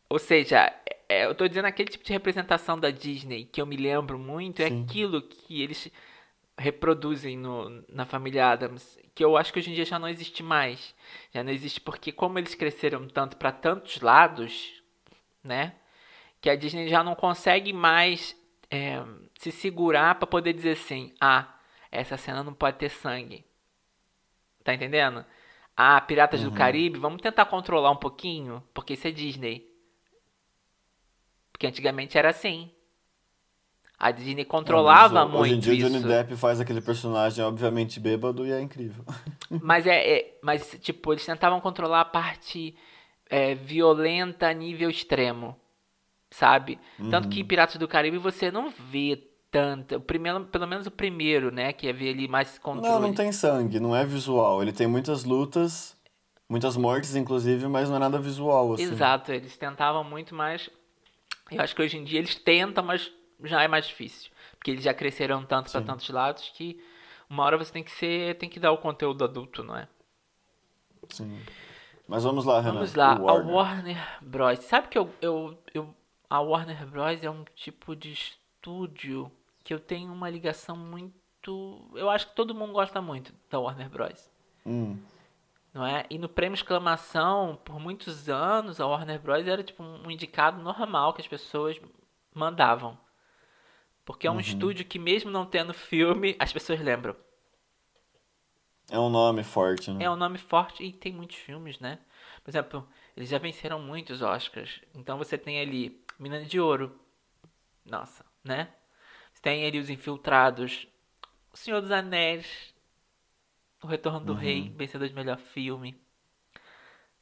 Ou 0.10 0.20
seja, 0.20 0.74
é- 1.08 1.26
eu 1.26 1.36
tô 1.36 1.48
dizendo 1.48 1.65
aquele 1.65 1.89
tipo 1.89 2.04
de 2.04 2.13
representação 2.13 2.80
da 2.80 2.89
Disney 2.92 3.46
que 3.46 3.62
eu 3.62 3.65
me 3.65 3.76
lembro 3.78 4.18
muito, 4.18 4.62
é 4.62 4.70
Sim. 4.70 4.84
aquilo 4.84 5.22
que 5.22 5.62
eles 5.62 5.92
reproduzem 6.60 7.38
no, 7.38 7.84
na 7.88 8.06
família 8.06 8.50
Adams, 8.52 9.00
que 9.15 9.24
eu 9.24 9.38
acho 9.38 9.52
que 9.52 9.60
hoje 9.60 9.72
em 9.72 9.74
dia 9.74 9.86
já 9.86 9.98
não 9.98 10.08
existe 10.08 10.43
mais. 10.43 10.93
Já 11.34 11.43
não 11.43 11.52
existe 11.52 11.80
porque 11.80 12.12
como 12.12 12.38
eles 12.38 12.54
cresceram 12.54 13.08
tanto 13.08 13.38
para 13.38 13.52
tantos 13.52 14.02
lados, 14.02 14.84
né? 15.43 15.76
Que 16.41 16.50
a 16.50 16.56
Disney 16.56 16.89
já 16.89 17.04
não 17.04 17.15
consegue 17.15 17.72
mais 17.74 18.36
é, 18.69 19.02
se 19.38 19.52
segurar 19.52 20.15
para 20.15 20.28
poder 20.28 20.54
dizer 20.54 20.72
assim, 20.72 21.13
ah, 21.19 21.48
essa 21.91 22.17
cena 22.17 22.43
não 22.43 22.54
pode 22.54 22.78
ter 22.78 22.89
sangue. 22.89 23.45
Tá 24.63 24.74
entendendo? 24.74 25.26
Ah, 25.76 26.00
Piratas 26.02 26.43
do 26.43 26.52
Caribe, 26.52 27.00
vamos 27.00 27.22
tentar 27.22 27.45
controlar 27.45 27.91
um 27.91 27.95
pouquinho, 27.95 28.62
porque 28.74 28.93
isso 28.93 29.08
é 29.08 29.12
Disney. 29.12 29.65
Porque 31.54 31.65
antigamente 31.65 32.17
era 32.17 32.30
assim. 32.30 32.69
A 34.00 34.12
Disney 34.12 34.46
controlava 34.46 35.20
É, 35.20 35.24
mas 35.26 35.32
muito 35.32 35.42
Hoje 35.42 35.54
em 35.56 35.60
dia 35.60 35.74
o 35.74 35.76
isso. 35.76 35.90
Johnny 35.90 36.04
Depp 36.04 36.36
faz 36.38 36.60
aquele 36.62 36.80
personagem 36.80 37.44
obviamente 37.44 38.00
bêbado 38.00 38.46
e 38.48 38.52
é 38.52 38.62
incrível. 38.62 39.04
Mas 39.62 39.86
é, 39.88 40.18
é- 40.18 40.38
mas 40.44 40.78
tipo, 40.82 41.12
eles 41.12 41.26
tentavam 41.26 41.60
controlar 41.60 42.02
a 42.02 42.06
parte 42.06 42.76
é, 43.30 43.56
violenta 43.56 44.48
a 44.48 44.54
nível 44.54 44.90
extremo, 44.90 45.56
sabe? 46.32 46.80
Tanto 47.10 47.26
Uhum. 47.26 47.30
que 47.32 47.44
Piratas 47.44 47.76
do 47.78 47.88
Caribe 47.88 48.18
você 48.20 48.52
não 48.52 48.70
vê 48.70 49.28
tanta, 49.52 49.98
o 49.98 50.02
primeiro, 50.02 50.46
pelo 50.46 50.68
menos 50.68 50.86
o 50.86 50.92
primeiro, 50.92 51.52
né, 51.52 51.74
que 51.74 51.90
havia 51.90 52.12
ali 52.12 52.28
mais 52.28 52.60
controle. 52.60 52.94
Não, 52.94 53.00
não 53.08 53.14
tem 53.14 53.32
sangue, 53.32 53.80
não 53.80 53.96
é 53.96 54.06
visual. 54.06 54.62
Ele 54.62 54.72
tem 54.72 54.86
muitas 54.88 55.24
lutas, 55.24 55.98
muitas 56.48 56.78
mortes 56.78 57.16
inclusive, 57.16 57.68
mas 57.68 57.90
não 57.90 57.96
é 57.96 58.00
nada 58.00 58.20
visual 58.20 58.74
assim. 58.74 58.84
Exato, 58.84 59.32
eles 59.32 59.58
tentavam 59.58 60.04
muito 60.04 60.36
mais. 60.36 60.70
Eu 61.52 61.62
acho 61.62 61.76
que 61.76 61.82
hoje 61.82 61.98
em 61.98 62.04
dia 62.04 62.20
eles 62.20 62.36
tentam, 62.36 62.84
mas 62.84 63.12
já 63.43 63.62
é 63.63 63.67
mais 63.67 63.88
difícil, 63.88 64.32
porque 64.58 64.71
eles 64.71 64.84
já 64.84 64.93
cresceram 64.93 65.43
tanto 65.45 65.71
para 65.71 65.82
tantos 65.82 66.10
lados 66.10 66.49
que 66.54 66.82
uma 67.30 67.43
hora 67.43 67.58
você 67.58 67.71
tem 67.71 67.84
que 67.84 67.91
ser, 67.91 68.38
tem 68.38 68.49
que 68.49 68.60
dar 68.60 68.71
o 68.71 68.78
conteúdo 68.78 69.23
adulto, 69.23 69.63
não 69.63 69.75
é? 69.78 69.88
Sim. 71.10 71.39
Mas 72.08 72.23
vamos 72.23 72.43
lá, 72.45 72.60
Renan. 72.60 72.73
Vamos 72.75 72.95
lá, 72.95 73.19
O 73.19 73.30
a 73.30 73.34
Warner. 73.34 73.54
Warner 73.56 74.17
Bros. 74.21 74.60
Sabe 74.60 74.88
que 74.88 74.97
eu, 74.97 75.13
eu, 75.21 75.58
eu, 75.73 75.95
a 76.30 76.39
Warner 76.39 76.86
Bros. 76.88 77.23
é 77.23 77.30
um 77.30 77.43
tipo 77.56 77.95
de 77.95 78.12
estúdio 78.12 79.32
que 79.63 79.73
eu 79.73 79.80
tenho 79.80 80.12
uma 80.12 80.30
ligação 80.30 80.75
muito. 80.75 81.13
Eu 81.93 82.10
acho 82.10 82.28
que 82.30 82.36
todo 82.36 82.56
mundo 82.56 82.73
gosta 82.73 82.99
muito 83.02 83.34
da 83.49 83.60
Warner 83.60 83.89
Bros. 83.89 84.30
Hum, 84.65 84.97
Não 85.73 85.86
é? 85.86 86.06
E 86.10 86.17
no 86.17 86.28
prêmio 86.28 86.56
exclamação, 86.56 87.60
por 87.63 87.80
muitos 87.80 88.28
anos, 88.28 88.82
a 88.82 88.88
Warner 88.88 89.19
Bros. 89.21 89.47
era 89.47 89.63
tipo 89.63 89.84
um 89.84 90.10
indicado 90.10 90.62
normal 90.62 91.13
que 91.13 91.21
as 91.21 91.28
pessoas 91.28 91.80
mandavam. 92.34 92.97
Porque 94.06 94.26
é 94.26 94.32
um 94.32 94.40
estúdio 94.40 94.86
que, 94.86 94.98
mesmo 94.98 95.30
não 95.30 95.46
tendo 95.46 95.74
filme, 95.74 96.36
as 96.40 96.52
pessoas 96.52 96.80
lembram. 96.80 97.16
é 98.90 99.00
um 99.00 99.10
nome 99.10 99.44
forte, 99.44 99.92
né? 99.92 100.04
É 100.06 100.10
um 100.10 100.16
nome 100.16 100.38
forte 100.38 100.84
e 100.84 100.92
tem 100.92 101.14
muitos 101.14 101.38
filmes, 101.38 101.80
né? 101.80 102.00
Por 102.44 102.50
exemplo, 102.50 102.88
eles 103.16 103.30
já 103.30 103.38
venceram 103.38 103.80
muitos 103.80 104.22
Oscars. 104.22 104.82
Então 104.96 105.18
você 105.18 105.38
tem 105.38 105.60
ali 105.60 106.04
Mina 106.18 106.44
de 106.44 106.60
Ouro. 106.60 107.00
Nossa, 107.86 108.26
né? 108.44 108.74
Você 109.32 109.42
tem 109.42 109.66
ali 109.66 109.78
Os 109.78 109.90
Infiltrados. 109.90 110.88
O 111.54 111.58
Senhor 111.58 111.82
dos 111.82 111.92
Anéis. 111.92 112.74
O 113.82 113.88
Retorno 113.88 114.20
do 114.20 114.34
Rei, 114.34 114.70
vencedor 114.76 115.08
de 115.08 115.14
melhor 115.14 115.38
filme. 115.38 115.96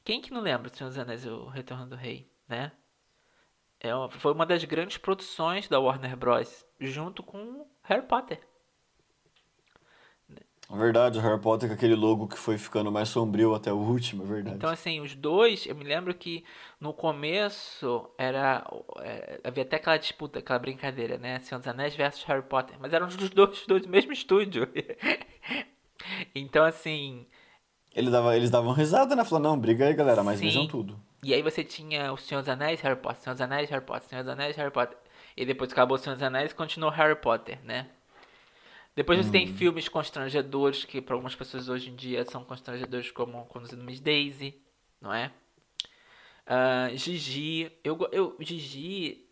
Quem 0.03 0.21
que 0.21 0.31
não 0.31 0.41
lembra 0.41 0.69
do 0.69 0.75
Senhor 0.75 0.89
dos 0.89 0.97
Anéis 0.97 1.25
e 1.25 1.29
o 1.29 1.47
Retorno 1.47 1.85
do 1.85 1.95
Rei, 1.95 2.31
né? 2.47 2.71
É, 3.79 3.93
uma- 3.93 4.09
foi 4.09 4.33
uma 4.33 4.45
das 4.45 4.63
grandes 4.63 4.97
produções 4.97 5.67
da 5.67 5.79
Warner 5.79 6.15
Bros. 6.17 6.65
Junto 6.79 7.21
com 7.23 7.65
Harry 7.83 8.05
Potter. 8.05 8.39
É 10.69 10.75
verdade, 10.75 11.17
o 11.17 11.21
Harry 11.21 11.39
Potter 11.39 11.69
com 11.69 11.75
aquele 11.75 11.95
logo 11.95 12.27
que 12.27 12.37
foi 12.37 12.57
ficando 12.57 12.91
mais 12.91 13.07
sombrio 13.07 13.55
até 13.55 13.71
o 13.71 13.77
último, 13.77 14.23
é 14.23 14.27
verdade. 14.27 14.57
Então, 14.57 14.69
assim, 14.69 14.99
os 14.99 15.15
dois, 15.15 15.65
eu 15.65 15.73
me 15.73 15.85
lembro 15.85 16.13
que 16.13 16.43
no 16.77 16.93
começo 16.93 18.09
era. 18.17 18.67
é, 18.99 19.39
havia 19.45 19.63
até 19.63 19.77
aquela 19.77 19.95
disputa, 19.95 20.39
aquela 20.39 20.59
brincadeira, 20.59 21.17
né? 21.17 21.39
Senhor 21.39 21.59
dos 21.59 21.67
Anéis 21.69 21.95
versus 21.95 22.23
Harry 22.25 22.41
Potter. 22.43 22.75
Mas 22.81 22.91
eram 22.91 23.07
os 23.07 23.15
dois, 23.15 23.63
do 23.65 23.87
mesmo 23.87 24.11
estúdio. 24.11 24.67
então, 26.35 26.65
assim. 26.65 27.25
Ele 27.95 28.11
dava, 28.11 28.35
eles 28.35 28.49
davam 28.51 28.73
risada, 28.73 29.15
né? 29.15 29.23
Falando, 29.23 29.45
não, 29.45 29.57
briga 29.57 29.85
aí, 29.87 29.93
galera, 29.93 30.21
mas 30.21 30.37
Sim. 30.37 30.47
vejam 30.47 30.67
tudo. 30.67 30.99
E 31.27 31.33
aí 31.33 31.41
você 31.41 31.61
tinha 31.61 32.13
o 32.13 32.17
Senhor 32.17 32.39
dos 32.39 32.47
Anéis, 32.47 32.79
Harry 32.79 32.95
Potter, 32.95 33.21
Senhor 33.21 33.33
dos 33.33 33.41
Anéis, 33.41 33.69
Harry 33.69 33.83
Potter, 33.83 34.07
Senhor 34.07 34.23
dos 34.23 34.31
Anéis, 34.31 34.55
Harry 34.55 34.71
Potter. 34.71 34.97
E 35.35 35.45
depois 35.45 35.69
acabou 35.73 35.95
o 35.95 35.97
Senhor 35.99 36.15
dos 36.15 36.23
Anéis, 36.23 36.53
continuou 36.53 36.89
Harry 36.89 37.17
Potter, 37.17 37.59
né? 37.65 37.89
Depois 38.95 39.19
você 39.19 39.29
tem 39.29 39.45
filmes 39.45 39.89
constrangedores, 39.89 40.85
que 40.85 41.01
para 41.01 41.15
algumas 41.15 41.35
pessoas 41.35 41.67
hoje 41.67 41.89
em 41.89 41.97
dia 41.97 42.23
são 42.23 42.45
constrangedores, 42.45 43.11
como 43.11 43.45
Conduzindo 43.47 43.83
Miss 43.83 43.99
Daisy, 43.99 44.57
não 45.01 45.13
é? 45.13 45.33
Ah, 46.45 46.91
Gigi. 46.93 47.73
Eu, 47.83 47.99
eu, 48.13 48.37
Gigi 48.39 49.29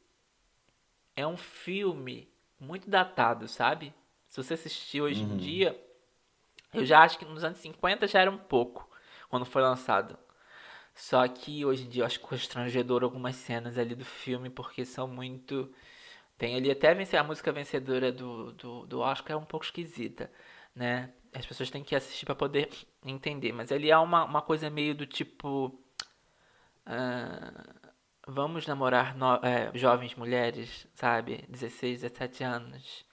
é 1.15 1.25
um 1.25 1.37
filme 1.37 2.27
muito 2.59 2.89
datado, 2.89 3.47
sabe? 3.47 3.93
Se 4.27 4.43
você 4.43 4.55
assistir 4.55 4.99
hoje 4.99 5.23
em 5.23 5.37
dia, 5.37 5.81
eu 6.73 6.83
já 6.83 6.99
acho 7.03 7.17
que 7.17 7.23
nos 7.23 7.41
anos 7.45 7.59
50 7.59 8.05
já 8.05 8.19
era 8.19 8.29
um 8.29 8.37
pouco, 8.37 8.85
quando 9.29 9.45
foi 9.45 9.61
lançado. 9.61 10.24
Só 10.95 11.27
que 11.27 11.65
hoje 11.65 11.85
em 11.85 11.89
dia 11.89 12.03
eu 12.03 12.07
acho 12.07 12.19
constrangedor 12.21 13.03
algumas 13.03 13.35
cenas 13.37 13.77
ali 13.77 13.95
do 13.95 14.05
filme, 14.05 14.49
porque 14.49 14.85
são 14.85 15.07
muito. 15.07 15.73
Tem 16.37 16.55
ali 16.55 16.71
até 16.71 16.89
a 17.19 17.23
música 17.23 17.51
vencedora 17.51 18.11
do, 18.11 18.53
do, 18.53 18.87
do 18.87 18.99
Oscar 19.01 19.33
é 19.37 19.39
um 19.39 19.45
pouco 19.45 19.65
esquisita, 19.65 20.31
né? 20.75 21.13
As 21.33 21.45
pessoas 21.45 21.69
têm 21.71 21.83
que 21.83 21.95
assistir 21.95 22.25
para 22.25 22.35
poder 22.35 22.69
entender. 23.05 23.53
Mas 23.53 23.71
ali 23.71 23.91
há 23.91 24.01
uma, 24.01 24.25
uma 24.25 24.41
coisa 24.41 24.69
meio 24.69 24.95
do 24.95 25.05
tipo. 25.05 25.79
ah, 26.85 27.51
vamos 28.27 28.65
namorar 28.67 29.15
no- 29.15 29.35
é, 29.45 29.71
jovens 29.77 30.15
mulheres, 30.15 30.87
sabe? 30.93 31.45
16, 31.49 32.01
17 32.01 32.43
anos, 32.43 33.05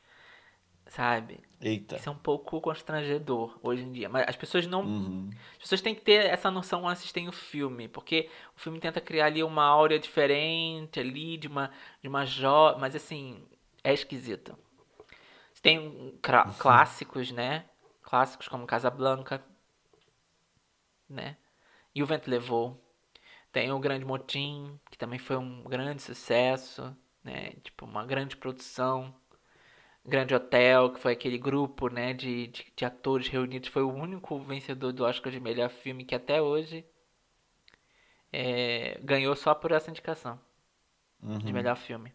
sabe? 0.87 1.40
Eita. 1.62 1.96
Isso 1.96 2.09
é 2.09 2.12
um 2.12 2.18
pouco 2.18 2.61
constrangedor 2.61 3.57
hoje 3.62 3.83
em 3.83 3.92
dia. 3.92 4.09
Mas 4.09 4.29
as 4.29 4.37
pessoas 4.37 4.66
não. 4.66 4.83
Uhum. 4.83 5.31
As 5.53 5.59
pessoas 5.59 5.81
têm 5.81 5.94
que 5.94 6.01
ter 6.01 6.27
essa 6.27 6.51
noção 6.51 6.81
quando 6.83 6.92
assistem 6.92 7.29
o 7.29 7.33
filme. 7.33 7.87
Porque 7.88 8.29
o 8.57 8.61
filme 8.61 8.81
tenta 8.81 9.01
criar 9.01 9.27
ali 9.27 9.42
uma 9.44 9.64
áurea 9.64 9.98
diferente 9.98 10.98
ali, 10.98 11.37
de 11.37 11.46
uma, 11.46 11.70
de 12.03 12.09
uma 12.09 12.25
jo... 12.27 12.77
Mas 12.81 12.96
assim, 12.96 13.46
é 13.85 13.94
esquisito. 13.94 14.59
Tem 15.62 15.79
um 15.79 16.18
cra- 16.20 16.53
clássicos, 16.59 17.31
né? 17.31 17.64
Clássicos 18.03 18.48
como 18.48 18.66
Casablanca, 18.66 19.42
né? 21.09 21.37
E 21.94 22.03
o 22.03 22.07
Vento 22.07 22.29
Levou. 22.29 22.81
Tem 23.53 23.70
o 23.70 23.79
Grande 23.79 24.05
Motim, 24.05 24.79
que 24.90 24.98
também 24.98 25.19
foi 25.19 25.37
um 25.37 25.63
grande 25.65 26.02
sucesso, 26.02 26.96
né? 27.23 27.52
Tipo, 27.63 27.85
uma 27.85 28.04
grande 28.04 28.37
produção. 28.37 29.15
Grande 30.05 30.35
Hotel, 30.35 30.90
que 30.92 31.00
foi 31.00 31.13
aquele 31.13 31.38
grupo 31.38 31.88
né, 31.88 32.13
de, 32.13 32.48
de, 32.48 32.73
de 32.77 32.85
atores 32.85 33.29
reunidos, 33.29 33.69
foi 33.69 33.83
o 33.83 33.92
único 33.92 34.38
vencedor 34.40 34.92
do 34.92 35.05
Oscar 35.05 35.33
de 35.33 35.38
melhor 35.40 35.71
filme 35.71 36.05
que 36.05 36.15
até 36.15 36.42
hoje 36.42 36.85
é, 38.33 38.98
ganhou 39.03 39.37
só 39.37 39.55
por 39.55 39.73
essa 39.73 39.90
indicação 39.90 40.38
de 41.21 41.46
Uhum. 41.46 41.53
melhor 41.53 41.77
filme. 41.77 42.13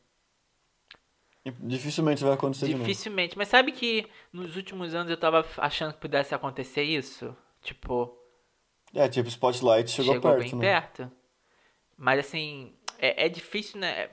Dificilmente 1.61 2.23
vai 2.23 2.33
acontecer 2.33 2.65
de 2.65 2.73
novo. 2.73 2.83
Dificilmente, 2.83 3.37
mas 3.37 3.47
sabe 3.47 3.71
que 3.71 4.05
nos 4.33 4.57
últimos 4.57 4.93
anos 4.93 5.09
eu 5.09 5.15
tava 5.17 5.45
achando 5.57 5.93
que 5.93 5.99
pudesse 5.99 6.35
acontecer 6.35 6.83
isso? 6.83 7.33
Tipo, 7.61 8.17
É, 8.93 9.07
tipo, 9.07 9.29
Spotlight 9.29 9.89
chegou, 9.89 10.15
chegou, 10.15 10.31
perto, 10.33 10.41
bem 10.41 10.51
né? 10.57 10.69
perto. 10.73 11.11
Mas 11.97 12.19
assim, 12.19 12.73
é, 12.99 13.25
é 13.25 13.29
difícil, 13.29 13.79
né? 13.79 14.09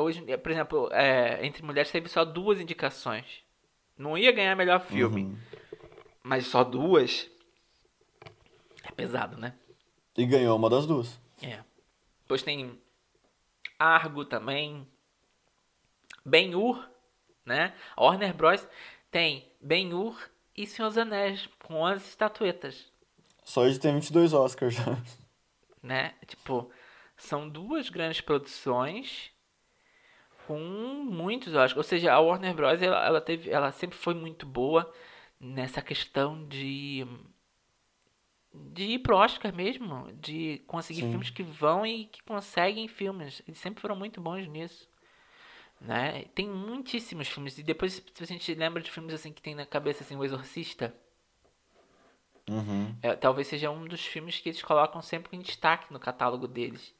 Hoje, 0.00 0.22
por 0.38 0.50
exemplo, 0.50 0.88
é, 0.92 1.44
entre 1.44 1.62
mulheres 1.62 1.90
teve 1.90 2.08
só 2.08 2.24
duas 2.24 2.60
indicações. 2.60 3.26
Não 3.96 4.16
ia 4.16 4.32
ganhar 4.32 4.54
melhor 4.56 4.80
filme, 4.80 5.24
Uhum. 5.24 5.38
mas 6.22 6.46
só 6.46 6.64
duas 6.64 7.30
é 8.82 8.90
pesado, 8.92 9.36
né? 9.36 9.54
E 10.16 10.24
ganhou 10.26 10.56
uma 10.56 10.70
das 10.70 10.86
duas. 10.86 11.20
É. 11.42 11.62
Depois 12.22 12.42
tem 12.42 12.78
Argo 13.78 14.24
também. 14.24 14.86
Ben-Hur, 16.24 16.86
né? 17.44 17.74
A 17.96 18.02
Warner 18.04 18.34
Bros. 18.34 18.66
tem 19.10 19.50
Ben-Hur 19.60 20.18
e 20.56 20.66
Senhor 20.66 20.88
dos 20.88 20.98
Anéis, 20.98 21.48
com 21.64 21.74
11 21.76 22.04
estatuetas. 22.08 22.90
Só 23.44 23.66
ele 23.66 23.78
tem 23.78 23.94
22 23.94 24.32
Oscars 24.32 24.74
já. 24.74 24.98
Né? 25.82 26.14
Tipo, 26.26 26.70
são 27.16 27.48
duas 27.48 27.88
grandes 27.88 28.20
produções 28.20 29.30
com 30.50 30.58
muitos 30.58 31.54
Oscars. 31.54 31.76
Ou 31.76 31.82
seja, 31.84 32.12
a 32.12 32.18
Warner 32.18 32.52
Bros. 32.52 32.82
Ela, 32.82 33.06
ela, 33.06 33.20
teve, 33.20 33.48
ela 33.50 33.70
sempre 33.70 33.96
foi 33.96 34.14
muito 34.14 34.44
boa 34.44 34.92
nessa 35.38 35.80
questão 35.80 36.44
de 36.48 37.06
de 38.52 38.82
ir 38.82 38.98
pro 38.98 39.16
Oscar 39.16 39.54
mesmo, 39.54 40.10
de 40.14 40.60
conseguir 40.66 41.02
Sim. 41.02 41.10
filmes 41.10 41.30
que 41.30 41.44
vão 41.44 41.86
e 41.86 42.06
que 42.06 42.20
conseguem 42.24 42.88
filmes. 42.88 43.40
Eles 43.46 43.60
sempre 43.60 43.80
foram 43.80 43.94
muito 43.94 44.20
bons 44.20 44.48
nisso. 44.48 44.88
Né? 45.80 46.24
Tem 46.34 46.48
muitíssimos 46.48 47.28
filmes. 47.28 47.56
E 47.56 47.62
depois, 47.62 48.02
se 48.12 48.22
a 48.24 48.26
gente 48.26 48.52
lembra 48.52 48.82
de 48.82 48.90
filmes 48.90 49.14
assim 49.14 49.32
que 49.32 49.40
tem 49.40 49.54
na 49.54 49.64
cabeça 49.64 50.02
assim, 50.02 50.16
O 50.16 50.24
Exorcista. 50.24 50.92
Uhum. 52.48 52.92
É, 53.00 53.14
talvez 53.14 53.46
seja 53.46 53.70
um 53.70 53.86
dos 53.86 54.04
filmes 54.04 54.40
que 54.40 54.48
eles 54.48 54.62
colocam 54.62 55.00
sempre 55.00 55.36
em 55.36 55.40
destaque 55.40 55.92
no 55.92 56.00
catálogo 56.00 56.48
deles. 56.48 56.92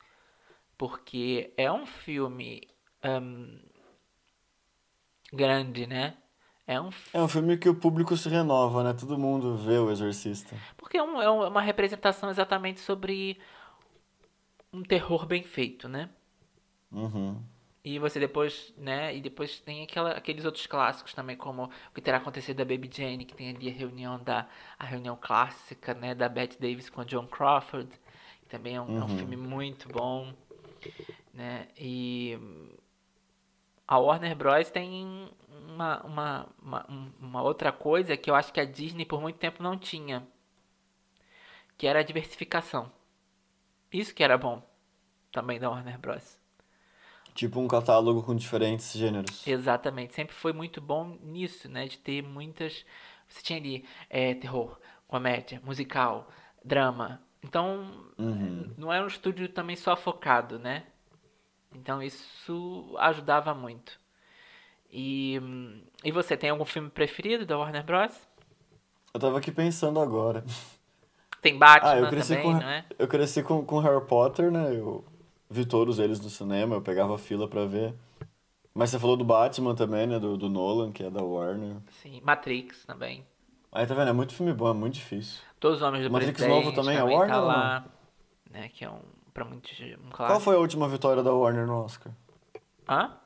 Porque 0.78 1.53
é 1.57 1.70
um 1.70 1.84
filme 1.84 2.68
um, 3.05 3.59
grande, 5.32 5.86
né? 5.86 6.16
É 6.66 6.80
um... 6.80 6.90
é 7.12 7.20
um 7.20 7.28
filme 7.28 7.59
que 7.59 7.68
o 7.68 7.74
público 7.74 8.16
se 8.16 8.28
renova, 8.28 8.84
né? 8.84 8.92
Todo 8.92 9.18
mundo 9.18 9.57
vê 9.57 9.78
o 9.78 9.90
Exorcista. 9.90 10.57
Porque 10.76 10.96
é, 10.96 11.03
um, 11.03 11.20
é 11.20 11.28
uma 11.28 11.61
representação 11.61 12.30
exatamente 12.30 12.80
sobre 12.80 13.38
um 14.72 14.82
terror 14.82 15.26
bem 15.26 15.42
feito, 15.42 15.88
né? 15.88 16.09
Uhum. 16.92 17.42
E 17.82 17.98
você 17.98 18.20
depois, 18.20 18.74
né? 18.76 19.16
E 19.16 19.20
depois 19.20 19.59
tem 19.61 19.82
aquela, 19.82 20.12
aqueles 20.12 20.44
outros 20.44 20.66
clássicos 20.66 21.14
também, 21.14 21.36
como 21.36 21.64
o 21.64 21.94
que 21.94 22.01
terá 22.01 22.18
acontecido 22.18 22.59
da 22.59 22.64
Baby 22.64 22.90
Jane, 22.92 23.24
que 23.24 23.34
tem 23.34 23.51
ali 23.51 23.68
a 23.68 23.72
reunião 23.72 24.22
da 24.22 24.46
a 24.78 24.84
reunião 24.84 25.16
clássica, 25.20 25.94
né? 25.94 26.14
Da 26.14 26.28
Bette 26.28 26.61
Davis 26.61 26.90
com 26.90 27.01
a 27.01 27.05
John 27.05 27.26
Crawford, 27.26 27.88
que 28.42 28.48
também 28.48 28.76
é 28.76 28.80
um, 28.80 28.84
uhum. 28.84 28.96
é 28.96 29.05
um 29.05 29.09
uhum. 29.09 29.18
filme 29.18 29.36
muito 29.36 29.88
bom, 29.88 30.32
né? 31.32 31.68
E 31.78 32.38
a 33.91 33.99
Warner 33.99 34.36
Bros 34.36 34.70
tem 34.70 35.28
uma, 35.68 36.01
uma, 36.05 36.49
uma, 36.62 36.86
uma 37.20 37.43
outra 37.43 37.72
coisa 37.72 38.16
que 38.16 38.30
eu 38.30 38.36
acho 38.36 38.53
que 38.53 38.61
a 38.61 38.64
Disney 38.64 39.05
por 39.05 39.20
muito 39.20 39.36
tempo 39.36 39.64
não 39.64 39.76
tinha, 39.76 40.24
que 41.76 41.88
era 41.88 41.99
a 41.99 42.05
diversificação. 42.05 42.93
Isso 43.93 44.14
que 44.14 44.22
era 44.22 44.38
bom 44.38 44.62
também 45.32 45.59
da 45.59 45.68
Warner 45.68 45.99
Bros. 45.99 46.38
Tipo 47.34 47.59
um 47.59 47.66
catálogo 47.66 48.22
com 48.22 48.36
diferentes 48.36 48.93
gêneros. 48.93 49.45
Exatamente, 49.45 50.14
sempre 50.14 50.36
foi 50.36 50.53
muito 50.53 50.80
bom 50.80 51.18
nisso, 51.20 51.68
né? 51.68 51.88
De 51.88 51.99
ter 51.99 52.22
muitas. 52.22 52.86
Você 53.26 53.43
tinha 53.43 53.59
ali 53.59 53.84
é, 54.09 54.34
terror, 54.34 54.78
comédia, 55.09 55.61
musical, 55.64 56.28
drama. 56.64 57.20
Então, 57.43 57.91
uhum. 58.16 58.72
não 58.76 58.93
era 58.93 59.03
um 59.03 59.09
estúdio 59.09 59.49
também 59.49 59.74
só 59.74 59.97
focado, 59.97 60.61
né? 60.61 60.86
Então 61.75 62.03
isso 62.03 62.95
ajudava 62.99 63.55
muito. 63.55 63.99
E, 64.93 65.41
e 66.05 66.11
você, 66.11 66.37
tem 66.37 66.51
algum 66.51 66.64
filme 66.64 66.91
preferido 66.91 67.47
da 67.47 67.57
Warner 67.57 67.85
Bros? 67.85 68.14
Eu 69.14 69.21
tava 69.21 69.39
aqui 69.39 69.53
pensando 69.53 70.01
agora. 70.01 70.45
Tem 71.41 71.57
Batman 71.57 71.91
ah, 71.91 71.99
eu 71.99 72.09
cresci 72.09 72.37
também, 72.37 72.43
com, 72.43 72.53
não 72.53 72.68
é? 72.68 72.85
Eu 72.99 73.09
cresci 73.09 73.43
com, 73.43 73.64
com 73.64 73.79
Harry 73.79 74.05
Potter, 74.05 74.51
né? 74.51 74.75
Eu 74.75 75.05
vi 75.49 75.64
todos 75.64 75.99
eles 75.99 76.21
no 76.21 76.29
cinema, 76.29 76.75
eu 76.75 76.83
pegava 76.83 77.16
fila 77.16 77.49
pra 77.49 77.64
ver. 77.64 77.95
Mas 78.75 78.91
você 78.91 78.99
falou 78.99 79.16
do 79.16 79.25
Batman 79.25 79.75
também, 79.75 80.07
né? 80.07 80.18
Do, 80.18 80.37
do 80.37 80.49
Nolan, 80.49 80.93
que 80.93 81.03
é 81.03 81.11
da 81.11 81.23
Warner. 81.23 81.77
Sim, 82.03 82.21
Matrix 82.23 82.85
também. 82.85 83.27
Aí 83.73 83.87
tá 83.87 83.95
vendo? 83.95 84.09
É 84.09 84.12
muito 84.12 84.35
filme 84.35 84.53
bom, 84.53 84.68
é 84.68 84.75
muito 84.75 84.95
difícil. 84.95 85.41
Todos 85.59 85.79
os 85.79 85.83
Homens 85.83 86.05
do 86.05 86.11
Matrix 86.11 86.47
novo 86.47 86.73
também 86.73 86.97
é 86.97 87.03
Warner? 87.03 87.29
Tá 87.29 87.41
lá, 87.41 87.85
né, 88.51 88.68
que 88.68 88.85
é 88.85 88.91
um, 88.91 89.01
muitos, 89.45 89.78
um 89.80 90.11
clássico. 90.11 90.26
Qual 90.26 90.41
foi 90.41 90.57
a 90.57 90.59
última 90.59 90.88
vitória 90.88 91.22
da 91.22 91.32
Warner 91.32 91.66
no 91.66 91.84
Oscar? 91.84 92.12
Hã? 92.88 93.18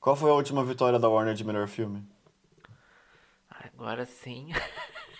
Qual 0.00 0.16
foi 0.16 0.30
a 0.30 0.34
última 0.34 0.64
vitória 0.64 0.98
da 0.98 1.08
Warner 1.08 1.34
de 1.34 1.44
melhor 1.44 1.68
filme? 1.68 2.04
Agora 3.48 4.04
sim. 4.04 4.48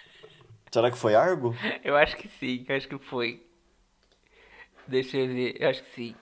Será 0.72 0.90
que 0.90 0.96
foi 0.96 1.14
Argo? 1.14 1.54
Eu 1.84 1.96
acho 1.96 2.16
que 2.16 2.28
sim, 2.28 2.64
eu 2.68 2.76
acho 2.76 2.88
que 2.88 2.98
foi. 2.98 3.46
Deixa 4.88 5.18
eu 5.18 5.28
ver, 5.28 5.60
eu 5.60 5.68
acho 5.68 5.82
que 5.84 5.90
sim. 5.94 6.16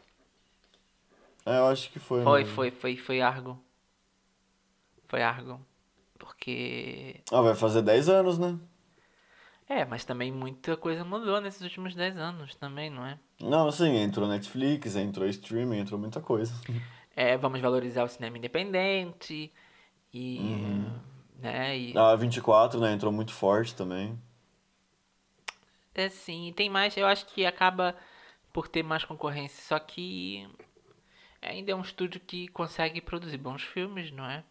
É, 1.46 1.58
eu 1.58 1.66
acho 1.66 1.90
que 1.90 1.98
foi. 1.98 2.22
Foi, 2.22 2.40
mesmo. 2.40 2.54
foi, 2.54 2.70
foi, 2.70 2.96
foi 2.96 3.20
Argo. 3.20 3.58
Foi 5.08 5.22
Argo. 5.22 5.60
Porque. 6.18 7.22
Ah, 7.32 7.40
vai 7.40 7.54
fazer 7.54 7.82
10 7.82 8.08
anos, 8.08 8.38
né? 8.38 8.58
É, 9.70 9.84
mas 9.84 10.04
também 10.04 10.32
muita 10.32 10.76
coisa 10.76 11.04
mudou 11.04 11.40
nesses 11.40 11.62
últimos 11.62 11.94
10 11.94 12.16
anos 12.16 12.56
também, 12.56 12.90
não 12.90 13.06
é? 13.06 13.16
Não, 13.40 13.68
assim, 13.68 13.98
entrou 13.98 14.26
Netflix, 14.26 14.96
entrou 14.96 15.28
streaming, 15.28 15.78
entrou 15.78 15.98
muita 15.98 16.20
coisa. 16.20 16.52
É, 17.14 17.36
vamos 17.36 17.60
valorizar 17.60 18.02
o 18.02 18.08
cinema 18.08 18.36
independente 18.36 19.52
e. 20.12 20.38
Uhum. 20.38 21.00
Né, 21.38 21.78
e... 21.78 21.96
A 21.96 22.16
24, 22.16 22.80
né? 22.80 22.92
Entrou 22.92 23.12
muito 23.12 23.32
forte 23.32 23.74
também. 23.74 24.18
É 25.94 26.08
sim, 26.08 26.52
tem 26.56 26.68
mais, 26.68 26.96
eu 26.96 27.06
acho 27.06 27.26
que 27.26 27.46
acaba 27.46 27.94
por 28.52 28.66
ter 28.66 28.82
mais 28.82 29.04
concorrência, 29.04 29.62
só 29.62 29.78
que 29.78 30.48
ainda 31.40 31.70
é 31.70 31.74
um 31.74 31.82
estúdio 31.82 32.20
que 32.20 32.48
consegue 32.48 33.00
produzir 33.00 33.38
bons 33.38 33.62
filmes, 33.62 34.10
não 34.10 34.24
é? 34.24 34.42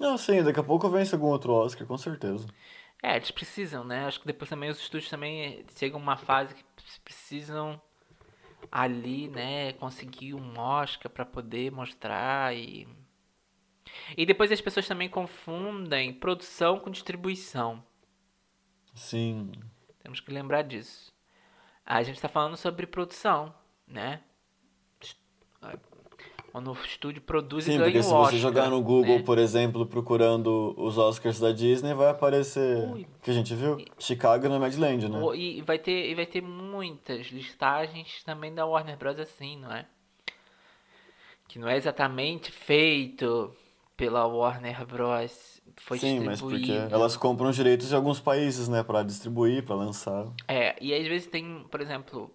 Não, 0.00 0.16
sim, 0.16 0.42
daqui 0.42 0.60
a 0.60 0.64
pouco 0.64 0.88
vence 0.88 1.14
algum 1.14 1.28
outro 1.28 1.52
Oscar, 1.52 1.86
com 1.86 1.98
certeza. 1.98 2.46
É, 3.04 3.16
eles 3.16 3.30
precisam, 3.30 3.84
né? 3.84 4.06
Acho 4.06 4.18
que 4.18 4.26
depois 4.26 4.48
também 4.48 4.70
os 4.70 4.78
estúdios 4.78 5.10
também 5.10 5.62
chegam 5.76 6.00
uma 6.00 6.16
fase 6.16 6.54
que 6.54 6.64
precisam 7.04 7.78
ali, 8.72 9.28
né, 9.28 9.74
conseguir 9.74 10.32
um 10.32 10.58
Oscar 10.58 11.12
para 11.12 11.26
poder 11.26 11.70
mostrar 11.70 12.56
e 12.56 12.88
e 14.16 14.24
depois 14.24 14.50
as 14.50 14.60
pessoas 14.62 14.88
também 14.88 15.10
confundem 15.10 16.14
produção 16.14 16.80
com 16.80 16.90
distribuição. 16.90 17.84
Sim. 18.94 19.52
Temos 20.02 20.20
que 20.20 20.32
lembrar 20.32 20.62
disso. 20.62 21.12
A 21.84 22.02
gente 22.02 22.16
está 22.16 22.28
falando 22.28 22.56
sobre 22.56 22.86
produção, 22.86 23.54
né? 23.86 24.22
O 26.54 26.72
estúdio 26.84 27.20
produz 27.20 27.64
Sim, 27.64 27.72
e 27.72 27.78
ganha 27.78 27.90
porque 27.90 28.02
se 28.04 28.12
Oscar, 28.12 28.30
você 28.30 28.38
jogar 28.38 28.70
no 28.70 28.80
Google, 28.80 29.16
né? 29.16 29.22
por 29.24 29.38
exemplo, 29.38 29.84
procurando 29.84 30.72
os 30.78 30.96
Oscars 30.96 31.40
da 31.40 31.50
Disney, 31.50 31.92
vai 31.94 32.08
aparecer. 32.10 32.88
Ui. 32.92 33.04
que 33.20 33.28
a 33.28 33.34
gente 33.34 33.52
viu? 33.56 33.76
Chicago 33.98 34.48
no 34.48 34.60
Madland, 34.60 35.08
né? 35.08 35.18
E 35.34 35.60
vai 35.62 35.80
ter, 35.80 36.08
e 36.08 36.14
vai 36.14 36.26
ter 36.26 36.40
muitas 36.40 37.26
listagens 37.26 38.22
também 38.22 38.54
da 38.54 38.64
Warner 38.64 38.96
Bros. 38.96 39.18
assim, 39.18 39.58
não 39.58 39.72
é? 39.72 39.84
Que 41.48 41.58
não 41.58 41.68
é 41.68 41.76
exatamente 41.76 42.52
feito 42.52 43.52
pela 43.96 44.24
Warner 44.24 44.86
Bros. 44.86 45.60
Foi 45.78 45.98
Sim, 45.98 46.20
mas 46.20 46.40
porque 46.40 46.70
elas 46.88 47.16
compram 47.16 47.50
os 47.50 47.56
direitos 47.56 47.88
de 47.88 47.96
alguns 47.96 48.20
países, 48.20 48.68
né? 48.68 48.84
Pra 48.84 49.02
distribuir, 49.02 49.64
pra 49.64 49.74
lançar. 49.74 50.28
É, 50.46 50.76
e 50.80 50.94
às 50.94 51.08
vezes 51.08 51.26
tem, 51.26 51.66
por 51.68 51.80
exemplo, 51.80 52.30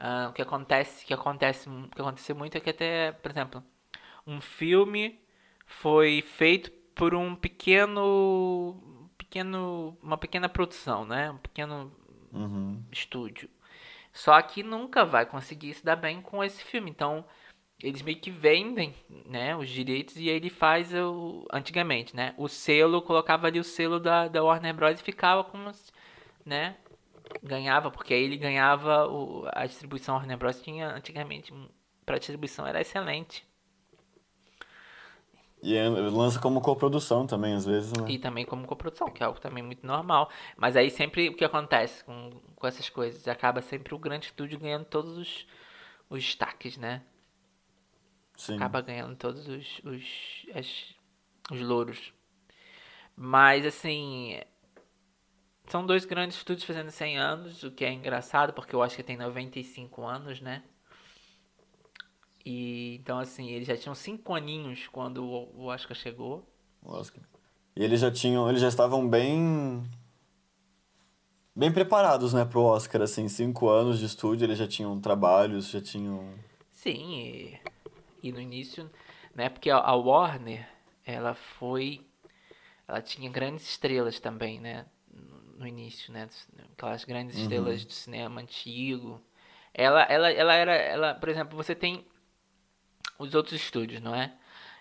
Uh, 0.00 0.30
o 0.30 0.32
que 0.32 0.40
acontece, 0.40 1.04
que 1.04 1.12
acontece, 1.12 1.68
que 1.94 2.00
aconteceu 2.00 2.34
muito 2.34 2.56
é 2.56 2.60
que 2.60 2.70
até, 2.70 3.12
por 3.12 3.30
exemplo, 3.30 3.62
um 4.26 4.40
filme 4.40 5.20
foi 5.66 6.22
feito 6.22 6.70
por 6.94 7.14
um 7.14 7.36
pequeno, 7.36 9.10
pequeno, 9.18 9.98
uma 10.02 10.16
pequena 10.16 10.48
produção, 10.48 11.04
né? 11.04 11.30
Um 11.30 11.36
pequeno 11.36 11.92
uhum. 12.32 12.82
estúdio. 12.90 13.50
Só 14.12 14.40
que 14.40 14.62
nunca 14.62 15.04
vai 15.04 15.26
conseguir 15.26 15.74
se 15.74 15.84
dar 15.84 15.96
bem 15.96 16.22
com 16.22 16.42
esse 16.42 16.64
filme. 16.64 16.90
Então, 16.90 17.24
eles 17.82 18.02
meio 18.02 18.18
que 18.18 18.30
vendem, 18.30 18.94
né, 19.26 19.56
os 19.56 19.68
direitos 19.68 20.16
e 20.16 20.28
aí 20.28 20.36
ele 20.36 20.50
faz 20.50 20.92
o 20.94 21.46
antigamente, 21.52 22.14
né? 22.14 22.34
O 22.36 22.48
selo 22.48 23.02
colocava 23.02 23.46
ali 23.46 23.58
o 23.58 23.64
selo 23.64 23.98
da, 24.00 24.28
da 24.28 24.42
Warner 24.42 24.74
Bros 24.74 25.00
e 25.00 25.02
ficava 25.02 25.44
como, 25.44 25.70
né, 26.44 26.76
ganhava, 27.42 27.90
porque 27.90 28.14
aí 28.14 28.22
ele 28.22 28.36
ganhava 28.36 29.06
o, 29.08 29.46
a 29.52 29.66
distribuição 29.66 30.16
Warner 30.16 30.36
Bros. 30.36 30.60
tinha 30.60 30.88
antigamente 30.88 31.52
para 32.04 32.18
distribuição 32.18 32.66
era 32.66 32.80
excelente. 32.80 33.48
E 35.62 35.76
é, 35.76 35.88
lança 35.88 36.40
como 36.40 36.60
coprodução 36.60 37.26
também, 37.26 37.54
às 37.54 37.66
vezes, 37.66 37.92
né? 37.92 38.10
E 38.10 38.18
também 38.18 38.46
como 38.46 38.66
coprodução, 38.66 39.10
que 39.10 39.22
é 39.22 39.26
algo 39.26 39.38
também 39.38 39.62
muito 39.62 39.86
normal. 39.86 40.30
Mas 40.56 40.74
aí 40.74 40.90
sempre 40.90 41.28
o 41.28 41.36
que 41.36 41.44
acontece 41.44 42.02
com, 42.02 42.30
com 42.56 42.66
essas 42.66 42.88
coisas? 42.88 43.28
Acaba 43.28 43.60
sempre 43.60 43.94
o 43.94 43.98
grande 43.98 44.26
estúdio 44.26 44.58
ganhando 44.58 44.86
todos 44.86 45.18
os, 45.18 45.46
os 46.08 46.24
destaques, 46.24 46.78
né? 46.78 47.02
Sim. 48.36 48.56
Acaba 48.56 48.80
ganhando 48.80 49.14
todos 49.16 49.46
os, 49.46 49.80
os, 49.84 50.46
as, 50.54 50.94
os 51.50 51.60
louros. 51.60 52.12
Mas, 53.14 53.66
assim, 53.66 54.40
são 55.70 55.86
dois 55.86 56.04
grandes 56.04 56.36
estúdios 56.36 56.64
fazendo 56.64 56.90
100 56.90 57.18
anos, 57.18 57.62
o 57.62 57.70
que 57.70 57.84
é 57.84 57.92
engraçado, 57.92 58.52
porque 58.52 58.74
eu 58.74 58.82
acho 58.82 58.96
que 58.96 59.02
tem 59.02 59.16
95 59.16 60.04
anos, 60.04 60.40
né? 60.40 60.62
E 62.44 62.96
então 62.96 63.18
assim, 63.18 63.48
eles 63.48 63.68
já 63.68 63.76
tinham 63.76 63.94
cinco 63.94 64.34
aninhos 64.34 64.88
quando 64.88 65.24
o 65.24 65.66
Oscar 65.66 65.96
chegou. 65.96 66.44
Oscar. 66.84 67.22
E 67.76 67.84
eles 67.84 68.00
já 68.00 68.10
tinham, 68.10 68.48
eles 68.48 68.60
já 68.60 68.68
estavam 68.68 69.08
bem 69.08 69.82
bem 71.54 71.70
preparados, 71.70 72.32
né, 72.32 72.44
pro 72.44 72.62
Oscar, 72.62 73.02
assim, 73.02 73.28
cinco 73.28 73.68
anos 73.68 73.98
de 73.98 74.06
estúdio, 74.06 74.46
eles 74.46 74.58
já 74.58 74.66
tinham 74.66 74.98
trabalhos, 74.98 75.68
já 75.68 75.80
tinham... 75.80 76.32
Sim, 76.70 77.20
e, 77.20 77.60
e 78.22 78.32
no 78.32 78.40
início, 78.40 78.90
né, 79.34 79.48
porque 79.50 79.68
a, 79.68 79.76
a 79.76 79.94
Warner, 79.94 80.66
ela 81.04 81.34
foi, 81.34 82.00
ela 82.88 83.02
tinha 83.02 83.28
grandes 83.30 83.68
estrelas 83.68 84.18
também, 84.18 84.58
né, 84.58 84.86
no 85.60 85.66
início, 85.66 86.10
né, 86.12 86.26
aquelas 86.72 87.04
grandes 87.04 87.36
Uhum. 87.36 87.42
estrelas 87.42 87.84
do 87.84 87.92
cinema 87.92 88.40
antigo. 88.40 89.20
Ela, 89.74 90.02
ela, 90.04 90.30
ela 90.32 90.54
era, 90.54 90.74
ela, 90.74 91.14
por 91.14 91.28
exemplo, 91.28 91.56
você 91.56 91.74
tem 91.74 92.04
os 93.18 93.34
outros 93.34 93.60
estúdios, 93.60 94.00
não 94.00 94.14
é? 94.14 94.32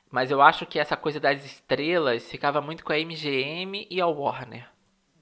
Mas 0.09 0.31
eu 0.31 0.41
acho 0.41 0.65
que 0.65 0.79
essa 0.79 0.95
coisa 0.97 1.19
das 1.19 1.43
estrelas 1.45 2.31
ficava 2.31 2.61
muito 2.61 2.83
com 2.83 2.93
a 2.93 2.97
MGM 2.97 3.87
e 3.91 4.01
a 4.01 4.07
Warner. 4.07 4.67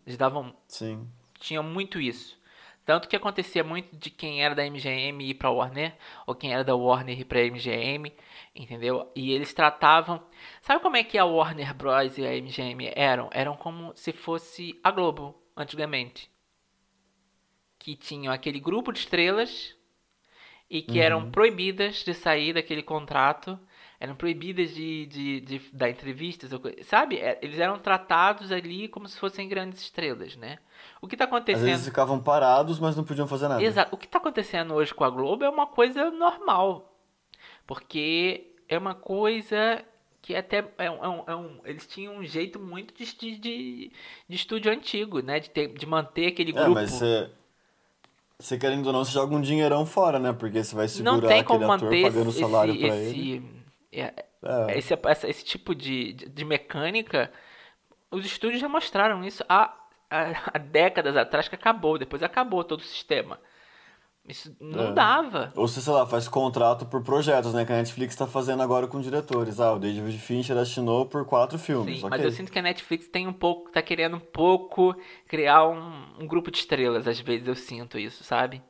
Eles 0.06 0.18
davam 0.18 0.56
Sim. 0.68 1.10
tinha 1.40 1.62
muito 1.62 2.00
isso. 2.00 2.38
Tanto 2.86 3.10
que 3.10 3.18
acontecia 3.18 3.66
muito 3.66 3.98
de 3.98 4.10
quem 4.10 4.42
era 4.42 4.56
da 4.56 4.64
MGM 4.66 5.22
ir 5.26 5.34
pra 5.34 5.50
Warner, 5.52 5.94
ou 6.26 6.34
quem 6.34 6.54
era 6.54 6.64
da 6.64 6.74
Warner 6.74 7.20
ir 7.20 7.26
pra 7.26 7.42
MGM, 7.42 8.14
entendeu? 8.56 9.12
E 9.14 9.34
eles 9.34 9.54
tratavam. 9.54 10.24
Sabe 10.62 10.82
como 10.82 10.96
é 10.96 11.04
que 11.04 11.18
a 11.18 11.26
Warner 11.26 11.74
Bros. 11.74 12.18
e 12.18 12.26
a 12.26 12.34
MGM 12.34 12.90
eram? 12.96 13.30
Eram 13.34 13.58
como 13.58 13.92
se 13.94 14.14
fosse 14.14 14.80
a 14.82 14.90
Globo, 14.90 15.36
antigamente. 15.58 16.30
Que 17.80 17.96
tinham 17.96 18.34
aquele 18.34 18.60
grupo 18.60 18.92
de 18.92 19.00
estrelas 19.00 19.76
e 20.70 20.82
que 20.82 21.00
eram 21.00 21.32
proibidas 21.32 22.04
de 22.04 22.14
sair 22.14 22.54
daquele 22.54 22.84
contrato, 22.84 23.58
eram 24.00 24.16
proibidas 24.16 24.76
de, 24.76 25.06
de, 25.06 25.42
de 25.42 25.60
dar 25.72 25.90
entrevistas, 25.90 26.52
sabe? 26.84 27.18
É, 27.18 27.40
Eles 27.42 27.58
eram 27.60 27.80
tratados 27.80 28.52
ali 28.52 28.88
como 28.88 29.08
se 29.08 29.18
fossem 29.18 29.48
grandes 29.48 29.82
estrelas, 29.82 30.36
né? 30.36 30.60
O 31.02 31.08
que 31.08 31.16
está 31.16 31.24
Às 31.26 31.30
acontecendo? 31.30 31.66
vezes 31.66 31.86
ficavam 31.86 32.22
parados, 32.22 32.80
mas 32.80 32.96
não 32.96 33.04
podiam 33.04 33.28
fazer 33.28 33.48
nada. 33.48 33.64
Exato. 33.64 33.96
O 33.96 33.98
que 33.98 34.06
está 34.06 34.18
acontecendo 34.18 34.74
hoje 34.74 34.94
com 34.94 35.04
a 35.04 35.10
Globo 35.10 35.44
é 35.46 35.50
uma 35.50 35.68
coisa 35.68 36.12
normal, 36.12 36.96
porque 37.66 38.54
é 38.68 38.78
uma 38.78 38.94
coisa 38.94 39.84
que 40.28 40.36
até 40.36 40.58
é 40.78 40.92
um, 40.92 41.06
é 41.06 41.08
um- 41.08 41.24
é 41.26 41.36
um- 41.38 41.62
eles 41.64 41.88
tinham 41.88 42.18
um 42.18 42.24
jeito 42.26 42.60
muito 42.60 42.94
de, 42.94 43.06
de, 43.16 43.38
de, 43.38 43.92
estúdio 44.30 44.70
antigo, 44.70 45.22
né? 45.22 45.40
De, 45.40 45.50
ter, 45.50 45.70
de 45.70 45.86
manter 45.86 46.28
aquele 46.28 46.52
É, 46.52 46.54
grupo. 46.54 46.72
mas 46.72 46.92
você... 46.92 47.30
Você 48.38 48.58
querendo 48.58 48.86
ou 48.88 48.92
não, 48.94 49.06
você 49.06 49.12
joga 49.14 49.34
um 49.34 49.40
dinheirão 49.42 49.86
fora, 49.86 50.20
né? 50.20 50.34
Porque 50.34 50.62
você 50.62 50.76
vai 50.76 50.88
segurar 50.90 51.14
não 51.14 51.22
tem 51.22 51.40
aquele 51.40 51.60
como 51.60 51.72
ator 51.72 51.86
manter 51.90 52.02
pagando 52.04 52.30
esse, 52.30 52.40
salário 52.42 52.74
esse, 52.74 52.86
pra 52.86 52.96
ele. 52.98 53.36
esse, 53.38 53.44
é, 54.02 54.26
É. 54.44 54.78
esse, 54.78 54.94
essa- 55.06 55.30
esse 55.30 55.46
tipo 55.46 55.74
de, 55.74 56.12
de, 56.12 56.30
de 56.30 56.46
mecânica. 56.46 57.32
Os 58.12 58.26
estúdios 58.26 58.60
já 58.60 58.68
mostraram 58.68 59.24
isso 59.24 59.46
há, 59.48 59.74
há, 60.12 60.52
há 60.54 60.58
décadas 60.58 61.16
atrás 61.16 61.48
que 61.48 61.56
acabou. 61.56 61.98
Depois 61.98 62.22
acabou 62.22 62.66
todo 62.66 62.82
o 62.82 62.84
sistema. 62.84 63.40
Isso 64.28 64.54
não 64.60 64.88
É. 64.88 64.92
dava. 64.92 65.54
Ou 65.56 65.68
você, 65.68 65.80
sei 65.80 65.94
lá, 65.94 66.06
faz 66.06 66.28
contrato 66.28 66.86
por 66.86 67.02
projetos, 67.02 67.54
né? 67.54 67.64
Que 67.66 67.72
a 67.72 67.78
Netflix 67.78 68.14
tá 68.14 68.28
fazendo 68.28 68.62
agora 68.62 68.86
com 68.86 69.00
diretores. 69.00 69.58
Ah, 69.60 69.72
o 69.74 69.80
David 69.80 70.18
Fincher 70.18 70.58
assinou 70.58 71.06
por 71.06 71.26
quatro 71.26 71.58
filmes. 71.58 72.00
Sim, 72.00 72.06
ok. 72.06 72.10
mas 72.10 72.26
eu 72.26 72.32
sinto 72.32 72.52
que 72.52 72.60
a 72.60 72.62
Netflix 72.62 73.08
tem 73.08 73.26
um 73.26 73.32
pouco, 73.32 73.72
tá 73.72 73.82
querendo 73.82 74.18
um 74.18 74.20
pouco 74.20 74.94
criar 75.30 75.66
um, 75.70 76.04
um 76.20 76.28
grupo 76.28 76.52
de 76.52 76.58
estrelas, 76.58 77.08
às 77.08 77.22
vezes 77.22 77.48
eu 77.48 77.56
sinto 77.56 77.98
isso, 77.98 78.22
sabe? 78.24 78.62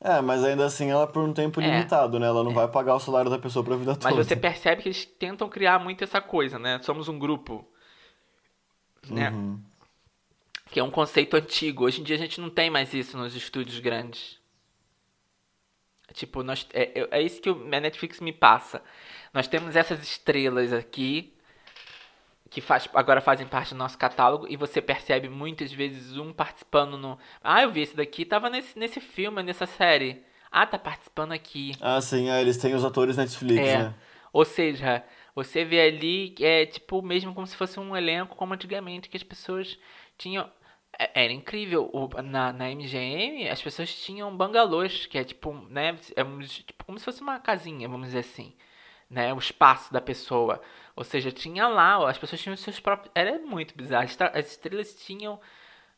É, 0.00 0.20
mas 0.20 0.42
ainda 0.42 0.64
assim 0.66 0.90
ela 0.90 1.06
por 1.06 1.22
um 1.22 1.32
tempo 1.32 1.60
É. 1.60 1.64
limitado, 1.64 2.18
né? 2.18 2.26
Ela 2.26 2.42
não 2.42 2.52
vai 2.52 2.66
pagar 2.66 2.96
o 2.96 2.98
salário 3.00 3.30
da 3.30 3.38
pessoa 3.38 3.64
pra 3.64 3.76
vida 3.76 3.92
Mas 4.02 4.12
toda. 4.12 4.24
você 4.24 4.34
percebe 4.34 4.82
que 4.82 4.88
eles 4.88 5.04
tentam 5.06 5.48
criar 5.48 5.78
muito 5.78 6.02
essa 6.02 6.20
coisa, 6.20 6.58
né? 6.58 6.80
Somos 6.82 7.06
um 7.08 7.16
grupo, 7.20 7.64
né? 9.08 9.30
Uhum. 9.30 9.60
Que 10.72 10.80
é 10.80 10.82
um 10.82 10.90
conceito 10.90 11.36
antigo. 11.36 11.84
Hoje 11.84 12.00
em 12.00 12.04
dia 12.04 12.16
a 12.16 12.18
gente 12.18 12.40
não 12.40 12.50
tem 12.50 12.68
mais 12.68 12.92
isso 12.92 13.16
nos 13.16 13.36
estúdios 13.36 13.78
grandes. 13.78 14.41
Tipo, 16.12 16.42
nós, 16.42 16.66
é, 16.72 17.06
é- 17.10 17.22
isso 17.22 17.40
que 17.40 17.50
o- 17.50 17.64
a 17.74 17.80
Netflix 17.80 18.20
me 18.20 18.32
passa. 18.32 18.82
Nós 19.32 19.46
temos 19.48 19.76
essas 19.76 20.02
estrelas 20.02 20.72
aqui 20.72 21.32
que 22.50 22.60
faz, 22.60 22.86
agora 22.92 23.20
fazem 23.20 23.46
parte 23.46 23.70
do 23.72 23.78
nosso 23.78 23.96
catálogo 23.96 24.46
e 24.48 24.56
você 24.56 24.82
percebe 24.82 25.28
muitas 25.28 25.72
vezes 25.72 26.18
um 26.18 26.32
participando 26.32 26.98
no. 26.98 27.18
Ah, 27.42 27.62
eu 27.62 27.70
vi 27.72 27.80
esse 27.80 27.96
daqui, 27.96 28.24
tava 28.26 28.50
nesse, 28.50 28.78
nesse 28.78 29.00
filme, 29.00 29.42
nessa 29.42 29.64
série. 29.66 30.22
Ah, 30.50 30.66
tá 30.66 30.78
participando 30.78 31.32
aqui. 31.32 31.72
Ah, 31.80 31.98
sim, 32.00 32.28
é, 32.28 32.40
eles 32.42 32.58
têm 32.58 32.74
os 32.74 32.84
atores 32.84 33.16
Netflix, 33.16 33.66
É. 33.66 33.78
né? 33.84 33.94
Ou 34.34 34.44
seja, 34.44 35.02
você 35.34 35.64
vê 35.64 35.80
ali 35.80 36.34
é 36.40 36.66
tipo 36.66 37.00
mesmo 37.00 37.32
como 37.34 37.46
se 37.46 37.56
fosse 37.56 37.80
um 37.80 37.96
elenco 37.96 38.36
como 38.36 38.52
antigamente, 38.52 39.08
que 39.08 39.16
as 39.16 39.22
pessoas 39.22 39.78
tinham. 40.18 40.50
É- 40.98 41.24
Era 41.24 41.32
incrível. 41.32 41.90
O- 41.92 42.08
na, 42.22 42.52
na 42.52 42.70
MGM, 42.70 43.48
as 43.48 43.60
pessoas 43.62 43.94
tinham 43.94 44.34
bangalôs, 44.36 45.06
que 45.06 45.18
é 45.18 45.24
tipo, 45.24 45.52
né? 45.68 45.96
É 46.16 46.22
um- 46.24 46.40
tipo, 46.40 46.84
como 46.84 46.98
se 46.98 47.04
fosse 47.04 47.20
uma 47.22 47.38
casinha, 47.40 47.88
vamos 47.88 48.08
dizer 48.08 48.20
assim. 48.20 48.54
Né, 49.10 49.32
o 49.34 49.38
espaço 49.38 49.92
da 49.92 50.00
pessoa. 50.00 50.58
Ou 50.96 51.04
seja, 51.04 51.30
tinha 51.30 51.68
lá, 51.68 52.08
as 52.08 52.16
pessoas 52.16 52.40
tinham 52.40 52.56
seus 52.56 52.80
próprios. 52.80 53.12
Era 53.14 53.38
muito 53.40 53.76
bizarro. 53.76 54.08
As 54.32 54.46
estrelas 54.46 54.94
tinham. 55.04 55.38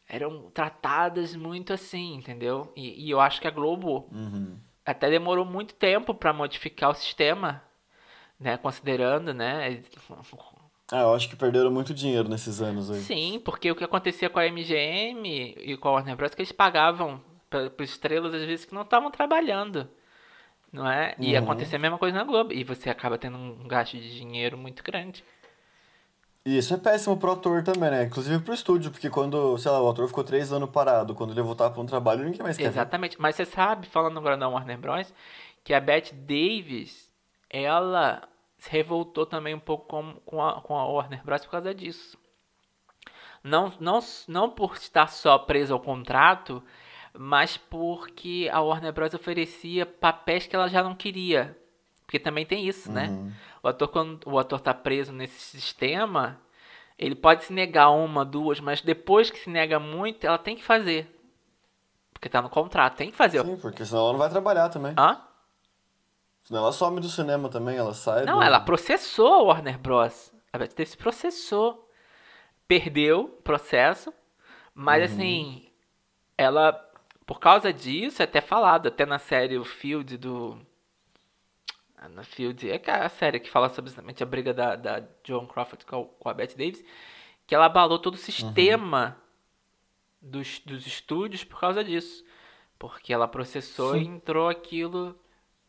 Eram 0.09 0.51
tratadas 0.51 1.35
muito 1.37 1.73
assim, 1.73 2.15
entendeu? 2.17 2.73
E, 2.77 3.07
e 3.07 3.11
eu 3.11 3.21
acho 3.21 3.41
que 3.41 3.47
a 3.47 3.53
Globo 3.53 4.09
Uhum. 4.13 4.59
até 4.85 5.09
demorou 5.09 5.45
muito 5.45 5.75
tempo 5.75 6.13
para 6.13 6.33
modificar 6.33 6.91
o 6.91 6.95
sistema, 6.95 7.63
né? 8.39 8.57
Considerando, 8.59 9.33
né? 9.33 9.81
Ah, 10.97 11.01
eu 11.03 11.15
acho 11.15 11.29
que 11.29 11.35
perderam 11.35 11.73
muito 11.73 11.93
dinheiro 11.93 12.29
nesses 12.29 12.61
anos 12.63 12.89
aí. 12.89 13.01
Sim, 13.01 13.43
porque 13.45 13.69
o 13.69 13.75
que 13.75 13.83
acontecia 13.83 14.31
com 14.31 14.39
a 14.39 14.47
MGM 14.47 15.55
e 15.59 15.77
com 15.77 15.89
a 15.89 15.93
Warner 15.93 16.15
Bros. 16.15 16.31
é 16.31 16.35
que 16.37 16.43
eles 16.43 16.53
pagavam 16.53 17.21
para 17.51 17.69
estrelas 17.81 18.33
às 18.33 18.45
vezes 18.45 18.65
que 18.65 18.73
não 18.75 18.83
estavam 18.83 19.11
trabalhando, 19.11 19.89
não 20.73 20.89
é? 20.89 21.17
E 21.19 21.33
Uhum. 21.33 21.43
acontecia 21.43 21.77
a 21.79 21.83
mesma 21.83 21.99
coisa 21.99 22.17
na 22.17 22.23
Globo 22.23 22.53
e 22.53 22.63
você 22.63 22.89
acaba 22.91 23.19
tendo 23.19 23.37
um 23.37 23.67
gasto 23.67 23.97
de 23.97 24.17
dinheiro 24.17 24.57
muito 24.57 24.85
grande. 24.85 25.25
E 26.47 26.59
isso 26.59 26.73
é 26.75 26.77
péssimo 26.77 27.17
pro 27.17 27.33
ator 27.33 27.65
também, 27.65 27.91
né? 27.91 28.05
Inclusive 28.05 28.39
pro 28.45 28.55
estúdio, 28.55 28.91
porque 28.93 29.11
quando, 29.11 29.59
sei 29.59 29.73
lá, 29.73 29.81
o 29.83 29.89
ator 29.91 30.07
ficou 30.07 30.23
três 30.23 30.53
anos 30.53 30.71
parado, 30.71 31.13
quando 31.15 31.33
ele 31.33 31.43
voltar 31.43 31.71
pra 31.71 31.81
um 31.83 31.87
trabalho, 31.87 32.23
ninguém 32.25 32.43
mais 32.43 32.57
quer 32.57 32.65
ver. 32.65 32.69
Exatamente. 32.69 33.21
Mas 33.21 33.35
você 33.35 33.45
sabe, 33.45 33.89
falando 33.89 34.19
agora 34.19 34.37
da 34.37 34.49
Warner 34.49 34.79
Bros, 34.79 35.13
que 35.65 35.75
a 35.75 35.81
Bette 35.81 36.15
Davis, 36.15 37.11
ela 37.51 38.29
se 38.65 38.71
revoltou 38.71 39.27
também 39.27 39.55
um 39.55 39.61
pouco 39.61 39.87
com, 39.87 40.15
com, 40.25 40.43
a, 40.43 40.59
com 40.63 40.75
a 40.75 40.87
Warner 40.87 41.23
Bros 41.23 41.45
por 41.45 41.51
causa 41.51 41.75
disso. 41.75 42.17
Não, 43.43 43.71
não, 43.79 44.01
não 44.27 44.49
por 44.49 44.73
estar 44.77 45.07
só 45.09 45.37
presa 45.37 45.75
ao 45.75 45.81
contrato, 45.81 46.63
mas 47.13 47.59
porque 47.59 48.49
a 48.51 48.63
Warner 48.63 48.91
Bros 48.91 49.13
oferecia 49.13 49.85
papéis 49.85 50.47
que 50.47 50.57
ela 50.57 50.67
já 50.67 50.83
não 50.83 50.95
queria. 50.95 51.59
Porque 52.07 52.19
também 52.19 52.47
tem 52.47 52.67
isso, 52.67 52.91
né? 52.91 53.09
Uhum. 53.09 53.33
O 53.63 53.69
ator, 53.69 53.89
quando 53.89 54.21
o 54.27 54.39
ator 54.39 54.59
tá 54.61 54.73
preso 54.73 55.13
nesse 55.13 55.39
sistema, 55.39 56.41
ele 56.99 57.15
pode 57.15 57.45
se 57.45 57.53
negar 57.53 57.91
uma, 57.91 58.25
duas, 58.25 58.61
mas 58.61 58.81
depois 58.81 59.31
que 59.31 59.39
se 59.39 59.51
nega 59.51 59.79
muito, 59.79 60.27
ela 60.27 60.39
tem 60.39 60.57
que 60.57 60.65
fazer. 60.65 61.15
Porque 62.15 62.31
tá 62.31 62.41
no 62.41 62.49
contrato, 62.49 62.97
tem 62.97 63.11
que 63.11 63.17
fazer. 63.17 63.45
Sim, 63.45 63.59
porque 63.59 63.85
senão 63.85 64.05
ela 64.05 64.13
não 64.13 64.19
vai 64.21 64.31
trabalhar 64.31 64.71
também. 64.71 64.95
Hã? 64.99 65.21
Senão 66.45 66.61
ela 66.61 66.73
some 66.73 67.01
do 67.01 67.09
cinema 67.09 67.49
também, 67.49 67.77
ela 67.77 67.95
sai 67.95 68.25
Não, 68.27 68.37
do... 68.37 68.43
ela 68.43 68.61
processou 68.61 69.33
a 69.33 69.43
Warner 69.43 69.79
Bros. 69.79 70.33
A 70.53 70.59
Bette 70.59 70.77
Davis 70.77 70.95
processou. 70.95 71.89
Perdeu 72.69 73.23
o 73.23 73.29
processo. 73.29 74.13
Mas 74.75 75.11
assim, 75.11 75.71
ela, 76.37 76.73
por 77.27 77.41
causa 77.41 77.73
disso, 77.73 78.21
é 78.21 78.25
até 78.25 78.41
falado, 78.41 78.89
até 78.89 79.07
na 79.07 79.19
série 79.19 79.57
O 79.57 79.65
Field 79.65 80.19
do. 80.19 80.59
ah, 81.97 82.09
Na 82.09 82.23
Field, 82.23 82.71
é 82.71 82.75
é 82.85 82.91
a 82.91 83.09
série 83.09 83.41
que 83.41 83.51
fala 83.51 83.69
sobre 83.71 83.91
exatamente 83.91 84.23
a 84.23 84.27
briga 84.27 84.53
da, 84.53 84.77
da 84.77 85.03
Joan 85.27 85.47
Crawford 85.47 85.87
com 85.87 86.03
a, 86.03 86.05
com 86.23 86.29
a 86.29 86.35
Bette 86.35 86.59
Davis, 86.59 86.85
que 87.47 87.55
ela 87.55 87.67
abalou 87.67 87.99
todo 87.99 88.15
o 88.15 88.19
sistema 88.19 89.17
dos, 90.21 90.59
dos 90.61 90.87
estúdios 90.87 91.43
por 91.43 91.59
causa 91.59 91.83
disso. 91.83 92.23
Porque 92.79 93.15
ela 93.15 93.29
processou 93.29 93.97
e 93.97 94.05
Sim. 94.05 94.11
entrou 94.17 94.49
aquilo 94.49 95.19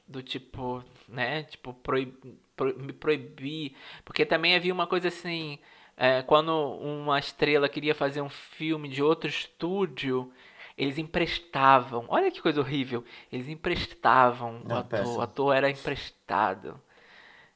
do 0.07 0.21
tipo, 0.23 0.83
né? 1.07 1.43
Tipo, 1.43 1.73
proib, 1.73 2.13
pro- 2.55 2.77
me 2.79 2.93
proibir. 2.93 3.75
Porque 4.03 4.25
também 4.25 4.55
havia 4.55 4.73
uma 4.73 4.87
coisa 4.87 5.07
assim. 5.09 5.59
é, 5.97 6.21
quando 6.23 6.51
uma 6.79 7.19
estrela 7.19 7.69
queria 7.69 7.95
fazer 7.95 8.21
um 8.21 8.29
filme 8.29 8.89
de 8.89 9.01
outro 9.03 9.29
estúdio, 9.29 10.31
eles 10.77 10.97
emprestavam. 10.97 12.05
Olha 12.09 12.31
que 12.31 12.41
coisa 12.41 12.59
horrível. 12.61 13.03
Eles 13.31 13.47
emprestavam 13.47 14.61
o 14.67 14.75
É, 14.75 14.75
ator. 14.75 14.89
péssimo. 14.89 15.19
O 15.19 15.21
ator 15.21 15.55
era 15.55 15.69
emprestado. 15.69 16.79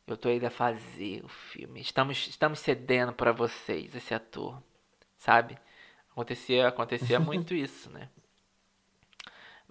Eu 0.07 0.17
tô 0.17 0.27
aí 0.29 0.43
a 0.45 0.49
fazer 0.49 1.23
o 1.23 1.27
filme. 1.27 1.79
Estamos, 1.81 2.27
estamos 2.27 2.59
cedendo 2.59 3.13
para 3.13 3.31
vocês 3.31 3.93
esse 3.95 4.13
ator. 4.13 4.61
Sabe? 5.17 5.57
Acontecia, 6.11 6.67
acontecia 6.67 7.19
muito 7.21 7.53
isso, 7.53 7.89
né? 7.91 8.09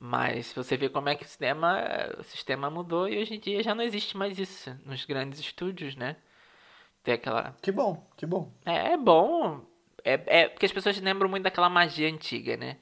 Mas 0.01 0.53
você 0.53 0.77
vê 0.77 0.89
como 0.89 1.09
é 1.09 1.17
que 1.17 1.25
o 1.25 1.29
cinema, 1.29 1.83
o 2.19 2.23
sistema 2.23 2.71
mudou 2.71 3.09
e 3.09 3.19
hoje 3.19 3.35
em 3.35 3.41
dia 3.41 3.63
já 3.65 3.75
não 3.75 3.83
existe 3.83 4.17
mais 4.17 4.39
isso 4.39 4.79
nos 4.85 5.05
grandes 5.05 5.41
estúdios, 5.41 5.97
né? 5.97 6.17
Tem 7.03 7.15
aquela. 7.15 7.57
Que 7.61 7.73
bom, 7.73 8.07
que 8.17 8.25
bom. 8.25 8.53
É, 8.65 8.93
é 8.93 8.97
bom. 8.97 9.67
É, 10.05 10.43
é 10.43 10.49
porque 10.49 10.67
as 10.67 10.73
pessoas 10.73 11.01
lembram 11.01 11.29
muito 11.29 11.43
daquela 11.43 11.69
magia 11.69 12.09
antiga, 12.09 12.57
né? 12.57 12.77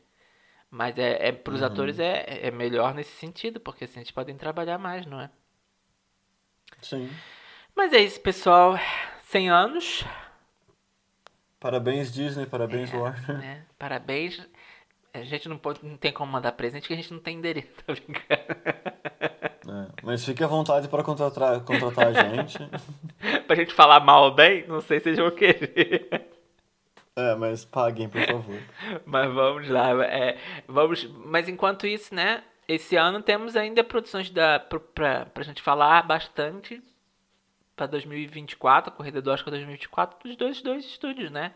Mas 0.70 0.98
é, 0.98 1.28
é 1.28 1.32
pros 1.32 1.60
uhum. 1.60 1.66
atores 1.66 1.98
é, 1.98 2.48
é 2.48 2.50
melhor 2.50 2.92
nesse 2.92 3.16
sentido, 3.16 3.58
porque 3.60 3.84
assim 3.84 4.00
eles 4.00 4.10
podem 4.10 4.36
trabalhar 4.36 4.76
mais, 4.76 5.06
não 5.06 5.20
é? 5.20 5.30
Sim. 6.82 7.10
Mas 7.74 7.94
é 7.94 8.00
isso, 8.00 8.20
pessoal. 8.20 8.78
100 9.22 9.50
anos. 9.50 10.04
Parabéns, 11.58 12.12
Disney, 12.12 12.46
parabéns, 12.46 12.92
é, 12.92 12.96
Warner. 12.96 13.38
Né? 13.38 13.66
Parabéns. 13.78 14.46
A 15.20 15.24
gente 15.24 15.48
não, 15.48 15.56
pode, 15.56 15.84
não 15.84 15.96
tem 15.96 16.12
como 16.12 16.30
mandar 16.30 16.52
presente 16.52 16.82
porque 16.82 16.94
a 16.94 16.96
gente 16.96 17.12
não 17.12 17.20
tem 17.20 17.36
endereço, 17.36 17.68
tá 17.86 17.94
é, 19.68 19.88
mas 20.02 20.24
fique 20.24 20.44
à 20.44 20.46
vontade 20.46 20.88
para 20.88 21.02
contratar, 21.02 21.60
contratar 21.60 22.08
a 22.08 22.12
gente. 22.12 22.58
pra 23.46 23.56
gente 23.56 23.74
falar 23.74 24.00
mal 24.00 24.24
ou 24.24 24.34
bem, 24.34 24.66
não 24.66 24.80
sei 24.80 24.98
se 24.98 25.04
vocês 25.04 25.18
vão 25.18 25.30
querer. 25.30 26.30
É, 27.16 27.34
mas 27.34 27.64
paguem, 27.64 28.08
por 28.08 28.20
favor. 28.26 28.60
mas 29.04 29.32
vamos 29.32 29.68
lá. 29.68 30.04
É, 30.04 30.38
vamos, 30.68 31.04
mas 31.24 31.48
enquanto 31.48 31.86
isso, 31.86 32.14
né? 32.14 32.44
Esse 32.68 32.96
ano 32.96 33.22
temos 33.22 33.56
ainda 33.56 33.82
produções 33.82 34.28
da, 34.30 34.60
pra, 34.60 34.80
pra, 34.80 35.26
pra 35.26 35.44
gente 35.44 35.62
falar 35.62 36.02
bastante 36.02 36.82
para 37.74 37.86
2024, 37.86 38.92
a 38.92 38.96
corrida 38.96 39.22
do 39.22 39.30
Oscar 39.30 39.50
2024, 39.50 40.28
dos 40.28 40.36
dois, 40.36 40.62
dois 40.62 40.84
estúdios, 40.84 41.30
né? 41.30 41.52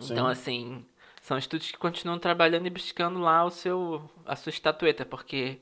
Sim. 0.00 0.12
Então, 0.12 0.26
assim, 0.26 0.84
são 1.24 1.38
estúdios 1.38 1.70
que 1.70 1.78
continuam 1.78 2.18
trabalhando 2.18 2.66
e 2.66 2.70
buscando 2.70 3.18
lá 3.18 3.42
o 3.46 3.50
seu, 3.50 4.10
a 4.26 4.36
sua 4.36 4.50
estatueta, 4.50 5.06
porque 5.06 5.58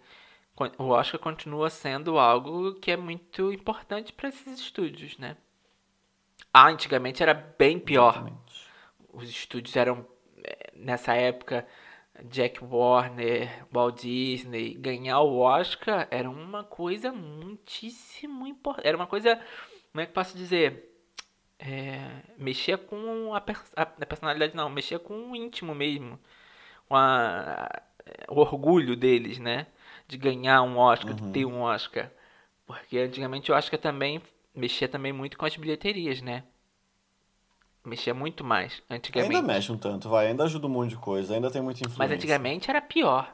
o 0.76 0.88
Oscar 0.88 1.20
continua 1.20 1.70
sendo 1.70 2.18
algo 2.18 2.74
que 2.80 2.90
é 2.90 2.96
muito 2.96 3.52
importante 3.52 4.12
para 4.12 4.28
esses 4.28 4.58
estúdios, 4.58 5.16
né? 5.18 5.36
Ah, 6.52 6.66
antigamente 6.66 7.22
era 7.22 7.32
bem 7.32 7.78
pior. 7.78 8.10
Exatamente. 8.10 8.66
Os 9.12 9.30
estúdios 9.30 9.76
eram, 9.76 10.04
eh, 10.42 10.72
nessa 10.74 11.14
época, 11.14 11.64
Jack 12.24 12.62
Warner, 12.64 13.64
Walt 13.72 14.00
Disney, 14.00 14.74
ganhar 14.74 15.20
o 15.20 15.38
Oscar 15.38 16.08
era 16.10 16.28
uma 16.28 16.64
coisa 16.64 17.12
muitíssimo 17.12 18.48
importante. 18.48 18.88
Era 18.88 18.96
uma 18.96 19.06
coisa, 19.06 19.40
como 19.92 20.02
é 20.02 20.06
que 20.06 20.12
posso 20.12 20.36
dizer? 20.36 20.91
É, 21.64 22.22
mexia 22.36 22.76
com 22.76 23.32
a, 23.32 23.38
a, 23.38 23.82
a, 23.82 24.06
personalidade, 24.06 24.56
não, 24.56 24.68
mexia 24.68 24.98
com 24.98 25.30
o 25.30 25.36
íntimo 25.36 25.72
mesmo. 25.74 26.18
Com 26.88 26.96
a, 26.96 27.70
o 28.28 28.40
orgulho 28.40 28.96
deles, 28.96 29.38
né? 29.38 29.68
De 30.08 30.16
ganhar 30.16 30.62
um 30.62 30.76
Oscar, 30.76 31.10
uhum. 31.12 31.26
de 31.28 31.32
ter 31.32 31.44
um 31.44 31.60
Oscar. 31.60 32.10
Porque 32.66 32.98
antigamente 32.98 33.52
o 33.52 33.54
Oscar 33.54 33.78
também 33.78 34.20
mexia 34.52 34.88
também 34.88 35.12
muito 35.12 35.38
com 35.38 35.46
as 35.46 35.56
bilheterias, 35.56 36.20
né? 36.20 36.42
Mexia 37.84 38.12
muito 38.12 38.42
mais 38.42 38.82
antigamente. 38.90 39.36
Ainda 39.36 39.46
mexe 39.46 39.70
um 39.70 39.78
tanto, 39.78 40.08
vai, 40.08 40.28
ainda 40.28 40.44
ajuda 40.44 40.66
um 40.66 40.70
monte 40.70 40.90
de 40.90 40.96
coisa, 40.96 41.34
ainda 41.34 41.50
tem 41.50 41.62
muita 41.62 41.80
influência. 41.80 41.98
Mas 41.98 42.10
antigamente 42.10 42.70
era 42.70 42.80
pior. 42.80 43.32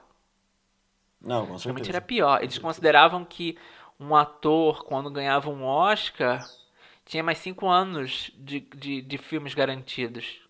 Não, 1.20 1.46
com 1.46 1.58
certeza. 1.58 1.70
Antigamente 1.70 1.90
era 1.90 2.00
pior. 2.00 2.42
Eles 2.42 2.58
consideravam 2.58 3.24
que 3.24 3.58
um 3.98 4.14
ator, 4.14 4.84
quando 4.84 5.10
ganhava 5.10 5.50
um 5.50 5.64
Oscar, 5.64 6.46
tinha 7.08 7.22
mais 7.22 7.38
cinco 7.38 7.66
anos 7.66 8.30
de, 8.36 8.60
de, 8.60 9.00
de 9.00 9.18
filmes 9.18 9.54
garantidos. 9.54 10.40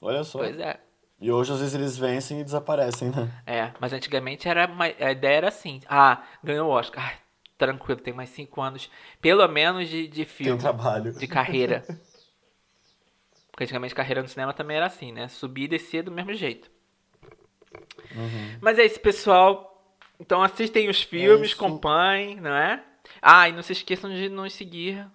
Olha 0.00 0.24
só. 0.24 0.38
Pois 0.38 0.58
é. 0.58 0.80
E 1.20 1.30
hoje, 1.30 1.52
às 1.52 1.60
vezes, 1.60 1.74
eles 1.74 1.96
vencem 1.98 2.40
e 2.40 2.44
desaparecem, 2.44 3.10
né? 3.10 3.30
É, 3.46 3.72
mas 3.78 3.92
antigamente 3.92 4.48
era 4.48 4.66
uma, 4.66 4.86
a 4.86 5.12
ideia 5.12 5.36
era 5.36 5.48
assim: 5.48 5.80
ah, 5.86 6.24
ganhou 6.42 6.68
o 6.68 6.72
Oscar 6.72 7.20
tranquilo, 7.58 8.00
tem 8.00 8.12
mais 8.12 8.30
cinco 8.30 8.60
anos, 8.60 8.90
pelo 9.20 9.46
menos, 9.46 9.88
de, 9.88 10.08
de 10.08 10.24
filme. 10.24 10.52
Tem 10.52 10.60
trabalho. 10.60 11.12
De 11.12 11.26
carreira. 11.28 11.84
Porque 13.52 13.64
antigamente 13.64 13.94
carreira 13.94 14.22
no 14.22 14.28
cinema 14.28 14.54
também 14.54 14.78
era 14.78 14.86
assim, 14.86 15.12
né? 15.12 15.28
Subir 15.28 15.64
e 15.64 15.68
descer 15.68 16.02
do 16.02 16.10
mesmo 16.10 16.32
jeito. 16.32 16.70
Uhum. 18.16 18.58
Mas 18.62 18.78
é 18.78 18.84
isso, 18.86 18.98
pessoal. 18.98 19.68
Então 20.18 20.42
assistem 20.42 20.88
os 20.88 21.02
filmes, 21.02 21.50
é 21.50 21.54
acompanhem, 21.54 22.40
não 22.40 22.56
é? 22.56 22.82
Ah, 23.20 23.48
e 23.48 23.52
não 23.52 23.62
se 23.62 23.72
esqueçam 23.72 24.10
de 24.10 24.28
nos 24.28 24.52
seguir 24.52 25.06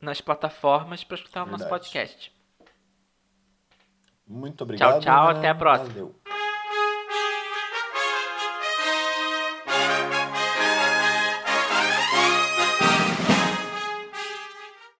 nas 0.00 0.20
plataformas 0.20 1.04
para 1.04 1.16
escutar 1.16 1.44
Verdade. 1.44 1.54
o 1.54 1.58
nosso 1.58 1.68
podcast. 1.68 2.32
Muito 4.26 4.62
obrigado. 4.62 5.00
Tchau, 5.00 5.00
tchau. 5.00 5.28
Até 5.28 5.48
a 5.48 5.54
próxima. 5.54 5.90
Valeu. 5.90 6.17